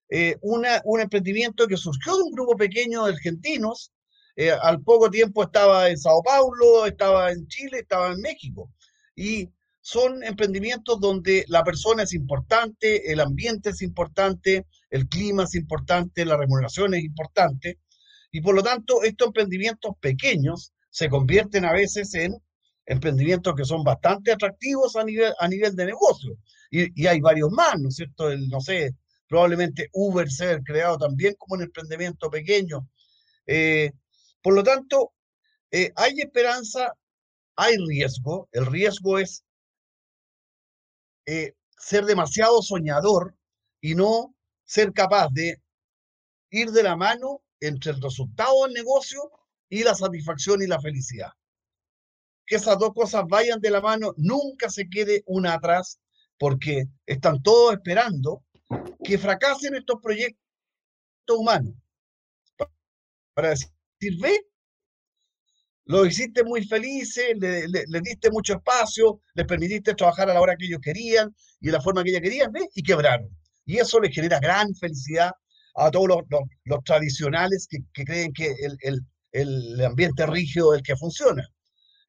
Eh, 0.09 0.35
una, 0.41 0.81
un 0.83 0.99
emprendimiento 0.99 1.67
que 1.67 1.77
surgió 1.77 2.17
de 2.17 2.23
un 2.23 2.31
grupo 2.31 2.57
pequeño 2.57 3.05
de 3.05 3.13
argentinos, 3.13 3.93
eh, 4.35 4.51
al 4.51 4.81
poco 4.81 5.09
tiempo 5.09 5.43
estaba 5.43 5.89
en 5.89 5.97
Sao 5.97 6.21
Paulo, 6.21 6.85
estaba 6.85 7.31
en 7.31 7.47
Chile, 7.47 7.79
estaba 7.79 8.11
en 8.11 8.19
México. 8.19 8.69
Y 9.15 9.49
son 9.79 10.21
emprendimientos 10.21 10.99
donde 10.99 11.45
la 11.47 11.63
persona 11.63 12.03
es 12.03 12.13
importante, 12.13 13.09
el 13.09 13.21
ambiente 13.21 13.69
es 13.69 13.81
importante, 13.81 14.65
el 14.89 15.07
clima 15.07 15.45
es 15.45 15.55
importante, 15.55 16.25
la 16.25 16.35
remuneración 16.35 16.93
es 16.93 17.05
importante. 17.05 17.79
Y 18.33 18.41
por 18.41 18.53
lo 18.53 18.63
tanto, 18.63 19.01
estos 19.03 19.27
emprendimientos 19.27 19.93
pequeños 20.01 20.73
se 20.89 21.07
convierten 21.07 21.63
a 21.63 21.71
veces 21.71 22.13
en 22.15 22.35
emprendimientos 22.89 23.53
que 23.55 23.65
son 23.65 23.83
bastante 23.83 24.31
atractivos 24.31 24.95
a 24.95 25.03
nivel, 25.03 25.31
a 25.39 25.47
nivel 25.47 25.75
de 25.75 25.85
negocio. 25.85 26.37
Y, 26.71 27.05
hay 27.05 27.21
varios 27.21 27.51
más, 27.51 27.79
¿no 27.79 27.89
es 27.89 27.95
cierto? 27.95 28.31
El, 28.31 28.49
no 28.49 28.59
sé, 28.61 28.95
probablemente 29.27 29.89
Uber 29.93 30.29
ser 30.29 30.63
creado 30.63 30.97
también 30.97 31.35
como 31.37 31.53
un 31.53 31.61
emprendimiento 31.61 32.31
pequeño. 32.31 32.89
Eh, 33.45 33.91
por 34.41 34.55
lo 34.55 34.63
tanto, 34.63 35.13
eh, 35.71 35.91
hay 35.95 36.19
esperanza, 36.19 36.95
hay 37.55 37.77
riesgo. 37.77 38.49
El 38.51 38.65
riesgo 38.65 39.19
es 39.19 39.43
eh, 41.27 41.53
ser 41.77 42.05
demasiado 42.05 42.59
soñador 42.63 43.35
y 43.81 43.93
no 43.93 44.33
ser 44.65 44.93
capaz 44.93 45.29
de 45.31 45.61
ir 46.49 46.71
de 46.71 46.81
la 46.81 46.95
mano 46.95 47.43
entre 47.59 47.91
el 47.91 48.01
resultado 48.01 48.63
del 48.65 48.73
negocio 48.73 49.29
y 49.69 49.83
la 49.83 49.93
satisfacción 49.93 50.63
y 50.63 50.67
la 50.67 50.81
felicidad 50.81 51.33
que 52.49 52.55
esas 52.55 52.79
dos 52.79 52.93
cosas 52.95 53.25
vayan 53.29 53.61
de 53.61 53.69
la 53.69 53.79
mano, 53.79 54.11
nunca 54.17 54.71
se 54.71 54.89
quede 54.89 55.21
una 55.27 55.53
atrás, 55.53 55.99
porque 56.39 56.87
están 57.05 57.43
todos 57.43 57.73
esperando 57.73 58.43
que 59.03 59.19
fracasen 59.19 59.75
estos 59.75 60.01
proyectos 60.01 60.39
humanos. 61.27 61.75
Para 63.35 63.49
decir, 63.49 63.69
ve, 64.19 64.41
los 65.85 66.07
hiciste 66.07 66.43
muy 66.43 66.65
felices, 66.65 67.37
le, 67.37 68.01
diste 68.01 68.31
mucho 68.31 68.53
espacio, 68.53 69.21
les 69.35 69.45
permitiste 69.45 69.93
trabajar 69.93 70.31
a 70.31 70.33
la 70.33 70.41
hora 70.41 70.55
que 70.57 70.65
ellos 70.65 70.81
querían 70.81 71.33
y 71.61 71.67
de 71.67 71.73
la 71.73 71.81
forma 71.81 72.03
que 72.03 72.09
ellos 72.09 72.21
querían, 72.21 72.51
¿ve? 72.51 72.67
y 72.73 72.81
quebraron. 72.81 73.29
Y 73.65 73.77
eso 73.77 73.99
les 73.99 74.13
genera 74.13 74.39
gran 74.39 74.73
felicidad 74.73 75.31
a 75.75 75.91
todos 75.91 76.07
los, 76.07 76.83
tradicionales 76.83 77.67
que, 77.69 78.03
creen 78.03 78.33
que 78.33 78.55
el, 78.81 79.05
el 79.33 79.85
ambiente 79.85 80.25
rígido 80.25 80.73
es 80.73 80.79
el 80.79 80.83
que 80.83 80.95
funciona. 80.95 81.47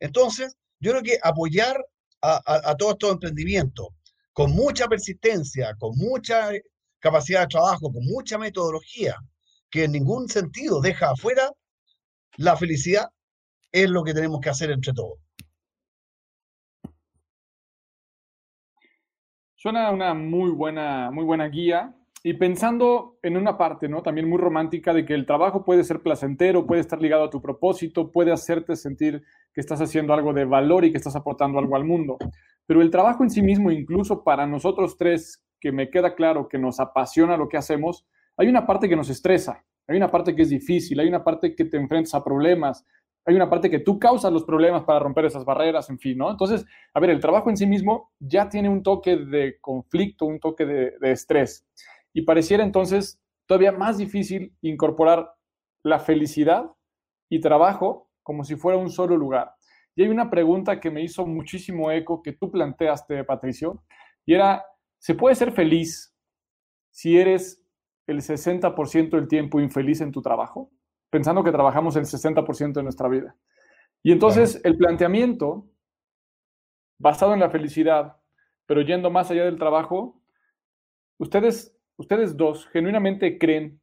Entonces, 0.01 0.57
yo 0.81 0.93
creo 0.93 1.03
que 1.03 1.19
apoyar 1.23 1.77
a, 2.23 2.75
todos 2.77 2.93
estos 2.93 3.13
emprendimientos 3.13 3.89
con 4.33 4.53
mucha 4.53 4.89
persistencia, 4.89 5.75
con 5.79 5.97
mucha 5.97 6.51
capacidad 6.99 7.43
de 7.43 7.49
trabajo, 7.49 7.93
con 7.93 8.05
mucha 8.05 8.39
metodología, 8.39 9.17
que 9.71 9.85
en 9.85 9.93
ningún 9.93 10.29
sentido 10.29 10.81
deja 10.81 11.11
afuera 11.11 11.51
la 12.37 12.57
felicidad, 12.57 13.09
es 13.73 13.89
lo 13.89 14.03
que 14.03 14.15
tenemos 14.15 14.41
que 14.41 14.51
hacer 14.51 14.71
entre 14.71 14.93
todos. 14.93 15.19
Suena 19.55 19.91
una 19.91 20.15
muy 20.15 20.51
buena, 20.51 21.11
muy 21.11 21.25
buena 21.25 21.47
guía. 21.49 21.95
Y 22.23 22.35
pensando 22.35 23.19
en 23.23 23.39
una 23.39 23.57
parte, 23.57 23.89
¿no? 23.89 24.03
También 24.03 24.29
muy 24.29 24.37
romántica 24.37 24.93
de 24.93 25.07
que 25.07 25.15
el 25.15 25.25
trabajo 25.25 25.65
puede 25.65 25.85
ser 25.85 26.03
placentero, 26.03 26.67
puede 26.67 26.83
estar 26.83 27.01
ligado 27.01 27.25
a 27.25 27.31
tu 27.31 27.41
propósito, 27.41 28.13
puede 28.13 28.31
hacerte 28.31 28.77
sentir 28.77 29.23
que 29.55 29.61
estás 29.63 29.81
haciendo 29.81 30.13
algo 30.13 30.35
de 30.35 30.45
valor 30.45 30.85
y 30.85 30.91
que 30.91 30.99
estás 30.99 31.17
aportando 31.17 31.59
algo 31.59 31.77
al 31.77 31.85
mundo. 31.85 32.19
Pero 32.67 32.83
el 32.83 32.91
trabajo 32.91 33.25
en 33.25 33.31
sí 33.31 33.41
mismo, 33.41 33.71
incluso 33.71 34.23
para 34.23 34.47
nosotros 34.47 34.99
tres, 34.99 35.43
que 35.59 35.73
me 35.73 35.89
queda 35.89 36.15
claro 36.15 36.47
que 36.47 36.59
nos 36.59 36.79
apasiona 36.79 37.39
lo 37.39 37.49
que 37.49 37.57
hacemos, 37.57 38.07
hay 38.37 38.49
una 38.49 38.67
parte 38.67 38.87
que 38.87 38.97
nos 38.97 39.09
estresa, 39.09 39.65
hay 39.89 39.97
una 39.97 40.11
parte 40.11 40.37
que 40.37 40.43
es 40.43 40.51
difícil, 40.51 41.01
hay 41.01 41.09
una 41.09 41.25
parte 41.25 41.55
que 41.55 41.65
te 41.65 41.79
enfrentas 41.79 42.15
a 42.15 42.23
problemas, 42.23 42.85
hay 43.25 43.35
una 43.35 43.49
parte 43.49 43.71
que 43.71 43.79
tú 43.79 43.99
causas 43.99 44.31
los 44.31 44.45
problemas 44.45 44.85
para 44.85 44.99
romper 44.99 45.25
esas 45.25 45.45
barreras, 45.47 45.89
en 45.89 45.99
fin, 45.99 46.19
¿no? 46.19 46.31
Entonces, 46.31 46.67
a 46.93 47.01
ver, 47.01 47.11
el 47.11 47.21
trabajo 47.21 47.49
en 47.49 47.57
sí 47.57 47.67
mismo 47.67 48.13
ya 48.19 48.49
tiene 48.51 48.69
un 48.69 48.83
toque 48.83 49.17
de 49.17 49.59
conflicto, 49.59 50.27
un 50.27 50.39
toque 50.39 50.67
de, 50.67 50.99
de 51.01 51.13
estrés 51.13 51.67
y 52.13 52.23
pareciera 52.23 52.65
entonces 52.65 53.21
todavía 53.47 53.73
más 53.73 53.99
difícil 53.99 54.55
incorporar 54.63 55.35
la 55.83 55.99
felicidad 55.99 56.71
y 57.29 57.41
trabajo 57.41 58.11
como 58.23 58.45
si 58.45 58.57
fuera 58.57 58.79
un 58.79 58.91
solo 58.91 59.17
lugar. 59.17 59.55
Y 59.97 60.03
hay 60.03 60.09
una 60.09 60.31
pregunta 60.31 60.81
que 60.81 60.91
me 60.91 61.03
hizo 61.03 61.27
muchísimo 61.27 61.91
eco 61.91 62.23
que 62.23 62.33
tú 62.33 62.51
planteaste, 62.51 63.25
Patricio, 63.25 63.83
y 64.25 64.35
era, 64.35 64.65
¿se 64.99 65.15
puede 65.15 65.35
ser 65.35 65.53
feliz 65.53 66.15
si 66.91 67.19
eres 67.19 67.65
el 68.07 68.21
60% 68.21 69.11
del 69.11 69.29
tiempo 69.29 69.61
infeliz 69.61 70.01
en 70.01 70.13
tu 70.13 70.23
trabajo? 70.23 70.71
Pensando 71.11 71.43
que 71.43 71.53
trabajamos 71.53 71.97
el 71.97 72.05
60% 72.05 72.73
de 72.73 72.83
nuestra 72.83 73.09
vida. 73.09 73.37
Y 74.03 74.13
entonces 74.13 74.61
el 74.65 74.77
planteamiento, 74.77 75.69
basado 76.99 77.35
en 77.35 77.41
la 77.41 77.51
felicidad, 77.51 78.17
pero 78.67 78.83
yendo 78.83 79.11
más 79.11 79.31
allá 79.31 79.45
del 79.45 79.59
trabajo, 79.59 80.23
ustedes 81.19 81.77
¿ustedes 82.01 82.35
dos 82.35 82.67
genuinamente 82.69 83.39
creen 83.39 83.81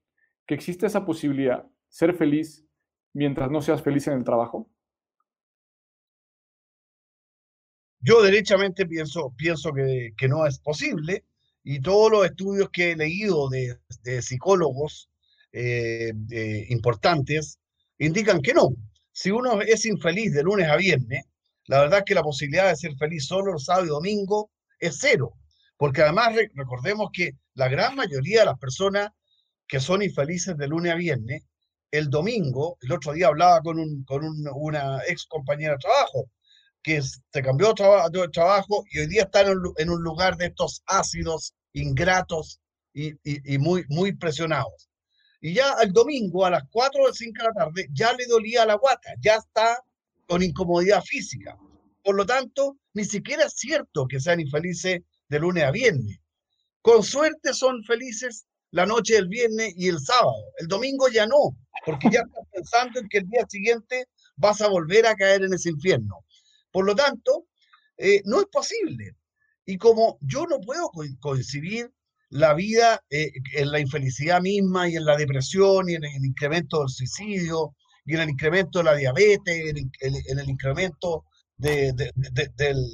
que 0.47 0.55
existe 0.55 0.87
esa 0.87 1.05
posibilidad, 1.05 1.67
ser 1.87 2.15
feliz 2.15 2.65
mientras 3.13 3.51
no 3.51 3.61
seas 3.61 3.83
feliz 3.83 4.07
en 4.07 4.13
el 4.13 4.23
trabajo? 4.23 4.69
Yo 7.99 8.23
derechamente 8.23 8.87
pienso, 8.87 9.33
pienso 9.37 9.71
que, 9.71 10.13
que 10.17 10.27
no 10.27 10.47
es 10.47 10.59
posible 10.59 11.25
y 11.63 11.79
todos 11.79 12.11
los 12.11 12.25
estudios 12.25 12.69
que 12.71 12.91
he 12.91 12.95
leído 12.95 13.49
de, 13.49 13.77
de 14.01 14.21
psicólogos 14.21 15.09
eh, 15.51 16.13
importantes 16.69 17.59
indican 17.99 18.41
que 18.41 18.53
no. 18.53 18.69
Si 19.11 19.29
uno 19.29 19.61
es 19.61 19.85
infeliz 19.85 20.33
de 20.33 20.43
lunes 20.43 20.67
a 20.67 20.75
viernes, 20.75 21.25
la 21.65 21.81
verdad 21.81 21.99
es 21.99 22.05
que 22.05 22.15
la 22.15 22.23
posibilidad 22.23 22.69
de 22.69 22.75
ser 22.75 22.95
feliz 22.95 23.27
solo 23.27 23.53
el 23.53 23.59
sábado 23.59 23.85
y 23.85 23.89
domingo 23.89 24.49
es 24.79 24.97
cero. 24.99 25.33
Porque 25.77 26.01
además 26.01 26.35
recordemos 26.53 27.09
que 27.13 27.31
la 27.53 27.69
gran 27.69 27.95
mayoría 27.95 28.41
de 28.41 28.45
las 28.47 28.59
personas 28.59 29.09
que 29.67 29.79
son 29.79 30.01
infelices 30.01 30.57
de 30.57 30.67
lunes 30.67 30.93
a 30.93 30.95
viernes, 30.95 31.43
el 31.91 32.09
domingo, 32.09 32.77
el 32.81 32.91
otro 32.91 33.13
día 33.13 33.27
hablaba 33.27 33.61
con, 33.61 33.79
un, 33.79 34.03
con 34.03 34.23
una 34.55 35.01
ex 35.07 35.25
compañera 35.25 35.73
de 35.73 35.79
trabajo, 35.79 36.29
que 36.81 37.01
se 37.01 37.41
cambió 37.41 37.73
de 37.73 38.27
trabajo 38.29 38.85
y 38.91 38.99
hoy 38.99 39.07
día 39.07 39.23
está 39.23 39.41
en 39.41 39.89
un, 39.89 40.01
lugar 40.01 40.37
de 40.37 40.47
estos 40.47 40.83
ácidos, 40.85 41.53
ingratos 41.73 42.59
y, 42.93 43.13
y, 43.23 43.57
muy, 43.57 43.85
muy 43.89 44.15
presionados. 44.15 44.89
Y 45.41 45.53
ya 45.53 45.75
el 45.83 45.91
domingo 45.91 46.45
a 46.45 46.49
las 46.49 46.63
4 46.71 47.03
o 47.03 47.13
5 47.13 47.33
de 47.37 47.43
la 47.43 47.53
tarde 47.53 47.87
ya 47.91 48.13
le 48.13 48.25
dolía 48.25 48.65
la 48.65 48.75
guata, 48.75 49.13
ya 49.19 49.35
está 49.35 49.77
con 50.27 50.41
incomodidad 50.41 51.03
física. 51.03 51.57
Por 52.03 52.15
lo 52.15 52.25
tanto, 52.25 52.77
ni 52.93 53.03
siquiera 53.05 53.45
es 53.45 53.53
cierto 53.53 54.07
que 54.07 54.19
sean 54.19 54.39
infelices 54.39 55.01
de 55.29 55.39
lunes 55.39 55.63
a 55.63 55.71
viernes. 55.71 56.19
Con 56.81 57.03
suerte 57.03 57.53
son 57.53 57.83
felices 57.83 58.45
la 58.71 58.85
noche 58.85 59.15
del 59.15 59.27
viernes 59.27 59.73
y 59.75 59.87
el 59.89 59.99
sábado. 59.99 60.43
El 60.57 60.67
domingo 60.67 61.07
ya 61.09 61.25
no, 61.25 61.57
porque 61.85 62.09
ya 62.11 62.21
estás 62.21 62.45
pensando 62.51 62.99
en 62.99 63.07
que 63.09 63.19
el 63.19 63.27
día 63.29 63.45
siguiente 63.47 64.05
vas 64.35 64.61
a 64.61 64.67
volver 64.67 65.05
a 65.05 65.15
caer 65.15 65.43
en 65.43 65.53
ese 65.53 65.69
infierno. 65.69 66.23
Por 66.71 66.85
lo 66.85 66.95
tanto, 66.95 67.47
eh, 67.97 68.21
no 68.25 68.39
es 68.39 68.47
posible. 68.47 69.15
Y 69.65 69.77
como 69.77 70.17
yo 70.21 70.45
no 70.45 70.59
puedo 70.59 70.89
coincidir 71.19 71.91
la 72.29 72.53
vida 72.53 73.01
eh, 73.09 73.31
en 73.53 73.71
la 73.71 73.79
infelicidad 73.79 74.41
misma 74.41 74.89
y 74.89 74.95
en 74.95 75.05
la 75.05 75.17
depresión 75.17 75.89
y 75.89 75.95
en 75.95 76.03
el 76.03 76.25
incremento 76.25 76.79
del 76.79 76.89
suicidio 76.89 77.75
y 78.05 78.15
en 78.15 78.21
el 78.21 78.29
incremento 78.29 78.79
de 78.79 78.85
la 78.85 78.95
diabetes, 78.95 79.73
en, 79.99 80.39
el 80.39 80.49
incremento 80.49 81.25
del, 81.57 81.93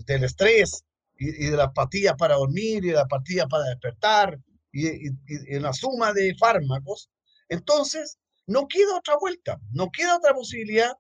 estrés 0.08 0.84
y, 1.24 1.50
de 1.50 1.58
las 1.58 1.72
pastillas 1.74 2.16
para 2.18 2.36
dormir 2.36 2.84
y 2.84 2.90
de 2.90 2.96
las 2.96 3.08
pastillas 3.08 3.48
para 3.50 3.66
despertar 3.66 4.40
y, 4.72 5.08
en 5.28 5.62
la 5.62 5.74
suma 5.74 6.14
de 6.14 6.36
fármacos, 6.36 7.10
entonces 7.50 8.18
no 8.48 8.68
queda 8.68 8.98
otra 8.98 9.18
vuelta, 9.18 9.60
no 9.72 9.90
queda 9.92 10.18
otra 10.18 10.34
posibilidad 10.34 10.92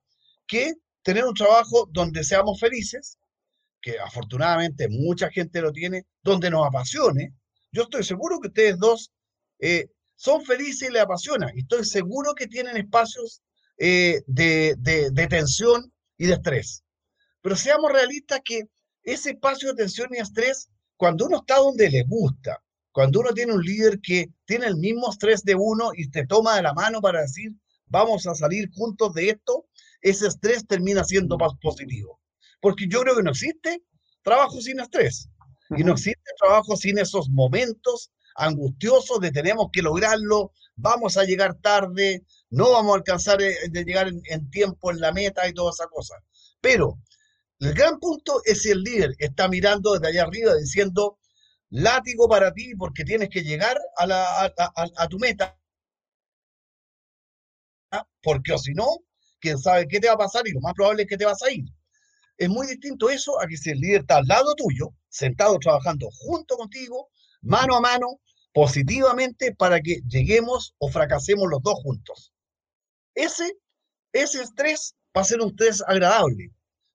que 0.48 0.74
tener 1.02 1.26
un 1.26 1.34
trabajo 1.34 1.88
donde 1.92 2.24
seamos 2.24 2.60
felices, 2.60 3.18
que 3.82 4.00
afortunadamente 4.00 4.88
mucha 4.90 5.30
gente 5.30 5.62
lo 5.62 5.72
tiene, 5.72 6.06
donde 6.22 6.50
nos 6.50 6.66
apasione. 6.66 7.34
Yo 7.72 7.84
estoy 7.84 8.04
seguro 8.04 8.40
que 8.40 8.48
ustedes 8.48 8.78
dos 8.78 9.12
eh, 9.60 9.88
son 10.16 10.44
felices 10.46 10.90
y 10.90 10.94
les 10.94 11.02
apasiona. 11.02 11.52
Y 11.54 11.62
estoy 11.62 11.84
seguro 11.84 12.34
que 12.34 12.48
tienen 12.48 12.78
espacios 12.78 13.42
eh, 13.78 14.22
de, 14.28 14.76
de, 14.78 15.28
tensión 15.28 15.92
y 16.18 16.28
de 16.28 16.34
estrés. 16.34 16.84
Pero 17.42 17.56
seamos 17.56 17.92
realistas 17.92 18.40
que 18.46 18.64
ese 19.04 19.32
espacio 19.32 19.70
de 19.70 19.76
tensión 19.76 20.10
y 20.12 20.18
estrés, 20.20 20.70
cuando 20.98 21.26
uno 21.26 21.38
está 21.38 21.58
donde 21.58 21.90
le 21.90 22.04
gusta, 22.04 22.62
cuando 22.92 23.20
uno 23.20 23.32
tiene 23.34 23.54
un 23.54 23.64
líder 23.64 24.00
que 24.00 24.30
tiene 24.46 24.68
el 24.68 24.78
mismo 24.78 25.10
estrés 25.10 25.44
de 25.44 25.56
uno 25.56 25.92
y 25.96 26.10
te 26.10 26.26
toma 26.26 26.56
de 26.56 26.62
la 26.62 26.74
mano 26.74 27.02
para 27.02 27.22
decir, 27.22 27.52
vamos 27.88 28.26
a 28.28 28.36
salir 28.36 28.70
juntos 28.72 29.14
de 29.14 29.30
esto, 29.30 29.66
ese 30.02 30.28
estrés 30.28 30.68
termina 30.68 31.04
siendo 31.04 31.38
más 31.38 31.54
positivo. 31.62 32.20
Porque 32.62 32.88
yo 32.88 33.02
creo 33.02 33.16
que 33.16 33.24
no 33.24 33.32
existe 33.32 33.84
trabajo 34.22 34.62
sin 34.62 34.80
estrés. 34.80 35.30
Y 35.76 35.84
no 35.84 35.94
existe 35.94 36.32
trabajo 36.40 36.76
sin 36.76 37.00
esos 37.00 37.30
momentos 37.30 38.12
angustiosos 38.36 39.20
de 39.20 39.32
tenemos 39.32 39.68
que 39.72 39.82
lograrlo, 39.82 40.52
vamos 40.76 41.18
a 41.18 41.24
llegar 41.24 41.56
tarde, 41.56 42.24
no 42.50 42.72
vamos 42.72 42.94
a 42.94 42.98
alcanzar 42.98 43.42
eh, 43.42 43.56
de 43.70 43.84
llegar 43.84 44.08
en, 44.08 44.50
tiempo 44.50 44.92
en 44.92 45.00
la 45.00 45.12
meta 45.12 45.48
y 45.48 45.54
toda 45.54 45.72
esa 45.72 45.88
cosa. 45.88 46.16
Pero 46.62 46.98
el 47.64 47.74
gran 47.74 48.00
punto 48.00 48.42
es 48.46 48.62
si 48.62 48.72
el 48.72 48.84
líder 48.84 49.16
está 49.20 49.48
mirando 49.48 49.94
desde 49.94 50.08
allá 50.08 50.24
arriba 50.24 50.56
diciendo, 50.56 51.18
látigo 51.70 52.28
para 52.28 52.54
ti 52.54 52.76
porque 52.76 53.04
tienes 53.04 53.30
que 53.30 53.42
llegar 53.42 53.80
a, 53.98 54.06
la, 54.06 54.54
tu 55.10 55.18
meta, 55.18 55.58
porque 58.22 58.54
o 58.54 58.58
si 58.58 58.74
no, 58.74 58.88
quién 59.40 59.58
sabe 59.58 59.88
qué 59.88 60.00
te 60.00 60.08
va 60.08 60.14
a 60.14 60.18
pasar 60.18 60.48
y 60.48 60.52
lo 60.52 60.62
más 60.62 60.74
probable 60.74 61.04
es 61.04 61.10
que 61.10 61.18
te 61.18 61.26
vas 61.26 61.42
a 61.42 61.52
ir. 61.52 61.66
Es 62.38 62.50
muy 62.50 62.68
distinto 62.68 63.10
eso 63.10 63.40
a 63.42 63.48
que 63.48 63.58
si 63.58 63.72
el 63.72 63.80
líder 63.80 64.02
está 64.02 64.18
al 64.18 64.28
lado 64.28 64.56
tuyo, 64.56 64.94
sentado 65.10 65.58
trabajando 65.60 66.10
junto 66.12 66.58
contigo, 66.58 67.10
mano 67.42 67.76
a 67.76 67.82
mano, 67.82 68.20
positivamente 68.54 69.54
para 69.56 69.82
que 69.82 70.02
lleguemos 70.08 70.76
o 70.78 70.90
fracasemos 70.90 71.50
los 71.50 71.62
dos 71.62 71.76
juntos. 71.84 72.34
Ese, 73.16 73.58
ese 74.12 74.44
estrés 74.44 74.96
va 75.16 75.22
a 75.22 75.26
ser 75.26 75.42
un 75.42 75.50
estrés 75.50 75.84
agradable, 75.88 76.52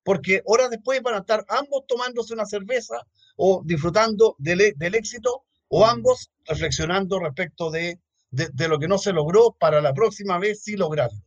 porque 0.08 0.40
horas 0.46 0.70
después 0.70 1.02
van 1.02 1.16
a 1.16 1.18
estar 1.18 1.44
ambos 1.48 1.86
tomándose 1.86 2.32
una 2.32 2.46
cerveza 2.46 3.06
o 3.36 3.60
disfrutando 3.62 4.36
del, 4.38 4.62
e, 4.62 4.72
del 4.74 4.94
éxito 4.94 5.44
o 5.68 5.80
mm. 5.80 5.90
ambos 5.90 6.30
reflexionando 6.46 7.20
respecto 7.20 7.70
de, 7.70 8.00
de, 8.30 8.68
lo 8.68 8.78
que 8.78 8.88
no 8.88 8.96
se 8.96 9.12
logró 9.12 9.54
para 9.60 9.82
la 9.82 9.92
próxima 9.92 10.38
vez 10.38 10.62
sí 10.62 10.76
lograrlo. 10.78 11.22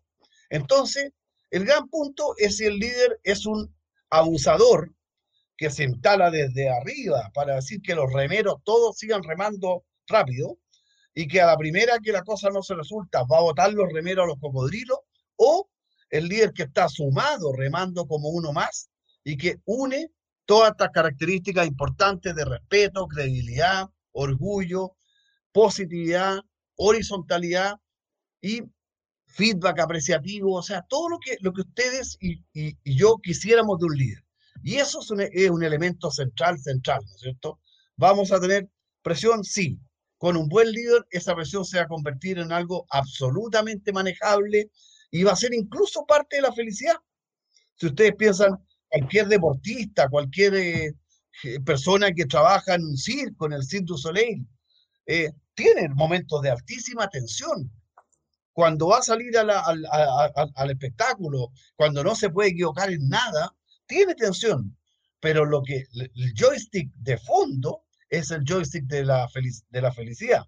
Entonces, 0.49 1.11
el 1.51 1.65
gran 1.65 1.89
punto 1.89 2.33
es 2.37 2.57
si 2.57 2.65
el 2.65 2.79
líder 2.79 3.19
es 3.23 3.45
un 3.45 3.71
abusador 4.09 4.91
que 5.55 5.69
se 5.69 5.83
instala 5.83 6.31
desde 6.31 6.67
arriba 6.71 7.29
para 7.35 7.57
decir 7.57 7.83
que 7.83 7.93
los 7.93 8.11
remeros 8.11 8.63
todos 8.63 8.97
sigan 8.97 9.21
remando 9.21 9.83
rápido, 10.07 10.57
y 11.13 11.27
que 11.27 11.39
a 11.39 11.45
la 11.45 11.57
primera 11.57 11.99
que 11.99 12.11
la 12.11 12.23
cosa 12.23 12.49
no 12.49 12.63
se 12.63 12.73
resulta 12.73 13.25
va 13.25 13.37
a 13.37 13.41
botar 13.41 13.71
los 13.73 13.93
remeros 13.93 14.23
a 14.23 14.27
los 14.27 14.39
cocodrilos, 14.39 14.97
el 16.11 16.27
líder 16.27 16.53
que 16.53 16.63
está 16.63 16.87
sumado 16.89 17.53
remando 17.53 18.05
como 18.05 18.29
uno 18.29 18.51
más 18.51 18.89
y 19.23 19.37
que 19.37 19.59
une 19.65 20.11
todas 20.45 20.71
estas 20.71 20.89
características 20.91 21.65
importantes 21.65 22.35
de 22.35 22.45
respeto, 22.45 23.07
credibilidad, 23.07 23.89
orgullo, 24.11 24.95
positividad, 25.53 26.39
horizontalidad 26.75 27.75
y 28.41 28.61
feedback 29.27 29.79
apreciativo, 29.79 30.55
o 30.55 30.63
sea, 30.63 30.81
todo 30.89 31.07
lo 31.07 31.19
que, 31.19 31.37
lo 31.39 31.53
que 31.53 31.61
ustedes 31.61 32.17
y, 32.19 32.43
yo 32.83 33.17
quisiéramos 33.23 33.79
de 33.79 33.85
un 33.85 33.97
líder. 33.97 34.25
Y 34.63 34.75
eso 34.75 34.99
es 34.99 35.09
un, 35.49 35.63
elemento 35.63 36.11
central, 36.11 36.59
central, 36.59 37.01
¿no 37.05 37.15
es 37.15 37.21
cierto? 37.21 37.59
Vamos 37.95 38.31
a 38.31 38.39
tener 38.39 38.69
presión, 39.01 39.43
sí, 39.43 39.79
con 40.17 40.35
un 40.35 40.49
buen 40.49 40.71
líder, 40.71 41.05
esa 41.09 41.33
presión 41.33 41.65
se 41.65 41.77
va 41.77 41.83
a 41.83 41.87
convertir 41.87 42.37
en 42.39 42.51
algo 42.51 42.85
absolutamente 42.89 43.93
manejable 43.93 44.69
y 45.11 45.23
va 45.23 45.33
a 45.33 45.35
ser 45.35 45.53
incluso 45.53 46.05
parte 46.05 46.37
de 46.37 46.43
la 46.43 46.53
felicidad. 46.53 46.95
Si 47.75 47.87
ustedes 47.87 48.15
piensan, 48.15 48.57
cualquier 48.87 49.27
deportista, 49.27 50.09
cualquier 50.09 50.55
eh, 50.55 50.93
persona 51.65 52.11
que 52.11 52.25
trabaja 52.25 52.75
en 52.75 52.85
un 52.85 52.97
circo, 52.97 53.45
en 53.45 53.53
el 53.53 53.63
Cirque 53.63 53.85
du 53.85 53.97
Soleil, 53.97 54.47
eh, 55.05 55.31
tiene 55.53 55.89
momentos 55.89 56.41
de 56.41 56.51
altísima 56.51 57.09
tensión. 57.09 57.71
Cuando 58.53 58.87
va 58.87 58.99
a 58.99 59.03
salir 59.03 59.37
al 59.37 60.69
espectáculo, 60.69 61.51
cuando 61.75 62.03
no 62.03 62.15
se 62.15 62.29
puede 62.29 62.49
equivocar 62.49 62.91
en 62.91 63.07
nada, 63.07 63.55
tiene 63.85 64.13
tensión. 64.13 64.77
Pero 65.21 65.45
lo 65.45 65.61
que 65.63 65.85
el 65.93 66.33
joystick 66.35 66.91
de 66.95 67.17
fondo 67.17 67.83
es 68.09 68.31
el 68.31 68.43
joystick 68.43 68.85
de 68.85 69.05
la, 69.05 69.29
de 69.69 69.81
la 69.81 69.91
felicidad. 69.93 70.45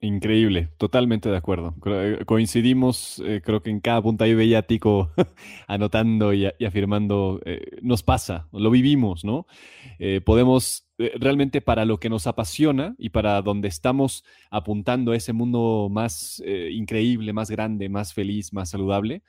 Increíble, 0.00 0.68
totalmente 0.78 1.28
de 1.28 1.36
acuerdo. 1.36 1.74
Eh, 1.86 2.22
coincidimos, 2.24 3.20
eh, 3.26 3.40
creo 3.44 3.62
que 3.62 3.70
en 3.70 3.80
cada 3.80 4.00
punto 4.00 4.22
ahí 4.22 4.32
veía 4.32 4.62
Tico 4.62 5.10
anotando 5.66 6.32
y, 6.32 6.46
afirmando, 6.46 7.40
eh, 7.44 7.78
nos 7.82 8.04
pasa, 8.04 8.46
lo 8.52 8.70
vivimos, 8.70 9.24
¿no? 9.24 9.46
podemos 10.24 10.86
realmente 10.96 11.60
para 11.60 11.84
lo 11.84 11.98
que 11.98 12.08
nos 12.08 12.28
apasiona 12.28 12.94
y 12.98 13.08
para 13.08 13.42
donde 13.42 13.66
estamos 13.66 14.24
apuntando 14.48 15.10
a 15.10 15.16
ese 15.16 15.32
mundo 15.32 15.88
más 15.90 16.40
increíble, 16.70 17.32
más 17.32 17.50
grande, 17.50 17.88
más 17.88 18.14
feliz, 18.14 18.52
más 18.52 18.70
saludable, 18.70 19.22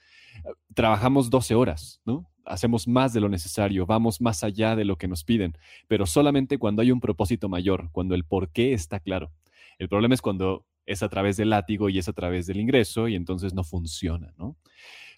trabajamos 0.76 1.32
12 1.32 1.55
horas, 1.55 2.01
¿no? 2.05 2.30
hacemos 2.45 2.88
más 2.88 3.13
de 3.13 3.20
lo 3.20 3.30
necesario, 3.30 3.88
vamos 3.88 4.22
más 4.22 4.43
allá 4.43 4.76
de 4.76 4.86
lo 4.86 4.97
que 4.97 5.07
nos 5.07 5.24
piden, 5.24 5.57
pero 5.88 6.05
solamente 6.05 6.59
cuando 6.59 6.84
hay 6.84 6.91
un 6.91 6.99
propósito 6.99 7.49
mayor, 7.49 7.89
cuando 7.91 8.13
el 8.13 8.26
por 8.26 8.49
qué 8.51 8.74
está 8.74 8.99
claro. 8.99 9.32
El 9.80 9.89
problema 9.89 10.13
es 10.13 10.21
cuando 10.21 10.67
es 10.86 11.01
a 11.01 11.09
través 11.09 11.38
del 11.38 11.49
látigo 11.49 11.89
y 11.89 11.97
es 11.97 12.07
a 12.07 12.13
través 12.13 12.45
del 12.45 12.59
ingreso 12.59 13.07
y 13.07 13.15
entonces 13.15 13.53
no 13.53 13.63
funciona, 13.63 14.34
¿no? 14.38 14.57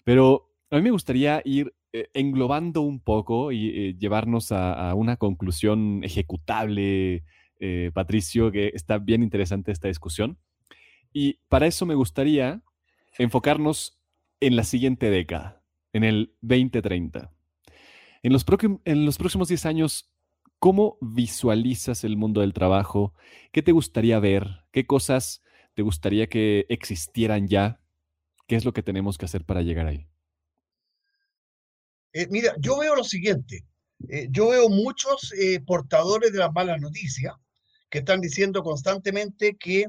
Pero 0.04 0.50
a 0.70 0.76
mí 0.76 0.82
me 0.82 0.90
gustaría 0.90 1.42
ir 1.44 1.74
eh, 1.92 2.08
englobando 2.14 2.80
un 2.80 3.00
poco 3.00 3.52
y 3.52 3.68
eh, 3.68 3.96
llevarnos 3.98 4.52
a, 4.52 4.94
una 4.94 5.16
conclusión 5.16 6.02
ejecutable, 6.04 7.24
eh, 7.60 7.90
Patricio, 7.92 8.50
que 8.50 8.70
está 8.74 8.98
bien 8.98 9.22
interesante 9.22 9.72
esta 9.72 9.88
discusión. 9.88 10.38
Y 11.12 11.34
para 11.48 11.66
eso 11.66 11.84
me 11.84 11.94
gustaría 11.94 12.62
enfocarnos 13.18 14.00
en 14.40 14.56
la 14.56 14.64
siguiente 14.64 15.10
década, 15.10 15.62
en 15.92 16.04
el 16.04 16.34
2030. 16.40 17.30
En 18.22 18.32
en 18.84 19.04
los 19.04 19.18
próximos 19.18 19.48
10 19.48 19.66
años, 19.66 20.11
¿cómo 20.62 20.96
visualizas 21.00 22.04
el 22.04 22.16
mundo 22.16 22.40
del 22.40 22.52
trabajo? 22.52 23.14
¿Qué 23.50 23.62
te 23.62 23.72
gustaría 23.72 24.20
ver? 24.20 24.46
¿Qué 24.70 24.86
cosas 24.86 25.42
te 25.74 25.82
gustaría 25.82 26.28
que 26.28 26.66
existieran 26.68 27.48
ya? 27.48 27.80
¿Qué 28.46 28.54
es 28.54 28.64
lo 28.64 28.72
que 28.72 28.84
tenemos 28.84 29.18
que 29.18 29.24
hacer 29.24 29.44
para 29.44 29.62
llegar 29.62 29.88
ahí? 29.88 30.06
Eh, 32.12 32.28
mira, 32.30 32.54
yo 32.60 32.78
veo 32.78 32.94
lo 32.94 33.02
siguiente. 33.02 33.66
Eh, 34.08 34.28
yo 34.30 34.50
veo 34.50 34.68
muchos 34.68 35.34
eh, 35.36 35.58
portadores 35.66 36.30
de 36.30 36.38
las 36.38 36.52
malas 36.52 36.80
noticias 36.80 37.34
que 37.90 37.98
están 37.98 38.20
diciendo 38.20 38.62
constantemente 38.62 39.56
que 39.58 39.86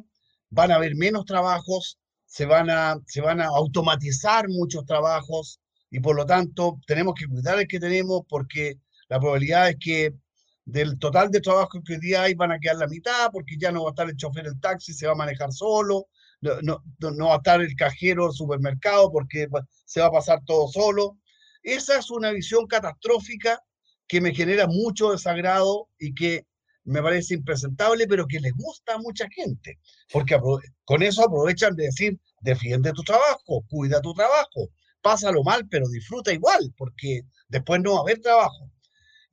van 0.49 0.71
a 0.71 0.77
haber 0.77 0.95
menos 0.95 1.25
trabajos, 1.25 1.99
se 2.25 2.47
van 2.47 2.71
a, 2.71 2.97
se 3.05 3.21
van 3.21 3.41
a 3.41 3.45
automatizar 3.45 4.49
muchos 4.49 4.87
trabajos 4.87 5.59
y 5.91 5.99
por 5.99 6.15
lo 6.15 6.25
tanto 6.25 6.79
tenemos 6.87 7.13
que 7.13 7.27
cuidar 7.27 7.59
el 7.59 7.67
que 7.67 7.79
tenemos 7.79 8.23
porque 8.27 8.79
la 9.07 9.19
probabilidad 9.19 9.69
es 9.69 9.75
que 9.79 10.22
del 10.65 10.97
total 10.97 11.29
de 11.29 11.41
trabajo 11.41 11.81
que 11.83 11.93
hoy 11.93 11.99
día 11.99 12.23
hay 12.23 12.33
van 12.35 12.51
a 12.51 12.59
quedar 12.59 12.77
la 12.77 12.87
mitad 12.87 13.29
porque 13.31 13.57
ya 13.57 13.71
no 13.71 13.83
va 13.83 13.89
a 13.89 13.91
estar 13.91 14.09
el 14.09 14.15
chofer 14.15 14.45
del 14.45 14.59
taxi, 14.59 14.93
se 14.93 15.05
va 15.05 15.13
a 15.13 15.15
manejar 15.15 15.51
solo, 15.51 16.07
no, 16.41 16.61
no, 16.61 17.11
no 17.11 17.27
va 17.27 17.35
a 17.35 17.37
estar 17.37 17.61
el 17.61 17.75
cajero 17.75 18.25
del 18.25 18.33
supermercado 18.33 19.11
porque 19.11 19.47
se 19.85 20.01
va 20.01 20.07
a 20.07 20.11
pasar 20.11 20.39
todo 20.45 20.67
solo. 20.67 21.17
Esa 21.61 21.97
es 21.97 22.09
una 22.11 22.31
visión 22.31 22.67
catastrófica 22.67 23.61
que 24.07 24.21
me 24.21 24.33
genera 24.33 24.67
mucho 24.67 25.11
desagrado 25.11 25.89
y 25.97 26.13
que 26.13 26.45
me 26.85 27.01
parece 27.01 27.35
impresentable, 27.35 28.07
pero 28.07 28.27
que 28.27 28.39
le 28.39 28.51
gusta 28.51 28.95
a 28.95 28.97
mucha 28.97 29.27
gente, 29.29 29.79
porque 30.11 30.37
con 30.83 31.01
eso 31.01 31.23
aprovechan 31.23 31.75
de 31.75 31.85
decir, 31.85 32.19
defiende 32.41 32.91
tu 32.91 33.03
trabajo, 33.03 33.63
cuida 33.69 34.01
tu 34.01 34.13
trabajo, 34.13 34.69
pásalo 35.01 35.43
mal, 35.43 35.65
pero 35.69 35.87
disfruta 35.87 36.33
igual, 36.33 36.73
porque 36.77 37.21
después 37.47 37.81
no 37.81 37.93
va 37.93 37.99
a 37.99 38.01
haber 38.01 38.19
trabajo. 38.19 38.69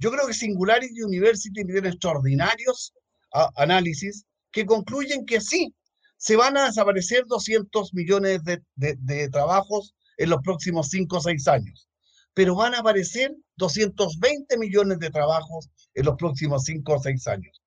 Yo 0.00 0.10
creo 0.10 0.26
que 0.26 0.34
Singularity 0.34 1.02
University 1.02 1.62
tiene 1.62 1.88
extraordinarios 1.88 2.94
análisis 3.56 4.24
que 4.50 4.66
concluyen 4.66 5.24
que 5.26 5.40
sí, 5.40 5.74
se 6.16 6.36
van 6.36 6.56
a 6.56 6.64
desaparecer 6.66 7.24
200 7.26 7.94
millones 7.94 8.40
de, 8.44 9.28
trabajos 9.28 9.94
en 10.16 10.30
los 10.30 10.40
próximos 10.42 10.88
5 10.88 11.16
o 11.16 11.20
6 11.20 11.48
años 11.48 11.86
pero 12.32 12.54
van 12.54 12.74
a 12.74 12.78
aparecer 12.78 13.34
220 13.56 14.56
millones 14.56 14.98
de 14.98 15.10
trabajos 15.10 15.68
en 15.94 16.06
los 16.06 16.16
próximos 16.16 16.62
5 16.64 16.94
o 16.94 17.02
6 17.02 17.26
años. 17.26 17.60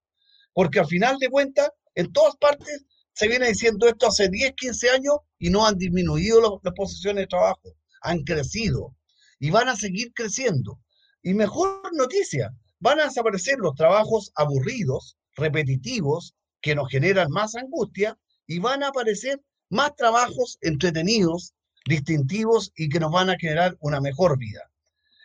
Porque 0.54 0.80
al 0.80 0.88
final 0.88 1.18
de 1.20 1.30
cuentas, 1.30 1.70
en 1.96 2.12
todas 2.12 2.36
partes 2.38 2.86
se 3.14 3.28
viene 3.28 3.50
diciendo 3.50 3.88
esto 3.88 4.08
hace 4.08 4.30
10, 4.30 4.54
15 4.54 4.90
años 4.90 5.18
y 5.38 5.50
no 5.50 5.68
han 5.68 5.78
disminuido 5.78 6.60
las 6.64 6.74
posiciones 6.74 7.24
de 7.24 7.28
trabajo, 7.28 7.76
han 8.02 8.24
crecido 8.24 8.96
y 9.38 9.52
van 9.52 9.68
a 9.68 9.76
seguir 9.76 10.12
creciendo. 10.14 10.80
Y 11.24 11.34
mejor 11.34 11.82
noticia, 11.94 12.54
van 12.80 13.00
a 13.00 13.06
desaparecer 13.06 13.58
los 13.58 13.76
trabajos 13.76 14.32
aburridos, 14.36 15.18
repetitivos, 15.36 16.36
que 16.62 16.76
nos 16.76 16.90
generan 16.90 17.32
más 17.32 17.56
angustia 17.56 18.18
y 18.46 18.60
van 18.60 18.84
a 18.84 18.90
aparecer 18.90 19.42
más 19.70 19.96
trabajos 19.96 20.58
entretenidos, 20.62 21.54
distintivos 21.86 22.72
y 22.76 22.90
que 22.90 23.00
nos 23.00 23.12
van 23.12 23.30
a 23.30 23.38
generar 23.38 23.76
una 23.80 24.00
mejor 24.00 24.38
vida. 24.38 24.70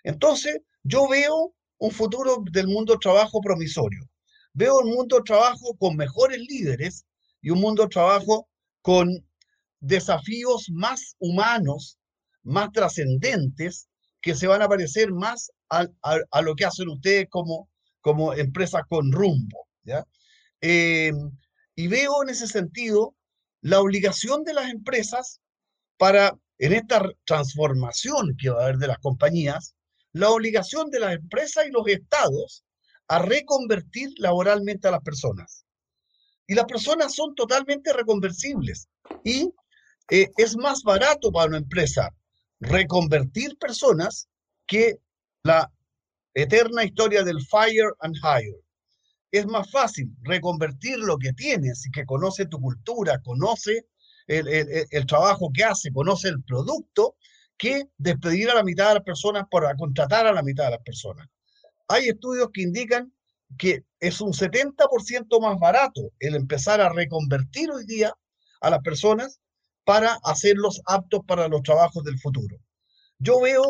Entonces, 0.05 0.61
yo 0.85 1.09
veo 1.09 1.53
un 1.79 1.91
futuro 1.91 2.43
del 2.51 2.69
mundo 2.69 2.99
trabajo 2.99 3.41
promisorio. 3.41 4.09
Veo 4.53 4.79
un 4.79 4.91
mundo 4.91 5.23
trabajo 5.23 5.77
con 5.79 5.97
mejores 5.97 6.39
líderes 6.39 7.05
y 7.41 7.51
un 7.51 7.61
mundo 7.61 7.89
trabajo 7.89 8.49
con 8.83 9.25
desafíos 9.81 10.69
más 10.71 11.17
humanos, 11.19 11.99
más 12.43 12.73
trascendentes, 12.73 13.88
que 14.29 14.35
se 14.35 14.47
van 14.47 14.61
a 14.61 14.69
parecer 14.69 15.11
más 15.11 15.51
a, 15.71 15.87
lo 16.43 16.55
que 16.55 16.67
hacen 16.67 16.91
ustedes 16.91 17.29
como, 17.31 17.71
como 18.03 18.35
empresas 18.35 18.83
con 18.87 19.11
rumbo. 19.11 19.67
¿ya? 19.85 20.05
Eh, 20.61 21.13
y 21.75 21.89
veo 21.89 22.23
en 22.23 22.29
ese 22.29 22.47
sentido 22.47 23.15
la 23.63 23.81
obligación 23.81 24.45
de 24.45 24.53
las 24.53 24.71
empresas 24.71 25.41
para 25.97 26.37
en 26.59 26.75
esta 26.75 27.03
transformación 27.25 28.37
que 28.39 28.51
va 28.51 28.61
a 28.61 28.65
haber 28.65 28.77
de 28.77 28.89
las 28.89 28.99
compañías, 28.99 29.75
la 30.13 30.29
obligación 30.29 30.91
de 30.91 31.01
las 31.01 31.15
empresas 31.15 31.67
y 31.67 31.71
los 31.71 31.89
estados 31.89 32.65
a 33.09 33.21
reconvertir 33.21 34.11
laboralmente 34.19 34.89
a 34.89 34.91
las 34.91 35.01
personas. 35.01 35.65
Y 36.47 36.55
las 36.55 36.67
personas 36.67 37.15
son 37.15 37.35
totalmente 37.35 37.95
reconversibles. 37.95 38.89
Y 39.25 39.51
eh, 40.11 40.29
es 40.37 40.55
más 40.59 40.83
barato 40.83 41.33
para 41.33 41.49
una 41.49 41.57
empresa 41.57 42.11
reconvertir 42.61 43.57
personas 43.59 44.29
que 44.67 44.99
la 45.43 45.71
eterna 46.35 46.85
historia 46.85 47.23
del 47.23 47.45
fire 47.47 47.95
and 48.01 48.17
hire. 48.17 48.61
Es 49.31 49.47
más 49.47 49.71
fácil 49.71 50.11
reconvertir 50.23 50.99
lo 50.99 51.19
que 51.19 51.33
tienes 51.33 51.87
y 51.87 51.91
que 51.91 52.07
conoce 52.07 52.47
tu 52.47 52.61
cultura, 52.61 53.21
conoce 53.21 53.87
el, 54.27 55.07
trabajo 55.07 55.51
que 55.53 55.65
hace, 55.65 55.93
conoce 55.93 56.29
el 56.29 56.43
producto, 56.43 57.17
que 57.57 57.89
despedir 57.97 58.51
a 58.51 58.55
la 58.55 58.63
mitad 58.63 58.89
de 58.89 58.95
las 58.95 59.03
personas 59.03 59.45
para 59.51 59.75
contratar 59.75 60.27
a 60.27 60.33
la 60.33 60.43
mitad 60.43 60.65
de 60.67 60.71
las 60.73 60.83
personas. 60.83 61.27
Hay 61.89 62.09
estudios 62.09 62.51
que 62.53 62.63
indican 62.63 63.13
que 63.57 63.85
es 63.99 64.21
un 64.21 64.33
70% 64.33 65.41
más 65.41 65.59
barato 65.59 66.13
el 66.21 66.35
empezar 66.35 66.81
a 66.81 66.91
reconvertir 66.91 67.71
hoy 67.71 67.85
día 67.87 68.15
a 68.61 68.71
las 68.71 68.81
personas 68.81 69.41
para 69.89 70.19
hacerlos 70.23 70.83
aptos 70.85 71.23
para 71.27 71.49
los 71.49 71.63
trabajos 71.63 72.05
del 72.05 72.19
futuro. 72.19 72.59
Yo 73.19 73.41
veo 73.41 73.65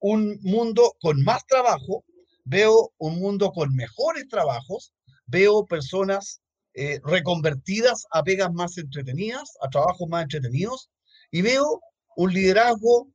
un 0.00 0.36
mundo 0.42 0.96
con 1.00 1.22
más 1.22 1.46
trabajo, 1.46 2.04
veo 2.42 2.92
un 2.98 3.20
mundo 3.20 3.52
con 3.52 3.72
mejores 3.76 4.26
trabajos, 4.26 4.92
veo 5.26 5.66
personas 5.66 6.42
eh, 6.74 6.98
reconvertidas 7.04 8.04
a 8.10 8.24
pegas 8.24 8.52
más 8.52 8.78
entretenidas, 8.78 9.56
a 9.62 9.68
trabajos 9.68 10.08
más 10.08 10.24
entretenidos, 10.24 10.90
y 11.30 11.42
veo 11.42 11.80
un 12.16 12.32
liderazgo 12.32 13.06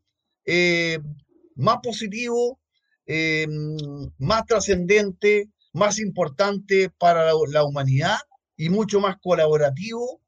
eh, 0.45 0.99
más 1.57 1.79
positivo, 1.83 2.61
eh, 3.05 3.47
más 4.17 4.45
trascendente, 4.45 5.49
más 5.73 5.99
importante 5.99 6.89
para 6.89 7.33
la, 7.49 7.65
humanidad 7.65 8.19
y 8.55 8.69
mucho 8.69 9.01
más 9.01 9.17
colaborativo 9.21 10.21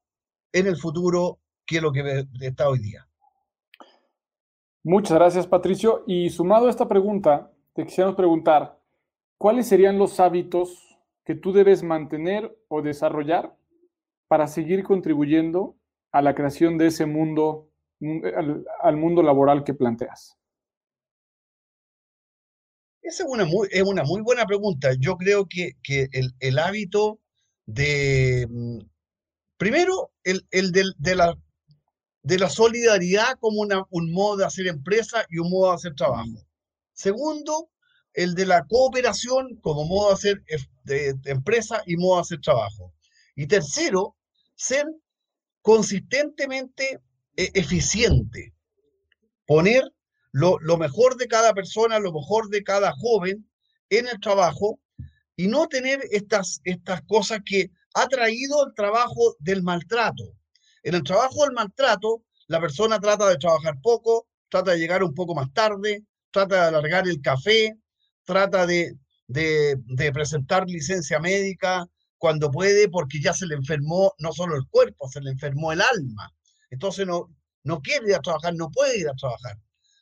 en 0.51 0.67
el 0.67 0.75
futuro 0.75 1.39
que 1.68 1.82
lo 1.82 1.91
que 1.91 2.26
está 2.41 2.70
hoy 2.70 2.80
día. 2.80 3.07
Muchas 4.84 5.18
gracias, 5.18 5.45
Patricio. 5.45 6.05
Y 6.07 6.30
sumado 6.30 6.68
a 6.68 6.70
esta 6.70 6.88
pregunta, 6.88 7.51
te 7.74 7.86
quisiéramos 7.86 8.15
preguntar, 8.15 8.80
¿cuáles 9.38 9.68
serían 9.68 9.99
los 9.99 10.20
hábitos 10.22 10.97
que 11.26 11.36
tú 11.36 11.51
debes 11.51 11.84
mantener 11.84 12.57
o 12.70 12.82
desarrollar 12.82 13.53
para 14.30 14.47
seguir 14.47 14.84
contribuyendo 14.84 15.76
a 16.13 16.22
la 16.22 16.34
creación 16.34 16.78
de 16.78 16.88
ese 16.88 17.05
mundo, 17.05 17.70
al, 18.82 18.95
mundo 18.95 19.22
laboral 19.22 19.65
que 19.65 19.74
planteas? 19.74 20.38
Esa 23.01 23.24
es 23.24 23.30
una 23.30 23.43
muy, 23.43 23.68
es 23.72 23.84
una 23.84 24.03
muy 24.03 24.22
buena 24.22 24.45
pregunta. 24.45 24.91
Yo 24.97 25.18
creo 25.18 25.47
que, 25.49 25.76
el, 26.39 26.59
hábito 26.59 27.20
de, 27.65 28.47
mm, 28.49 28.80
primero, 29.57 30.11
el, 30.24 30.72
de, 30.72 31.15
la, 31.15 31.38
de 32.28 32.38
la 32.38 32.49
solidaridad 32.49 33.39
como 33.39 33.61
un 33.61 34.11
modo 34.11 34.36
de 34.36 34.45
hacer 34.45 34.67
empresa 34.67 35.25
y 35.30 35.38
un 35.38 35.49
modo 35.49 35.69
de 35.69 35.75
hacer 35.75 35.95
trabajo. 35.95 36.45
Segundo, 36.91 37.69
el 38.13 38.36
de 38.36 38.45
la 38.45 38.65
cooperación 38.65 39.55
como 39.61 39.86
modo 39.86 40.09
de 40.09 40.13
hacer 40.13 40.43
de, 40.84 41.15
empresa 41.23 41.84
y 41.86 41.95
modo 41.95 42.15
de 42.15 42.21
hacer 42.23 42.41
trabajo. 42.41 42.93
Y 43.34 43.47
tercero, 43.47 44.17
ser 44.55 44.86
consistentemente 45.61 46.99
eh, 47.38 47.51
eficiente, 47.53 48.53
poner 49.45 49.89
lo, 50.34 50.59
mejor 50.78 51.15
de 51.15 51.30
cada 51.30 51.53
persona, 51.53 51.97
lo 51.97 52.11
mejor 52.11 52.49
de 52.49 52.61
cada 52.61 52.91
joven 52.91 53.49
en 53.89 54.05
el 54.09 54.19
trabajo 54.19 54.82
y 55.38 55.47
no 55.47 55.67
tener 55.67 56.01
estas, 56.11 56.59
estas 56.65 57.01
cosas 57.03 57.39
que 57.45 57.71
ha 57.93 58.05
traído 58.07 58.67
el 58.67 58.73
trabajo 58.73 59.38
del 59.39 59.63
maltrato. 59.63 60.36
En 60.88 60.95
el 60.95 61.03
trabajo 61.03 61.43
del 61.43 61.51
maltrato, 61.51 62.23
la 62.47 62.61
persona 62.61 62.97
trata 62.97 63.27
de 63.27 63.35
trabajar 63.35 63.75
poco, 63.83 64.25
trata 64.47 64.71
de 64.71 64.77
llegar 64.77 65.03
un 65.03 65.13
poco 65.13 65.35
más 65.35 65.51
tarde, 65.51 66.05
trata 66.31 66.55
de 66.55 66.61
alargar 66.61 67.05
el 67.09 67.21
café, 67.21 67.77
trata 68.23 68.65
de, 68.65 68.95
presentar 70.13 70.65
licencia 70.65 71.19
médica 71.19 71.85
cuando 72.17 72.49
puede 72.49 72.88
porque 72.88 73.19
ya 73.21 73.33
se 73.33 73.47
le 73.47 73.55
enfermó 73.55 74.13
no 74.19 74.31
solo 74.31 74.55
el 74.55 74.65
cuerpo, 74.69 75.09
se 75.09 75.19
le 75.19 75.31
enfermó 75.31 75.73
el 75.73 75.81
alma. 75.81 76.33
Entonces 76.69 77.05
no, 77.05 77.35
no 77.65 77.81
quiere 77.81 78.07
ir 78.07 78.15
a 78.15 78.21
trabajar, 78.21 78.55
no 78.55 78.71
puede 78.71 78.97
ir 78.97 79.09
a 79.09 79.15
trabajar. 79.15 79.57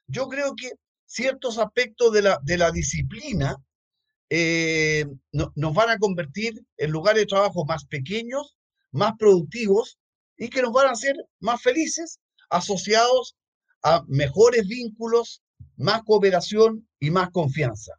Yo 0.06 0.28
creo 0.28 0.54
que 0.56 0.70
ciertos 1.08 1.58
aspectos 1.58 2.14
de 2.14 2.22
la, 2.22 2.40
de 2.44 2.60
la 2.60 2.70
disciplina 2.70 3.58
eh, 4.30 5.08
nos 5.32 5.74
van 5.74 5.90
a 5.90 5.98
convertir 5.98 6.64
en 6.78 6.92
lugares 6.92 7.24
de 7.24 7.26
trabajo 7.26 7.66
más 7.66 7.86
pequeños, 7.86 8.56
más 8.92 9.14
productivos 9.18 9.98
y 10.38 10.50
que 10.50 10.62
nos 10.62 10.72
van 10.72 10.88
a 10.88 10.92
hacer 10.92 11.16
más 11.40 11.62
felices, 11.62 12.20
asociados 12.50 13.36
a 13.84 14.04
mejores 14.08 14.68
vínculos, 14.68 15.42
más 15.78 16.04
cooperación 16.04 16.88
y 17.00 17.12
más 17.12 17.30
confianza. 17.32 17.94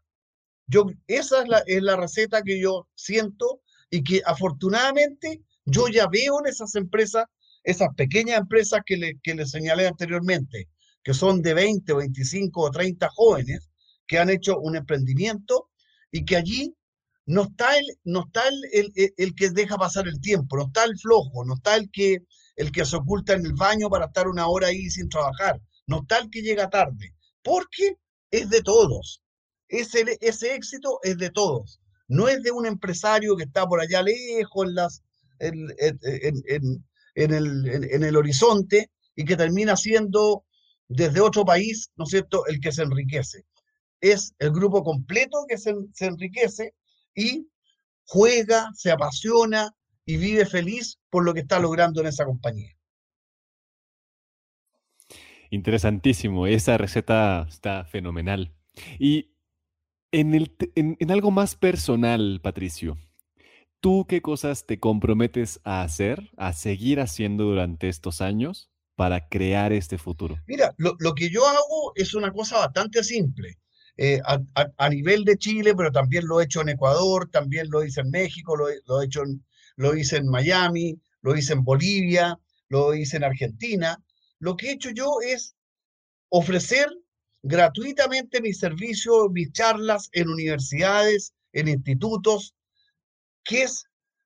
Yo, 0.66 0.86
esa 1.06 1.42
es 1.42 1.48
la, 1.48 1.58
es 1.66 1.82
la 1.82 1.96
receta 1.96 2.42
que 2.42 2.60
yo 2.60 2.88
siento 2.94 3.60
y 3.90 4.02
que 4.02 4.22
afortunadamente 4.24 5.42
yo 5.64 5.88
ya 5.88 6.08
veo 6.08 6.40
en 6.40 6.46
esas 6.46 6.74
empresas, 6.74 7.26
esas 7.62 7.88
pequeñas 7.96 8.40
empresas 8.40 8.80
que 8.84 8.96
le, 8.96 9.18
que 9.22 9.34
le 9.34 9.46
señalé 9.46 9.86
anteriormente, 9.86 10.68
que 11.02 11.14
son 11.14 11.40
de 11.40 11.54
20 11.54 11.92
o 11.92 11.96
25 11.96 12.60
o 12.60 12.70
30 12.70 13.08
jóvenes 13.14 13.70
que 14.06 14.18
han 14.18 14.30
hecho 14.30 14.58
un 14.58 14.76
emprendimiento 14.76 15.70
y 16.10 16.24
que 16.24 16.36
allí 16.36 16.74
no 17.26 17.42
está 17.42 17.76
el, 17.76 17.86
no 18.04 18.24
está 18.26 18.42
el, 18.48 18.92
el, 19.16 19.34
que 19.34 19.50
deja 19.50 19.76
pasar 19.76 20.06
el 20.06 20.20
tiempo, 20.20 20.56
no 20.56 20.66
está 20.66 20.84
el 20.84 20.96
flojo, 20.96 21.44
no 21.44 21.54
está 21.54 21.76
el 21.76 21.90
que, 21.90 22.18
el 22.54 22.70
que 22.70 22.84
se 22.84 22.96
oculta 22.96 23.34
en 23.34 23.44
el 23.44 23.54
baño 23.54 23.90
para 23.90 24.06
estar 24.06 24.28
una 24.28 24.46
hora 24.46 24.68
ahí 24.68 24.88
sin 24.88 25.08
trabajar, 25.08 25.60
no 25.86 26.02
está 26.02 26.18
el 26.18 26.30
que 26.30 26.42
llega 26.42 26.70
tarde, 26.70 27.14
porque 27.42 27.96
es 28.30 28.48
de 28.48 28.62
todos. 28.62 29.22
Ese, 29.68 30.04
ese 30.20 30.54
éxito 30.54 31.00
es 31.02 31.18
de 31.18 31.30
todos. 31.30 31.80
No 32.06 32.28
es 32.28 32.40
de 32.44 32.52
un 32.52 32.66
empresario 32.66 33.36
que 33.36 33.42
está 33.42 33.66
por 33.66 33.80
allá 33.80 34.02
lejos 34.02 34.68
en, 34.68 34.74
las, 34.76 35.02
en, 35.40 35.66
en, 35.80 37.34
el, 37.34 38.04
el 38.04 38.16
horizonte 38.16 38.92
y 39.16 39.24
que 39.24 39.36
termina 39.36 39.76
siendo 39.76 40.44
desde 40.86 41.20
otro 41.20 41.44
país, 41.44 41.90
¿no 41.96 42.04
es 42.04 42.10
cierto?, 42.10 42.46
el 42.46 42.60
que 42.60 42.70
se 42.70 42.82
enriquece. 42.82 43.44
Es 44.00 44.32
el 44.38 44.52
grupo 44.52 44.84
completo 44.84 45.44
que 45.48 45.58
se, 45.58 45.74
se 45.94 46.06
enriquece 46.06 46.74
y 47.16 47.48
juega, 48.04 48.70
se 48.74 48.92
apasiona 48.92 49.74
y 50.04 50.18
vive 50.18 50.46
feliz 50.46 51.00
por 51.10 51.24
lo 51.24 51.34
que 51.34 51.40
está 51.40 51.58
logrando 51.58 52.00
en 52.00 52.06
esa 52.06 52.24
compañía. 52.24 52.76
Interesantísimo, 55.50 56.46
esa 56.46 56.76
receta 56.78 57.46
está 57.48 57.84
fenomenal. 57.84 58.52
Y 58.98 59.32
en, 60.12 60.34
el, 60.34 60.56
en, 60.74 61.10
algo 61.10 61.30
más 61.30 61.56
personal, 61.56 62.40
Patricio, 62.42 62.98
¿tú 63.80 64.06
qué 64.08 64.22
cosas 64.22 64.66
te 64.66 64.78
comprometes 64.78 65.60
a 65.64 65.82
hacer, 65.82 66.30
a 66.36 66.52
seguir 66.52 67.00
haciendo 67.00 67.44
durante 67.44 67.88
estos 67.88 68.20
años 68.20 68.70
para 68.96 69.28
crear 69.28 69.72
este 69.72 69.98
futuro? 69.98 70.40
Mira, 70.46 70.74
lo, 70.78 71.14
que 71.14 71.30
yo 71.30 71.46
hago 71.46 71.92
es 71.94 72.14
una 72.14 72.32
cosa 72.32 72.58
bastante 72.58 73.02
simple. 73.04 73.58
Eh, 73.98 74.20
a, 74.24 74.88
nivel 74.90 75.24
de 75.24 75.38
Chile, 75.38 75.74
pero 75.74 75.90
también 75.90 76.26
lo 76.26 76.40
he 76.40 76.44
hecho 76.44 76.60
en 76.60 76.68
Ecuador, 76.68 77.30
también 77.30 77.68
lo 77.70 77.82
hice 77.82 78.02
en 78.02 78.10
México, 78.10 78.54
lo, 78.54 78.66
lo, 78.86 79.00
he 79.00 79.06
hecho 79.06 79.22
lo 79.76 79.96
hice 79.96 80.18
en 80.18 80.28
Miami, 80.28 81.00
lo 81.22 81.34
hice 81.34 81.54
en 81.54 81.64
Bolivia, 81.64 82.38
lo 82.68 82.94
hice 82.94 83.16
en 83.16 83.24
Argentina. 83.24 84.02
Lo 84.38 84.56
que 84.56 84.68
he 84.68 84.72
hecho 84.72 84.90
yo 84.90 85.18
es 85.22 85.56
ofrecer 86.28 86.88
gratuitamente 87.42 88.40
mis 88.42 88.58
servicios, 88.58 89.30
mis 89.30 89.52
charlas 89.52 90.08
en 90.12 90.28
universidades, 90.28 91.32
en 91.52 91.68
institutos, 91.68 92.54
que 93.44 93.62
es 93.62 93.84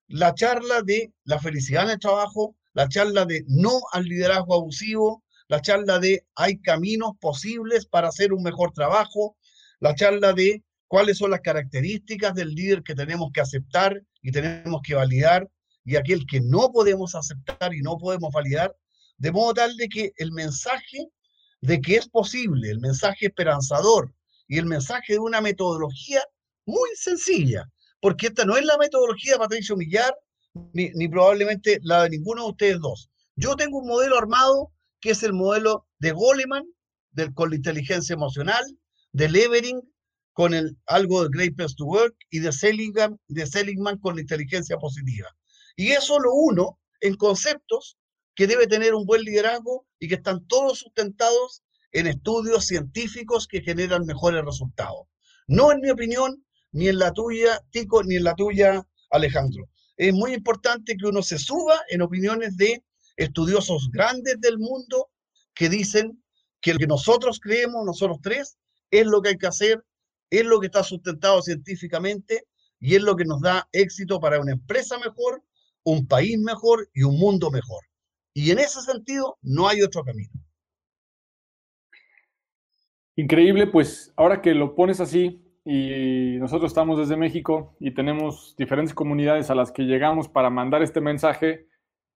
la 0.09 0.35
charla 0.35 0.83
de 0.83 1.13
la 1.25 1.39
felicidad 1.39 1.85
en 1.85 1.91
el 1.91 1.99
trabajo, 2.01 2.57
la 2.73 2.89
charla 2.89 3.25
de 3.27 3.45
no 3.47 3.81
al 3.93 4.05
liderazgo 4.05 4.55
abusivo, 4.55 5.23
la 5.49 5.61
charla 5.61 5.99
de 5.99 6.25
hay 6.35 6.59
caminos 6.59 7.13
posibles 7.21 7.87
para 7.87 8.09
hacer 8.09 8.33
un 8.33 8.43
mejor 8.43 8.73
trabajo, 8.73 9.37
la 9.81 9.95
charla 9.95 10.33
de 10.33 10.63
cuáles 10.87 11.19
son 11.19 11.31
las 11.31 11.41
características 11.41 12.35
del 12.35 12.55
líder 12.55 12.83
que 12.83 12.95
tenemos 12.95 13.31
que 13.33 13.41
aceptar 13.41 14.03
y 14.23 14.31
tenemos 14.31 14.81
que 14.85 14.95
validar 14.95 15.49
y 15.85 15.97
aquel 15.97 16.27
que 16.27 16.41
no 16.41 16.71
podemos 16.71 17.15
aceptar 17.15 17.75
y 17.75 17.81
no 17.81 17.97
podemos 17.99 18.31
validar, 18.33 18.77
de 19.17 19.33
modo 19.33 19.55
tal 19.55 19.77
de 19.77 19.89
que 19.89 20.13
el 20.17 20.33
mensaje 20.33 21.09
de 21.61 21.81
que 21.81 21.97
es 21.97 22.09
posible, 22.09 22.71
el 22.71 22.81
mensaje 22.81 23.27
esperanzador 23.27 24.15
y 24.49 24.59
el 24.59 24.67
mensaje 24.67 25.15
de 25.15 25.19
una 25.19 25.41
metodología 25.41 26.23
muy 26.67 26.89
sencilla, 26.97 27.71
porque 28.01 28.29
esta 28.29 28.45
no 28.45 28.57
es 28.57 28.65
la 28.65 28.79
metodología 28.79 29.35
de 29.35 29.39
Patricio 29.39 29.77
Millar, 29.77 30.15
ni, 30.73 31.09
probablemente 31.09 31.79
la 31.83 32.05
de 32.05 32.11
ninguno 32.11 32.45
de 32.45 32.51
ustedes 32.51 32.81
dos. 32.81 33.11
Yo 33.37 33.57
tengo 33.57 33.79
un 33.79 33.87
modelo 33.87 34.19
armado 34.19 34.73
que 35.01 35.11
es 35.11 35.23
el 35.23 35.33
modelo 35.33 35.87
de 35.99 36.13
Goleman, 36.13 36.65
del, 37.13 37.33
con 37.35 37.51
la 37.51 37.57
inteligencia 37.57 38.15
emocional, 38.15 38.65
de 39.13 39.29
Levering, 39.29 39.81
con 40.33 40.55
el, 40.55 40.77
algo 40.87 41.23
de 41.23 41.31
Great 41.33 41.57
Place 41.57 41.75
to 41.77 41.85
Work, 41.85 42.17
y 42.31 42.39
de 42.39 42.53
Seligman, 42.53 43.19
de 43.29 43.47
Seligman 43.47 43.99
con 43.99 44.15
la 44.15 44.23
inteligencia 44.23 44.77
positiva. 44.79 45.29
Y 45.77 45.91
eso 45.91 46.19
lo 46.19 46.33
uno 46.33 46.79
en 47.01 47.17
conceptos 47.17 47.97
que 48.35 48.47
debe 48.47 48.67
tener 48.67 48.95
un 48.95 49.05
buen 49.05 49.23
liderazgo 49.23 49.87
y 49.99 50.09
que 50.09 50.15
están 50.15 50.47
todos 50.47 50.79
sustentados 50.79 51.63
en 51.93 52.07
estudios 52.07 52.67
científicos 52.67 53.47
que 53.47 53.63
generan 53.63 54.07
mejores 54.07 54.45
resultados. 54.45 55.09
No 55.47 55.73
en 55.73 55.81
mi 55.81 55.91
opinión, 55.91 56.45
ni 56.73 56.89
en 56.89 56.99
la 56.99 57.13
tuya, 57.13 57.61
Tico, 57.71 58.03
ni 58.05 58.17
en 58.17 58.25
la 58.25 58.35
tuya, 58.35 58.87
Alejandro. 59.11 59.69
Es 59.97 60.15
muy 60.15 60.33
importante 60.33 60.97
que 60.97 61.07
uno 61.07 61.23
se 61.23 61.39
suba 61.39 61.81
en 61.89 62.03
opiniones 62.03 62.57
de 62.57 62.85
estudiosos 63.17 63.91
grandes 63.91 64.41
del 64.41 64.59
mundo 64.59 65.11
que 65.53 65.69
dicen 65.69 66.23
que 66.61 66.73
lo 66.73 66.79
que 66.79 66.87
nosotros 66.87 67.41
creemos, 67.41 67.85
nosotros 67.85 68.19
tres, 68.23 68.57
es 68.91 69.07
lo 69.07 69.23
que 69.23 69.31
hay 69.31 69.39
que 69.39 69.47
hacer, 69.47 69.85
es 70.31 70.45
lo 70.45 70.61
que 70.61 70.67
está 70.67 70.83
sustentado 70.83 71.43
científicamente 71.43 72.45
y 72.79 72.95
es 72.95 73.03
lo 73.03 73.17
que 73.17 73.25
nos 73.25 73.41
da 73.41 73.69
éxito 73.73 74.21
para 74.21 74.41
una 74.41 74.53
empresa 74.53 74.99
mejor, 74.99 75.43
un 75.85 76.07
país 76.07 76.39
mejor 76.39 76.89
y 76.95 77.03
un 77.03 77.19
mundo 77.19 77.51
mejor. 77.51 77.85
Y 78.33 78.51
en 78.51 78.59
ese 78.59 78.81
sentido, 78.81 79.39
no 79.43 79.69
hay 79.69 79.83
otro 79.83 80.05
camino. 80.05 80.33
Increíble, 83.17 83.67
pues 83.67 84.13
ahora 84.17 84.41
que 84.41 84.55
lo 84.55 84.75
pones 84.75 85.01
así 85.01 85.45
y 85.65 86.37
nosotros 86.39 86.71
estamos 86.71 86.99
desde 86.99 87.17
México 87.17 87.77
y 87.79 87.93
tenemos 87.93 88.55
diferentes 88.57 88.95
comunidades 88.95 89.51
a 89.51 89.55
las 89.55 89.73
que 89.73 89.83
llegamos 89.83 90.29
para 90.29 90.49
mandar 90.49 90.83
este 90.83 91.03
mensaje, 91.03 91.67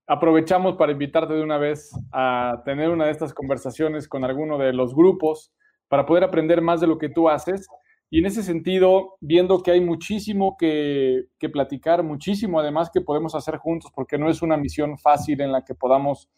aprovechamos 0.07 0.77
para 0.77 0.93
invitarte 0.93 1.35
de 1.35 1.43
una 1.43 1.59
vez 1.59 1.91
a 2.12 2.62
tener 2.64 2.89
una 2.89 3.07
de 3.07 3.11
estas 3.11 3.35
conversaciones 3.35 4.09
con 4.09 4.25
alguno 4.25 4.57
de 4.57 4.72
los 4.72 4.95
grupos 4.95 5.53
para 5.95 6.07
poder 6.07 6.24
aprender 6.24 6.61
más 6.61 6.80
de 6.80 6.88
lo 6.88 6.99
que 6.99 7.09
tú 7.09 7.28
haces 7.28 7.68
y 8.11 8.18
en 8.18 8.26
ese 8.26 8.42
sentido, 8.42 9.16
viendo 9.20 9.62
que 9.62 9.70
hay 9.70 9.80
muchísimo 9.80 10.57
que, 10.59 11.26
platicar, 11.53 12.03
muchísimo 12.03 12.59
además 12.59 12.90
que 12.92 13.01
podemos 13.01 13.36
hacer 13.36 13.59
juntos, 13.59 13.92
porque 13.95 14.18
no 14.18 14.28
es 14.28 14.42
una 14.42 14.57
misión 14.57 14.99
fácil 14.99 15.40
en 15.40 15.53
la 15.53 15.64
que 15.64 15.76
podamos 15.76 16.28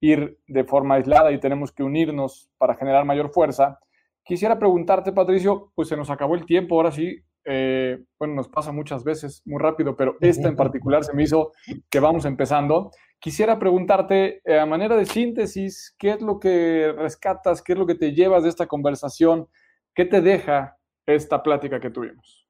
ir 0.00 0.38
de 0.46 0.64
forma 0.64 0.94
aislada 0.94 1.30
y 1.30 1.38
tenemos 1.40 1.72
que 1.72 1.82
unirnos 1.82 2.48
para 2.56 2.74
generar 2.74 3.04
mayor 3.04 3.30
fuerza. 3.34 3.78
Quisiera 4.24 4.58
preguntarte, 4.58 5.12
Patricio, 5.12 5.72
pues 5.74 5.88
se 5.88 5.96
nos 5.98 6.08
acabó 6.08 6.34
el 6.34 6.46
tiempo, 6.46 6.76
ahora 6.76 6.90
sí, 6.90 7.18
eh, 7.44 8.02
bueno, 8.18 8.32
nos 8.32 8.48
pasa 8.48 8.72
muchas 8.72 9.04
veces 9.04 9.42
muy 9.44 9.60
rápido, 9.60 9.94
pero 9.94 10.16
esta 10.22 10.48
en 10.48 10.56
particular 10.56 11.04
se 11.04 11.12
me 11.12 11.24
hizo 11.24 11.52
que 11.90 12.00
vamos 12.00 12.24
empezando. 12.24 12.92
Quisiera 13.22 13.56
preguntarte, 13.56 14.42
eh, 14.44 14.58
a 14.58 14.66
manera 14.66 14.96
de 14.96 15.06
síntesis, 15.06 15.94
¿qué 15.96 16.10
es 16.10 16.20
lo 16.20 16.40
que 16.40 16.92
rescatas, 16.98 17.62
qué 17.62 17.74
es 17.74 17.78
lo 17.78 17.86
que 17.86 17.94
te 17.94 18.10
llevas 18.10 18.42
de 18.42 18.48
esta 18.48 18.66
conversación? 18.66 19.48
¿Qué 19.94 20.04
te 20.04 20.20
deja 20.20 20.76
esta 21.06 21.40
plática 21.40 21.78
que 21.78 21.90
tuvimos? 21.90 22.48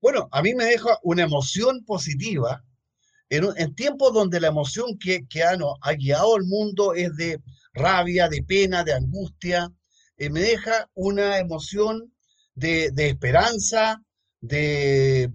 Bueno, 0.00 0.30
a 0.32 0.40
mí 0.40 0.54
me 0.54 0.64
deja 0.64 0.98
una 1.02 1.24
emoción 1.24 1.84
positiva 1.84 2.64
en, 3.28 3.74
tiempos 3.74 4.14
donde 4.14 4.40
la 4.40 4.48
emoción 4.48 4.98
que, 4.98 5.26
que 5.28 5.42
ha, 5.42 5.58
guiado 5.92 6.34
al 6.34 6.44
mundo 6.44 6.94
es 6.94 7.14
de 7.16 7.42
rabia, 7.74 8.30
de 8.30 8.42
pena, 8.44 8.82
de 8.82 8.94
angustia. 8.94 9.70
Eh, 10.16 10.30
me 10.30 10.40
deja 10.40 10.88
una 10.94 11.36
emoción 11.36 12.14
de, 12.54 12.90
esperanza, 12.96 14.02
de, 14.40 15.30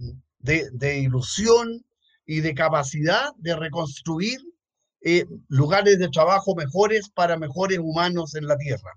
ilusión 1.00 1.84
y 2.32 2.40
de 2.40 2.54
capacidad 2.54 3.34
de 3.36 3.54
reconstruir 3.54 4.40
eh, 5.02 5.26
lugares 5.48 5.98
de 5.98 6.08
trabajo 6.08 6.54
mejores 6.54 7.10
para 7.10 7.36
mejores 7.36 7.78
humanos 7.78 8.34
en 8.36 8.46
la 8.46 8.56
Tierra. 8.56 8.92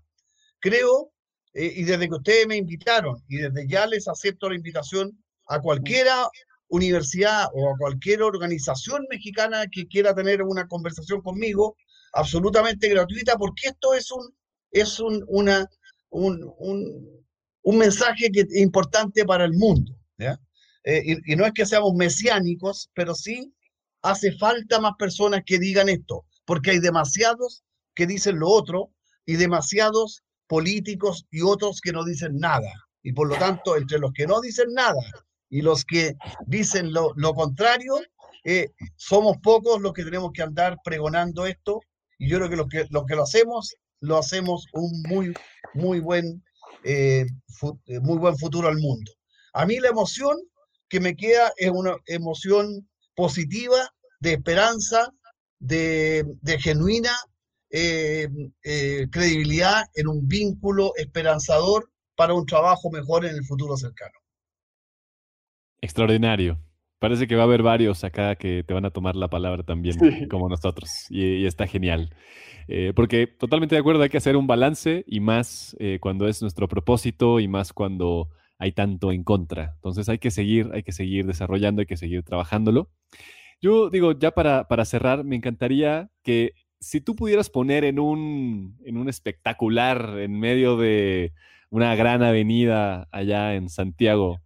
Creo 0.62 1.12
eh, 1.54 1.74
y 1.76 1.84
desde 1.84 2.08
que 2.08 2.16
ustedes 2.16 2.48
me 2.48 2.56
invitaron 2.56 3.22
y 3.28 3.40
desde 3.40 3.68
ya 3.68 3.88
les 3.88 4.08
acepto 4.08 4.48
la 4.48 4.56
invitación 4.56 5.22
a 5.48 5.60
cualquiera 5.60 6.30
universidad 6.70 7.48
o 7.54 7.74
a 7.74 7.78
cualquier 7.78 8.22
organización 8.22 9.06
mexicana 9.10 9.66
que 9.70 9.86
quiera 9.86 10.16
tener 10.16 10.42
una 10.42 10.66
conversación 10.70 11.22
conmigo, 11.22 11.76
absolutamente 12.14 12.88
gratuita, 12.88 13.36
porque 13.38 13.68
esto 13.68 13.94
es 13.96 14.12
un, 14.12 14.34
es 14.72 14.98
un, 15.02 15.26
una, 15.28 15.70
un, 16.10 16.54
un, 16.58 17.78
mensaje 17.78 18.32
que 18.32 18.42
es 18.42 18.56
importante 18.56 19.26
para 19.26 19.44
el 19.44 19.54
mundo. 19.54 19.94
Eh, 20.86 21.02
y, 21.04 21.34
y, 21.34 21.36
no 21.36 21.46
es 21.46 21.54
que 21.54 21.66
seamos 21.66 21.94
mesiánicos, 21.96 22.90
pero 22.94 23.16
sí 23.16 23.54
hace 24.02 24.32
falta 24.38 24.80
más 24.80 24.94
personas 24.98 25.42
que 25.46 25.60
digan 25.60 25.90
esto, 25.90 26.26
porque 26.46 26.72
hay 26.72 26.80
demasiados 26.80 27.64
que 27.96 28.06
dicen 28.06 28.40
lo 28.40 28.50
otro 28.50 28.92
y 29.26 29.36
demasiados 29.36 30.24
políticos 30.48 31.26
y 31.32 31.42
otros 31.42 31.82
que 31.82 31.92
no 31.92 32.04
dicen 32.04 32.38
nada. 32.38 32.72
y 33.02 33.14
por 33.14 33.28
lo 33.28 33.36
tanto 33.36 33.78
entre 33.78 34.00
los 34.00 34.12
que 34.14 34.26
no 34.26 34.42
dicen 34.42 34.74
nada 34.74 35.02
y 35.50 35.62
los 35.62 35.86
que 35.86 36.16
dicen 36.48 36.92
lo, 36.92 37.14
contrario, 37.36 38.00
eh, 38.44 38.72
somos 38.96 39.38
pocos 39.38 39.80
los 39.80 39.94
que 39.94 40.04
tenemos 40.04 40.32
que 40.34 40.42
andar 40.42 40.78
pregonando 40.84 41.46
esto 41.46 41.82
y 42.18 42.30
yo 42.30 42.38
creo 42.38 42.50
que 42.50 42.56
los 42.56 42.68
que, 42.68 42.86
los 42.90 43.06
que 43.06 43.16
lo 43.16 43.24
hacemos, 43.24 43.76
lo 44.00 44.18
hacemos 44.18 44.66
un 44.74 45.04
muy, 45.08 45.34
muy 45.76 46.00
buen, 46.00 46.44
eh, 46.84 47.26
eh, 47.86 48.00
muy 48.00 48.18
buen 48.18 48.38
futuro 48.38 48.68
al 48.68 48.78
mundo. 48.78 49.12
A 49.54 49.66
mí 49.66 49.80
la 49.80 49.90
emoción 49.90 50.36
que 50.96 51.02
me 51.02 51.16
queda 51.18 51.52
es 51.58 51.70
una 51.72 51.98
emoción 52.08 52.88
positiva, 53.16 53.76
de 54.22 54.32
esperanza, 54.32 55.12
de, 55.60 56.24
genuina 56.60 57.12
credibilidad 59.12 59.84
en 59.94 60.08
un 60.08 60.26
vínculo 60.26 60.94
esperanzador 60.96 61.90
para 62.16 62.34
un 62.34 62.46
trabajo 62.46 62.90
mejor 62.92 63.26
en 63.26 63.36
el 63.36 63.44
futuro 63.44 63.76
cercano. 63.76 64.14
Extraordinario. 65.82 66.62
Parece 67.00 67.28
que 67.28 67.36
va 67.36 67.42
a 67.42 67.46
haber 67.46 67.62
varios 67.62 68.06
acá 68.06 68.38
que 68.38 68.64
te 68.64 68.74
van 68.74 68.86
a 68.86 68.92
tomar 68.92 69.18
la 69.18 69.30
palabra 69.30 69.64
también, 69.64 69.98
como 70.32 70.48
nosotros, 70.48 70.90
y, 71.10 71.46
está 71.46 71.68
genial. 71.68 72.16
Eh, 72.70 72.94
porque 72.96 73.28
totalmente 73.28 73.76
de 73.76 73.82
acuerdo, 73.82 74.02
hay 74.02 74.10
que 74.10 74.18
hacer 74.18 74.38
un 74.38 74.48
balance 74.48 75.04
y 75.06 75.20
más 75.20 75.76
eh, 75.78 76.00
cuando 76.00 76.26
es 76.30 76.42
nuestro 76.42 76.70
propósito 76.70 77.42
y 77.42 77.50
más 77.50 77.74
cuando 77.74 78.30
hay 78.58 78.72
tanto 78.72 79.12
en 79.12 79.24
contra. 79.24 79.74
Entonces 79.76 80.10
hay 80.10 80.20
que 80.20 80.32
seguir, 80.32 80.70
hay 80.74 80.84
que 80.84 80.92
seguir 80.92 81.26
desarrollando, 81.26 81.82
hay 81.82 81.86
que 81.86 81.98
seguir 81.98 82.24
trabajándolo. 82.24 82.90
Yo 83.62 83.90
digo, 83.90 84.12
ya 84.14 84.32
para, 84.32 84.68
para 84.68 84.86
cerrar, 84.86 85.24
me 85.24 85.36
encantaría 85.36 86.10
que 86.24 86.54
si 86.80 87.02
tú 87.02 87.16
pudieras 87.16 87.50
poner 87.50 87.84
en 87.84 88.00
un, 88.00 88.78
en 88.86 88.98
un 88.98 89.10
espectacular 89.10 90.20
en 90.20 90.40
medio 90.40 90.78
de 90.78 91.34
una 91.70 91.96
gran 91.96 92.22
avenida 92.24 93.08
allá 93.12 93.56
en 93.56 93.70
Santiago, 93.70 94.42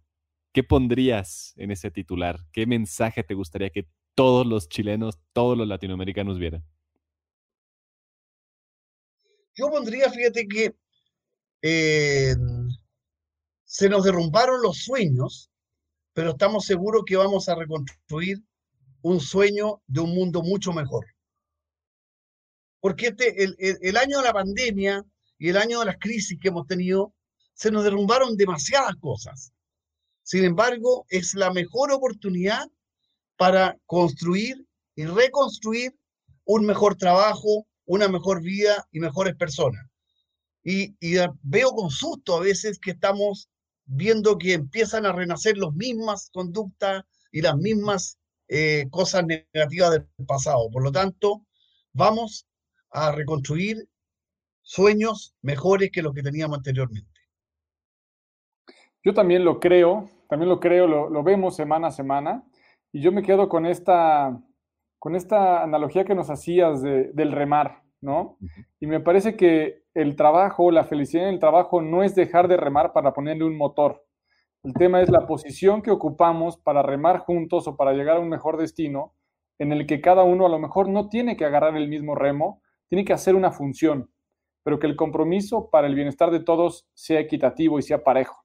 ¿qué 0.52 0.62
pondrías 0.62 1.54
en 1.56 1.70
ese 1.70 1.90
titular? 1.90 2.40
¿Qué 2.52 2.66
mensaje 2.66 3.22
te 3.22 3.34
gustaría 3.34 3.70
que 3.70 3.86
todos 4.14 4.46
los 4.46 4.68
chilenos, 4.68 5.18
todos 5.32 5.56
los 5.56 5.68
latinoamericanos 5.68 6.38
vieran? 6.38 6.64
Yo 9.54 9.70
pondría, 9.70 10.10
fíjate 10.10 10.48
que 10.48 10.74
eh, 11.62 12.34
se 13.70 13.88
nos 13.88 14.02
derrumbaron 14.02 14.60
los 14.62 14.78
sueños, 14.78 15.48
pero 16.12 16.30
estamos 16.30 16.66
seguros 16.66 17.04
que 17.06 17.16
vamos 17.16 17.48
a 17.48 17.54
reconstruir 17.54 18.42
un 19.00 19.20
sueño 19.20 19.80
de 19.86 20.00
un 20.00 20.12
mundo 20.12 20.42
mucho 20.42 20.72
mejor. 20.72 21.06
Porque 22.80 23.14
este, 23.16 23.88
el 23.88 23.96
año 23.96 24.18
de 24.18 24.24
la 24.24 24.32
pandemia 24.32 25.04
y 25.38 25.50
el 25.50 25.56
año 25.56 25.78
de 25.78 25.86
las 25.86 25.98
crisis 26.00 26.36
que 26.40 26.48
hemos 26.48 26.66
tenido 26.66 27.14
se 27.54 27.70
nos 27.70 27.84
derrumbaron 27.84 28.36
demasiadas 28.36 28.96
cosas. 28.96 29.52
Sin 30.24 30.42
embargo, 30.42 31.06
es 31.08 31.34
la 31.34 31.52
mejor 31.52 31.92
oportunidad 31.92 32.66
para 33.36 33.78
construir 33.86 34.66
y 34.96 35.04
reconstruir 35.04 35.94
un 36.44 36.66
mejor 36.66 36.96
trabajo, 36.96 37.68
una 37.84 38.08
mejor 38.08 38.42
vida 38.42 38.84
y 38.90 38.98
mejores 38.98 39.36
personas. 39.36 39.86
Y, 40.64 40.96
veo 41.42 41.70
con 41.70 41.88
susto 41.88 42.36
a 42.36 42.40
veces 42.40 42.80
que 42.80 42.90
estamos 42.90 43.48
viendo 43.90 44.38
que 44.38 44.54
empiezan 44.54 45.04
a 45.04 45.12
renacer 45.12 45.58
las 45.58 45.72
mismas 45.72 46.30
conductas 46.32 47.04
y 47.32 47.42
las 47.42 47.56
mismas 47.56 48.18
eh, 48.48 48.86
cosas 48.90 49.24
negativas 49.26 49.90
del 49.90 50.06
pasado. 50.26 50.70
Por 50.70 50.84
lo 50.84 50.92
tanto, 50.92 51.44
vamos 51.92 52.46
a 52.90 53.12
reconstruir 53.12 53.88
sueños 54.62 55.34
mejores 55.42 55.90
que 55.90 56.02
los 56.02 56.14
que 56.14 56.22
teníamos 56.22 56.58
anteriormente. 56.58 57.08
Yo 59.02 59.12
también 59.14 59.44
lo 59.44 59.58
creo, 59.58 60.08
también 60.28 60.48
lo 60.48 60.60
creo, 60.60 60.86
lo, 60.86 61.22
vemos 61.24 61.56
semana 61.56 61.88
a 61.88 61.92
semana, 61.92 62.44
y 62.92 63.00
yo 63.00 63.12
me 63.12 63.22
quedo 63.22 63.48
con 63.48 63.66
esta, 63.66 64.40
con 64.98 65.16
esta 65.16 65.62
analogía 65.62 66.04
que 66.04 66.14
nos 66.14 66.30
hacías 66.30 66.82
del 66.82 67.32
remar, 67.32 67.82
¿no? 68.00 68.38
Y 68.80 68.86
me 68.86 69.00
parece 69.00 69.36
que 69.36 69.82
el 69.94 70.16
trabajo, 70.16 70.70
la 70.70 70.84
felicidad 70.84 71.28
en 71.28 71.34
el 71.34 71.40
trabajo 71.40 71.82
no 71.82 72.02
es 72.02 72.14
dejar 72.14 72.48
de 72.48 72.56
remar 72.56 72.92
para 72.92 73.12
ponerle 73.12 73.44
un 73.44 73.56
motor. 73.56 74.04
El 74.62 74.74
tema 74.74 75.00
es 75.00 75.10
la 75.10 75.26
posición 75.26 75.82
que 75.82 75.90
ocupamos 75.90 76.58
para 76.58 76.82
remar 76.82 77.18
juntos 77.18 77.66
o 77.66 77.76
para 77.76 77.92
llegar 77.92 78.16
a 78.16 78.20
un 78.20 78.28
mejor 78.28 78.56
destino, 78.56 79.14
en 79.58 79.72
el 79.72 79.86
que 79.86 80.00
cada 80.00 80.22
uno 80.22 80.46
a 80.46 80.50
lo 80.50 80.58
mejor 80.58 80.88
no 80.88 81.08
tiene 81.08 81.36
que 81.36 81.44
agarrar 81.44 81.76
el 81.76 81.88
mismo 81.88 82.14
remo, 82.14 82.62
tiene 82.88 83.04
que 83.04 83.12
hacer 83.12 83.34
una 83.34 83.52
función, 83.52 84.10
pero 84.62 84.78
que 84.78 84.86
el 84.86 84.96
compromiso 84.96 85.70
para 85.70 85.86
el 85.86 85.94
bienestar 85.94 86.30
de 86.30 86.40
todos 86.40 86.88
sea 86.94 87.20
equitativo 87.20 87.78
y 87.78 87.82
sea 87.82 88.02
parejo. 88.02 88.44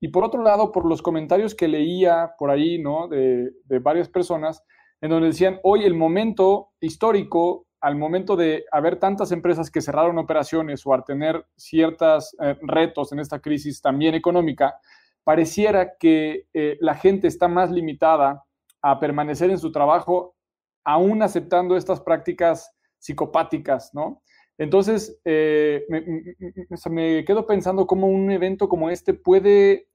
Y 0.00 0.08
por 0.08 0.24
otro 0.24 0.42
lado, 0.42 0.72
por 0.72 0.84
los 0.86 1.02
comentarios 1.02 1.54
que 1.54 1.68
leía 1.68 2.34
por 2.38 2.50
ahí, 2.50 2.78
¿no? 2.78 3.08
De, 3.08 3.52
varias 3.80 4.08
personas, 4.08 4.62
en 5.00 5.10
donde 5.10 5.28
decían, 5.28 5.58
hoy 5.62 5.84
el 5.84 5.94
momento 5.94 6.70
histórico, 6.80 7.65
al 7.80 7.96
momento 7.96 8.36
de 8.36 8.64
haber 8.72 8.98
tantas 8.98 9.32
empresas 9.32 9.70
que 9.70 9.80
cerraron 9.80 10.18
operaciones 10.18 10.86
o 10.86 10.94
al 10.94 11.04
tener 11.04 11.46
ciertos 11.56 12.34
eh, 12.40 12.56
retos 12.62 13.12
en 13.12 13.20
esta 13.20 13.40
crisis 13.40 13.80
también 13.80 14.14
económica, 14.14 14.78
pareciera 15.24 15.96
que 15.98 16.46
eh, 16.54 16.76
la 16.80 16.94
gente 16.94 17.26
está 17.28 17.48
más 17.48 17.70
limitada 17.70 18.44
a 18.82 19.00
permanecer 19.00 19.50
en 19.50 19.58
su 19.58 19.72
trabajo, 19.72 20.36
aún 20.84 21.22
aceptando 21.22 21.76
estas 21.76 22.00
prácticas 22.00 22.72
psicopáticas, 22.98 23.92
¿no? 23.92 24.22
Entonces, 24.58 25.20
eh, 25.24 25.84
me, 25.88 27.24
quedo 27.24 27.46
pensando 27.46 27.86
cómo 27.86 28.06
un 28.06 28.30
evento 28.30 28.68
como 28.68 28.88
este 28.88 29.12
puede, 29.12 29.88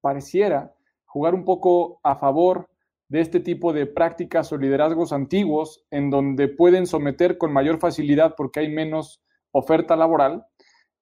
pareciera, 0.00 0.74
jugar 1.06 1.34
un 1.34 1.44
poco 1.44 2.00
a 2.02 2.16
favor 2.16 2.68
de 3.08 3.20
este 3.20 3.40
tipo 3.40 3.72
de 3.72 3.86
prácticas 3.86 4.52
o 4.52 4.56
liderazgos 4.56 5.12
antiguos 5.12 5.84
en 5.90 6.10
donde 6.10 6.48
pueden 6.48 6.86
someter 6.86 7.38
con 7.38 7.52
mayor 7.52 7.78
facilidad 7.78 8.34
porque 8.36 8.60
hay 8.60 8.68
menos 8.68 9.22
oferta 9.52 9.96
laboral. 9.96 10.46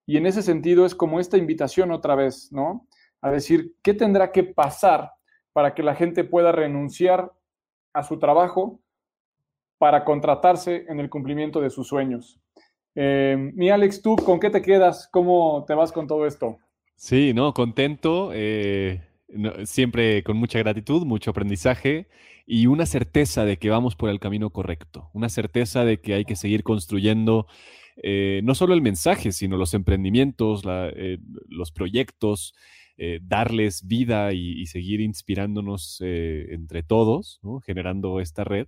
Y 0.07 0.17
en 0.17 0.27
ese 0.27 0.43
sentido 0.43 0.85
es 0.85 0.95
como 0.95 1.21
esta 1.21 1.39
invitación 1.39 1.93
otra 1.93 2.15
vez, 2.15 2.51
¿no? 2.53 2.87
A 3.21 3.31
decir, 3.31 3.77
¿qué 3.83 3.95
tendrá 3.95 4.33
que 4.33 4.43
pasar 4.43 5.13
para 5.53 5.75
que 5.75 5.83
la 5.83 5.95
gente 5.95 6.25
pueda 6.25 6.51
renunciar 6.51 7.33
a 7.93 8.03
su 8.03 8.19
trabajo 8.19 8.81
para 9.79 10.05
contratarse 10.05 10.85
en 10.89 10.99
el 10.99 11.09
cumplimiento 11.09 11.61
de 11.61 11.71
sus 11.71 11.89
sueños? 11.89 12.41
Eh, 12.95 13.37
mi 13.55 13.71
Alex, 13.71 14.03
¿tú 14.03 14.17
con 14.17 14.41
qué 14.41 14.51
te 14.51 14.61
quedas? 14.61 15.09
¿Cómo 15.13 15.65
te 15.67 15.75
vas 15.75 15.93
con 15.93 16.07
todo 16.07 16.27
esto? 16.27 16.59
Sí, 16.97 17.33
no, 17.33 17.55
contento, 17.55 18.31
eh, 18.33 19.01
siempre 19.65 20.23
con 20.23 20.37
mucha 20.37 20.59
gratitud, 20.59 21.05
mucho 21.05 21.31
aprendizaje 21.31 22.09
y 22.47 22.67
una 22.67 22.87
certeza 22.87 23.45
de 23.45 23.59
que 23.59 23.71
vamos 23.71 23.97
por 23.97 24.11
el 24.11 24.21
camino 24.21 24.51
correcto, 24.51 25.11
una 25.13 25.29
certeza 25.29 25.85
de 25.85 26.01
que 26.01 26.15
hay 26.15 26.25
que 26.25 26.37
seguir 26.37 26.63
construyendo 26.63 27.47
eh, 28.03 28.41
no 28.45 28.55
solo 28.55 28.75
el 28.75 28.83
mensaje, 28.83 29.33
sino 29.33 29.57
los 29.57 29.75
emprendimientos, 29.75 30.63
los 31.49 31.73
proyectos, 31.73 32.55
darles 33.23 33.87
vida 33.87 34.33
y, 34.33 34.67
seguir 34.67 35.01
inspirándonos 35.01 36.01
entre 36.01 36.83
todos, 36.83 37.41
generando 37.65 38.21
esta 38.21 38.45
red 38.45 38.67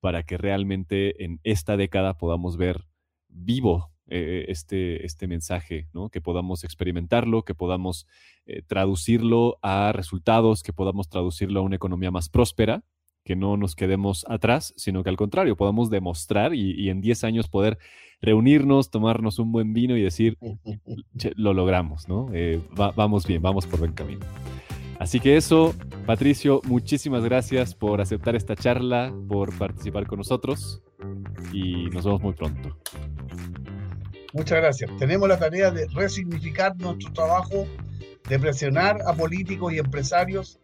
para 0.00 0.22
que 0.22 0.38
realmente 0.38 1.24
en 1.24 1.40
esta 1.42 1.76
década 1.76 2.18
podamos 2.18 2.56
ver 2.56 2.84
vivo 3.28 3.90
eh, 4.10 4.46
este, 4.48 5.04
este 5.04 5.26
mensaje, 5.26 5.86
¿no? 5.92 6.08
que 6.08 6.20
podamos 6.20 6.64
experimentarlo, 6.64 7.42
que 7.42 7.54
podamos 7.54 8.06
eh, 8.46 8.62
traducirlo 8.66 9.58
a 9.60 9.92
resultados, 9.92 10.62
que 10.62 10.72
podamos 10.72 11.08
traducirlo 11.08 11.60
a 11.60 11.62
una 11.62 11.76
economía 11.76 12.10
más 12.10 12.30
próspera, 12.30 12.84
que 13.22 13.36
no 13.36 13.58
nos 13.58 13.76
quedemos 13.76 14.24
atrás, 14.28 14.72
sino 14.78 15.02
que 15.02 15.10
al 15.10 15.18
contrario, 15.18 15.56
podamos 15.56 15.90
demostrar 15.90 16.54
y, 16.54 16.88
en 16.88 17.02
10 17.02 17.24
años 17.24 17.48
poder 17.48 17.76
reunirnos, 18.22 18.90
tomarnos 18.90 19.38
un 19.38 19.52
buen 19.52 19.74
vino 19.74 19.94
y 19.94 20.02
decir, 20.02 20.38
lo 21.36 21.52
logramos, 21.52 22.08
¿no? 22.08 22.30
Eh, 22.32 22.62
vamos 22.96 23.26
bien, 23.26 23.42
vamos 23.42 23.66
por 23.66 23.80
buen 23.80 23.92
camino. 23.92 24.24
Así 24.98 25.20
que 25.20 25.36
eso, 25.36 25.74
Patricio, 26.06 26.62
muchísimas 26.64 27.22
gracias 27.22 27.74
por 27.74 28.00
aceptar 28.00 28.34
esta 28.34 28.56
charla, 28.56 29.14
por 29.28 29.56
participar 29.58 30.06
con 30.06 30.18
nosotros 30.18 30.82
y 31.52 31.90
nos 31.90 32.04
vemos 32.04 32.22
muy 32.22 32.32
pronto. 32.32 32.76
Muchas 34.32 34.58
gracias. 34.58 34.90
Tenemos 34.98 35.28
la 35.28 35.38
tarea 35.38 35.70
de 35.70 35.86
resignificar 35.94 36.76
nuestro 36.76 37.12
trabajo, 37.12 37.66
de 38.28 38.38
presionar 38.38 38.98
a 39.06 39.14
políticos 39.14 39.72
y 39.72 39.78
empresarios 39.78 40.58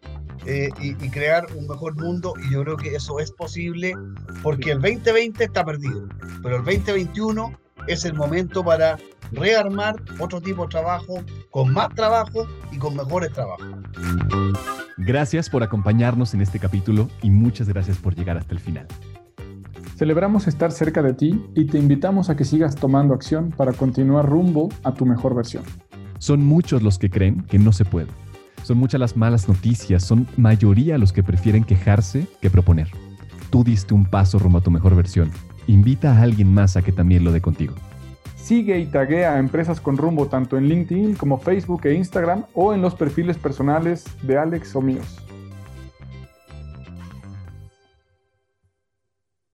eh, 0.47 0.69
y, 0.81 0.95
crear 1.09 1.47
un 1.57 1.67
mejor 1.67 1.97
mundo 1.97 2.35
y 2.45 2.53
yo 2.53 2.63
creo 2.63 2.77
que 2.77 2.95
eso 2.95 3.19
es 3.19 3.31
posible 3.31 3.95
porque 4.43 4.73
el 4.73 4.83
2020 4.83 5.45
está 5.45 5.65
perdido, 5.65 6.07
pero 6.43 6.57
el 6.57 6.65
2021 6.65 7.59
es 7.87 8.05
el 8.05 8.15
momento 8.15 8.63
para 8.63 8.99
rearmar 9.33 9.97
otro 10.19 10.41
tipo 10.41 10.65
de 10.65 10.69
trabajo, 10.69 11.23
con 11.51 11.73
más 11.73 11.95
trabajo 11.95 12.47
y 12.71 12.79
con 12.79 12.95
mejores 12.95 13.33
trabajos. 13.33 13.67
Gracias 14.99 15.49
por 15.49 15.63
acompañarnos 15.63 16.35
en 16.35 16.43
este 16.43 16.59
capítulo 16.59 17.09
y 17.23 17.31
muchas 17.31 17.69
gracias 17.69 17.97
por 17.97 18.15
llegar 18.15 18.37
hasta 18.37 18.53
el 18.53 18.61
final. 18.61 18.87
Celebramos 19.97 20.49
estar 20.49 20.73
cerca 20.73 21.03
de 21.03 21.15
ti 21.15 21.41
y 21.55 21.67
te 21.67 21.79
invitamos 21.79 22.29
a 22.29 22.35
que 22.35 22.45
sigas 22.45 22.75
tomando 22.75 23.15
acción 23.15 23.53
para 23.57 23.73
continuar 23.73 24.29
rumbo 24.29 24.69
a 24.83 24.93
tu 24.93 25.07
mejor 25.07 25.37
versión. 25.37 25.63
Son 26.19 26.45
muchos 26.45 26.83
los 26.83 26.99
que 26.99 27.11
creen 27.11 27.43
que 27.43 27.61
no 27.61 27.73
se 27.73 27.85
puede. 27.85 28.09
Son 28.65 28.77
muchas 28.77 28.99
las 28.99 29.17
malas 29.17 29.49
noticias, 29.49 30.03
son 30.03 30.27
mayoría 30.37 30.99
los 30.99 31.13
que 31.13 31.23
prefieren 31.23 31.63
quejarse 31.63 32.27
que 32.41 32.51
proponer. 32.51 32.89
Tú 33.51 33.63
diste 33.63 33.95
un 33.95 34.05
paso 34.05 34.41
rumbo 34.41 34.59
a 34.59 34.63
tu 34.63 34.73
mejor 34.73 34.97
versión. 34.97 35.31
Invita 35.69 36.13
a 36.13 36.23
alguien 36.23 36.53
más 36.53 36.77
a 36.77 36.83
que 36.83 36.91
también 36.91 37.23
lo 37.23 37.31
dé 37.31 37.41
contigo. 37.41 37.75
Sigue 38.35 38.81
y 38.81 38.87
taguea 38.87 39.35
a 39.35 39.39
Empresas 39.39 39.81
con 39.81 39.97
Rumbo 39.97 40.27
tanto 40.27 40.59
en 40.59 40.69
LinkedIn 40.69 41.15
como 41.15 41.39
Facebook 41.39 41.87
e 41.87 41.95
Instagram 41.95 42.45
o 42.53 42.75
en 42.75 42.83
los 42.83 42.95
perfiles 42.95 43.39
personales 43.39 44.05
de 44.23 44.37
Alex 44.37 44.75
o 44.75 44.83
míos. 44.83 45.24